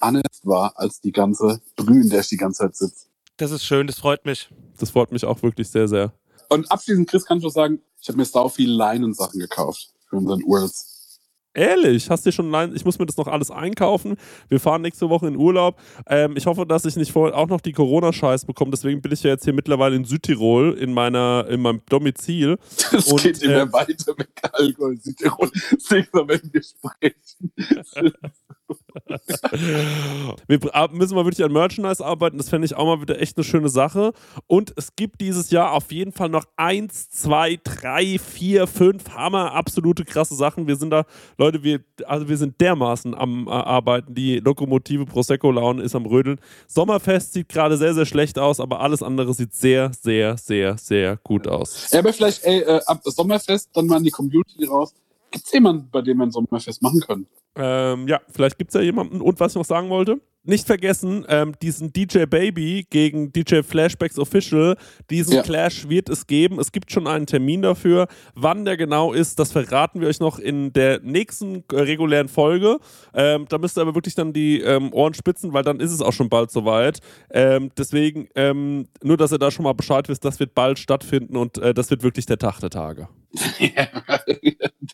anders 0.00 0.40
war 0.42 0.78
als 0.78 1.00
die 1.00 1.12
ganze 1.12 1.60
Brühe, 1.76 2.02
in 2.02 2.10
der 2.10 2.20
ich 2.20 2.28
die 2.28 2.36
ganze 2.36 2.64
Zeit 2.64 2.76
sitze. 2.76 3.06
Das 3.36 3.50
ist 3.50 3.64
schön, 3.64 3.86
das 3.86 3.98
freut 3.98 4.24
mich. 4.26 4.50
Das 4.78 4.90
freut 4.90 5.12
mich 5.12 5.24
auch 5.24 5.42
wirklich 5.42 5.70
sehr, 5.70 5.88
sehr. 5.88 6.12
Und 6.48 6.70
abschließend, 6.70 7.08
Chris, 7.08 7.24
kann 7.24 7.38
ich 7.38 7.44
noch 7.44 7.50
sagen, 7.50 7.80
ich 8.00 8.08
habe 8.08 8.18
mir 8.18 8.24
sau 8.24 8.48
viele 8.48 8.72
Leinensachen 8.74 9.38
gekauft 9.38 9.92
für 10.08 10.16
unseren 10.16 10.42
Urls. 10.42 11.18
Ehrlich, 11.52 12.08
hast 12.10 12.24
du 12.24 12.30
schon 12.30 12.50
Nein? 12.50 12.72
Ich 12.76 12.84
muss 12.84 12.98
mir 13.00 13.06
das 13.06 13.16
noch 13.16 13.26
alles 13.26 13.50
einkaufen. 13.50 14.16
Wir 14.48 14.60
fahren 14.60 14.82
nächste 14.82 15.08
Woche 15.08 15.26
in 15.26 15.36
Urlaub. 15.36 15.80
Ähm, 16.06 16.36
ich 16.36 16.46
hoffe, 16.46 16.64
dass 16.64 16.84
ich 16.84 16.94
nicht 16.94 17.10
vorher 17.10 17.36
auch 17.36 17.48
noch 17.48 17.60
die 17.60 17.72
Corona-Scheiß 17.72 18.44
bekomme. 18.44 18.70
Deswegen 18.70 19.02
bin 19.02 19.10
ich 19.10 19.24
ja 19.24 19.30
jetzt 19.30 19.44
hier 19.44 19.52
mittlerweile 19.52 19.96
in 19.96 20.04
Südtirol 20.04 20.74
in 20.78 20.92
meiner 20.92 21.46
in 21.48 21.60
meinem 21.60 21.82
Domizil. 21.88 22.56
Das 22.92 23.10
Und, 23.10 23.22
geht 23.22 23.42
immer 23.42 23.62
äh, 23.62 23.72
weiter 23.72 24.14
mit 24.16 24.28
Alkohol. 24.52 24.96
Südtirol. 24.98 25.50
Deswegen, 25.72 26.08
wenn 26.12 26.52
wir 26.52 26.62
sprechen. 26.62 27.52
Wir 30.46 30.58
müssen 30.92 31.14
mal 31.14 31.24
wirklich 31.24 31.44
an 31.44 31.52
Merchandise 31.52 32.04
arbeiten. 32.04 32.38
Das 32.38 32.48
fände 32.48 32.66
ich 32.66 32.74
auch 32.76 32.86
mal 32.86 33.00
wieder 33.00 33.20
echt 33.20 33.36
eine 33.36 33.44
schöne 33.44 33.68
Sache. 33.68 34.12
Und 34.46 34.72
es 34.76 34.94
gibt 34.96 35.20
dieses 35.20 35.50
Jahr 35.50 35.72
auf 35.72 35.92
jeden 35.92 36.12
Fall 36.12 36.28
noch 36.28 36.44
eins, 36.56 37.10
zwei, 37.10 37.58
drei, 37.62 38.18
vier, 38.18 38.66
fünf 38.66 39.10
Hammer, 39.10 39.52
absolute 39.52 40.04
krasse 40.04 40.34
Sachen. 40.34 40.66
Wir 40.66 40.76
sind 40.76 40.90
da, 40.90 41.04
Leute, 41.38 41.62
wir, 41.62 41.80
also 42.06 42.28
wir 42.28 42.36
sind 42.36 42.60
dermaßen 42.60 43.14
am 43.14 43.46
äh, 43.46 43.50
Arbeiten. 43.50 44.14
Die 44.14 44.38
Lokomotive 44.38 45.06
Prosecco 45.06 45.50
Laune 45.50 45.82
ist 45.82 45.94
am 45.94 46.06
Rödeln. 46.06 46.40
Sommerfest 46.66 47.32
sieht 47.32 47.48
gerade 47.48 47.76
sehr, 47.76 47.94
sehr 47.94 48.06
schlecht 48.06 48.38
aus, 48.38 48.60
aber 48.60 48.80
alles 48.80 49.02
andere 49.02 49.34
sieht 49.34 49.54
sehr, 49.54 49.92
sehr, 49.92 50.36
sehr, 50.36 50.78
sehr 50.78 51.18
gut 51.18 51.46
aus. 51.46 51.90
Ja, 51.90 52.00
aber 52.00 52.12
vielleicht, 52.12 52.44
ey, 52.44 52.60
äh, 52.60 52.80
ab 52.86 53.00
Sommerfest 53.04 53.70
dann 53.72 53.86
mal 53.86 53.98
in 53.98 54.04
die 54.04 54.10
Community 54.10 54.64
raus. 54.64 54.94
Gibt 55.30 55.46
es 55.46 55.52
jemanden, 55.52 55.88
bei 55.90 56.02
dem 56.02 56.18
wir 56.18 56.26
ein 56.26 56.30
Sommerfest 56.30 56.82
machen 56.82 57.00
können? 57.00 57.26
Ähm, 57.56 58.08
ja, 58.08 58.20
vielleicht 58.30 58.58
gibt 58.58 58.70
es 58.70 58.74
ja 58.74 58.80
jemanden. 58.80 59.20
Und 59.20 59.38
was 59.40 59.52
ich 59.52 59.56
noch 59.56 59.64
sagen 59.64 59.90
wollte, 59.90 60.20
nicht 60.42 60.66
vergessen, 60.66 61.26
ähm, 61.28 61.52
diesen 61.60 61.92
DJ 61.92 62.24
Baby 62.24 62.86
gegen 62.88 63.30
DJ 63.32 63.60
Flashbacks 63.62 64.18
Official, 64.18 64.76
diesen 65.10 65.34
Ja. 65.34 65.42
Clash 65.42 65.88
wird 65.88 66.08
es 66.08 66.26
geben. 66.26 66.58
Es 66.58 66.72
gibt 66.72 66.90
schon 66.90 67.06
einen 67.06 67.26
Termin 67.26 67.60
dafür. 67.60 68.06
Wann 68.34 68.64
der 68.64 68.76
genau 68.76 69.12
ist, 69.12 69.38
das 69.38 69.52
verraten 69.52 70.00
wir 70.00 70.08
euch 70.08 70.18
noch 70.20 70.38
in 70.38 70.72
der 70.72 71.00
nächsten 71.00 71.64
äh, 71.70 71.80
regulären 71.80 72.28
Folge. 72.28 72.78
Ähm, 73.12 73.46
da 73.48 73.58
müsst 73.58 73.76
ihr 73.76 73.82
aber 73.82 73.94
wirklich 73.94 74.14
dann 74.14 74.32
die 74.32 74.60
ähm, 74.60 74.92
Ohren 74.94 75.12
spitzen, 75.12 75.52
weil 75.52 75.62
dann 75.62 75.78
ist 75.78 75.92
es 75.92 76.00
auch 76.00 76.12
schon 76.12 76.30
bald 76.30 76.50
soweit. 76.50 77.00
Ähm, 77.30 77.70
deswegen, 77.76 78.28
ähm, 78.34 78.86
nur 79.02 79.16
dass 79.18 79.32
ihr 79.32 79.38
da 79.38 79.50
schon 79.50 79.64
mal 79.64 79.74
Bescheid 79.74 80.08
wisst, 80.08 80.24
das 80.24 80.40
wird 80.40 80.54
bald 80.54 80.78
stattfinden 80.78 81.36
und 81.36 81.58
äh, 81.58 81.74
das 81.74 81.90
wird 81.90 82.02
wirklich 82.02 82.26
der 82.26 82.38
Tag 82.38 82.60
der 82.60 82.70
Tage. 82.70 83.08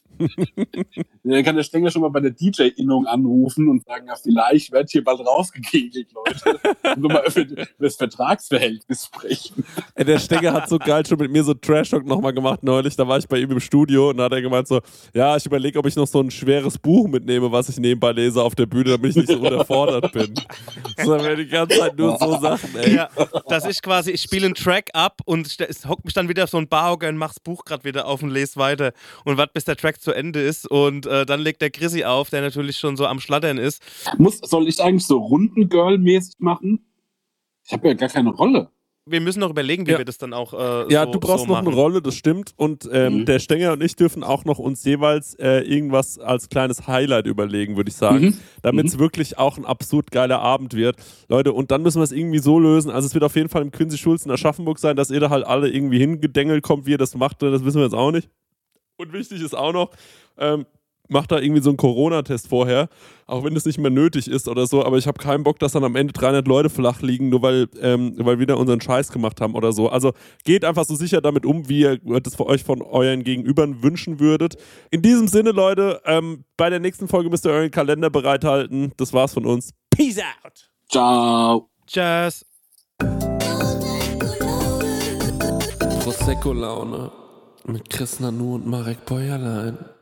Dann 1.25 1.45
kann 1.45 1.57
der 1.57 1.63
Stenger 1.63 1.91
schon 1.91 2.03
mal 2.03 2.11
bei 2.11 2.21
der 2.21 2.31
DJ-Innung 2.31 3.07
anrufen 3.07 3.69
und 3.69 3.85
sagen, 3.85 4.07
ja, 4.07 4.15
vielleicht 4.17 4.73
wird 4.73 4.91
hier 4.91 5.03
bald 5.03 5.21
rausgekegelt, 5.21 6.09
Leute. 6.13 6.61
Und 6.97 7.03
so 7.03 7.09
mal 7.09 7.25
über 7.27 7.67
das 7.79 7.97
Vertragsverhältnis 7.97 9.07
sprechen. 9.07 9.65
Ey, 9.95 10.05
der 10.05 10.19
Stenger 10.19 10.53
hat 10.53 10.69
so 10.69 10.79
geil 10.79 11.05
schon 11.07 11.19
mit 11.19 11.31
mir 11.31 11.45
so 11.45 11.55
Trash-Talk 11.55 12.07
nochmal 12.07 12.33
gemacht 12.33 12.63
neulich. 12.63 12.97
Da 12.97 13.09
war 13.09 13.19
ich 13.19 13.27
bei 13.27 13.39
ihm 13.39 13.51
im 13.51 13.61
Studio 13.61 14.11
und 14.11 14.19
da 14.19 14.25
hat 14.25 14.33
er 14.33 14.43
gemeint 14.43 14.69
so, 14.69 14.81
ja, 15.15 15.37
ich 15.37 15.47
überlege, 15.47 15.79
ob 15.79 15.87
ich 15.87 15.97
noch 15.97 16.07
so 16.07 16.21
ein 16.21 16.31
schweres 16.31 16.79
Buch 16.79 17.09
mitnehme, 17.09 17.51
was 17.51 17.69
ich 17.69 17.79
nebenbei 17.79 18.13
lese 18.13 18.43
auf 18.43 18.55
der 18.55 18.67
Bühne, 18.67 18.91
damit 18.91 19.11
ich 19.11 19.17
nicht 19.17 19.29
so 19.29 19.39
unterfordert 19.39 20.13
bin. 20.13 20.35
Das 20.97 21.09
haben 21.09 21.25
wir 21.25 21.37
die 21.37 21.49
ganze 21.49 21.79
Zeit 21.79 21.99
nur 21.99 22.17
so 22.19 22.39
Sachen, 22.39 22.77
ey. 22.77 22.97
Ja, 22.97 23.09
dass 23.49 23.65
ich 23.65 23.83
quasi, 23.83 24.11
ich 24.11 24.23
spiele 24.23 24.47
einen 24.47 24.55
Track 24.55 24.91
ab 24.93 25.21
und 25.25 25.57
hockt 25.89 26.05
mich 26.05 26.15
dann 26.15 26.29
wieder 26.29 26.45
auf 26.45 26.51
so 26.51 26.59
ein 26.59 26.69
Barhocker 26.69 27.09
und 27.09 27.17
mach's 27.17 27.41
Buch 27.41 27.65
gerade 27.65 27.85
wieder 27.85 28.07
auf 28.07 28.23
und 28.27 28.33
lese 28.33 28.57
weiter 28.57 28.93
und 29.25 29.37
warte, 29.37 29.53
bis 29.55 29.65
der 29.65 29.77
Track 29.77 30.01
zu 30.01 30.13
Ende 30.13 30.41
ist 30.41 30.71
und 30.71 31.07
äh, 31.07 31.27
dann 31.27 31.41
legt 31.41 31.63
der 31.63 31.71
Chrissy 31.71 32.05
auf, 32.05 32.31
der 32.31 32.43
natürlich 32.43 32.77
schon 32.79 32.97
so 32.97 33.07
am 33.07 33.21
Schlattern 33.21 33.59
ist. 33.59 33.83
Muss, 34.19 34.39
soll 34.39 34.69
ich 34.69 34.83
eigentlich 34.83 35.07
so 35.07 35.19
Runden-Girl-mäßig 35.19 36.37
machen? 36.39 36.85
Ich 37.65 37.73
habe 37.73 37.89
ja 37.89 37.95
gar 37.95 38.09
keine 38.09 38.31
Rolle. 38.31 38.71
Wir 39.09 39.21
müssen 39.21 39.39
noch 39.39 39.51
überlegen, 39.51 39.87
wie 39.87 39.93
Ja. 39.93 39.99
wir 39.99 40.05
das 40.05 40.19
dann 40.19 40.33
auch 40.33 40.53
äh, 40.53 40.93
Ja, 40.93 41.05
so, 41.05 41.13
du 41.13 41.21
brauchst 41.21 41.45
so 41.45 41.47
noch 41.47 41.55
machen. 41.59 41.69
eine 41.69 41.77
Rolle, 41.77 42.03
das 42.03 42.17
stimmt. 42.17 42.53
Und 42.57 42.89
ähm, 42.93 43.19
Mhm. 43.21 43.25
der 43.27 43.39
Stenger 43.39 43.73
und 43.73 43.81
ich 43.83 43.95
dürfen 43.95 44.25
auch 44.25 44.45
noch 44.45 44.59
uns 44.59 44.83
jeweils 44.83 45.35
äh, 45.35 45.61
irgendwas 45.61 46.19
als 46.19 46.49
kleines 46.49 46.89
Highlight 46.89 47.27
überlegen, 47.27 47.77
würde 47.77 47.89
ich 47.89 47.95
sagen. 47.97 48.21
Mhm. 48.25 48.39
Damit 48.63 48.87
es 48.87 48.99
wirklich 48.99 49.39
auch 49.39 49.59
ein 49.59 49.65
absurd 49.65 50.11
geiler 50.11 50.41
Abend 50.41 50.75
wird. 50.75 50.97
Leute, 51.29 51.53
und 51.53 51.71
dann 51.71 51.83
müssen 51.83 52.01
wir 52.01 52.05
es 52.05 52.11
irgendwie 52.11 52.41
so 52.41 52.59
lösen. 52.59 52.91
Also 52.91 53.07
es 53.07 53.15
wird 53.15 53.23
auf 53.23 53.37
jeden 53.37 53.49
Fall 53.49 53.63
im 53.63 53.71
Quincy 53.71 53.97
Schulz 53.97 54.25
in 54.27 54.33
Aschaffenburg 54.33 54.81
sein, 54.81 54.97
dass 54.97 55.11
ihr 55.13 55.21
da 55.21 55.31
halt 55.31 55.47
alle 55.47 55.69
irgendwie 55.71 55.99
hingedengelt 56.01 56.65
kommt, 56.65 56.87
wie 56.87 56.91
ihr 56.93 56.99
das 56.99 57.15
macht, 57.15 57.43
das 57.43 57.65
wissen 57.65 57.77
wir 57.79 57.85
jetzt 57.85 57.95
auch 57.95 58.11
nicht. 58.11 58.29
Und 58.97 59.13
wichtig 59.13 59.41
ist 59.41 59.55
auch 59.55 59.73
noch, 59.73 59.91
ähm, 60.39 60.67
macht 61.09 61.33
da 61.33 61.39
irgendwie 61.39 61.63
so 61.63 61.71
einen 61.71 61.77
Corona-Test 61.77 62.49
vorher, 62.49 62.89
auch 63.27 63.45
wenn 63.45 63.55
das 63.55 63.65
nicht 63.65 63.79
mehr 63.79 63.91
nötig 63.91 64.29
ist 64.29 64.49
oder 64.49 64.67
so, 64.67 64.85
aber 64.85 64.99
ich 64.99 65.07
habe 65.07 65.19
keinen 65.19 65.43
Bock, 65.43 65.59
dass 65.59 65.73
dann 65.73 65.85
am 65.85 65.97
Ende 65.97 66.13
300 66.13 66.47
Leute 66.47 66.71
flach 66.71 67.03
liegen, 67.03 67.29
nur 67.29 67.43
weil, 67.43 67.69
ähm, 67.81 68.15
weil 68.19 68.39
wir 68.39 68.47
da 68.47 68.55
unseren 68.55 68.81
Scheiß 68.81 69.13
gemacht 69.13 69.41
haben 69.41 69.55
oder 69.55 69.73
so. 69.73 69.89
Also 69.89 70.13
geht 70.45 70.65
einfach 70.65 70.85
so 70.85 70.95
sicher 70.95 71.21
damit 71.21 71.45
um, 71.47 71.69
wie 71.69 71.81
ihr 71.81 71.99
das 72.21 72.35
für 72.35 72.47
euch 72.47 72.65
von 72.65 72.83
euren 72.83 73.25
Gegenübern 73.25 73.83
wünschen 73.83 74.21
würdet. 74.21 74.57
In 74.91 75.03
diesem 75.03 75.29
Sinne, 75.29 75.51
Leute, 75.51 76.01
ähm, 76.05 76.45
bei 76.57 76.71
der 76.71 76.81
nächsten 76.81 77.09
Folge 77.09 77.31
müsst 77.31 77.47
ihr 77.47 77.53
euren 77.53 77.71
Kalender 77.71 78.11
bereithalten. 78.11 78.93
Das 78.97 79.13
war's 79.13 79.35
von 79.35 79.47
uns. 79.47 79.73
Peace 79.91 80.19
out! 80.19 80.71
Ciao. 80.89 81.71
Tschüss. 81.87 82.45
Prosecco-Laune 86.03 87.11
mit 87.67 87.91
Chris 87.91 88.21
Nanu 88.21 88.55
und 88.55 88.67
Marek 88.67 89.05
Bäuerlein. 89.07 89.96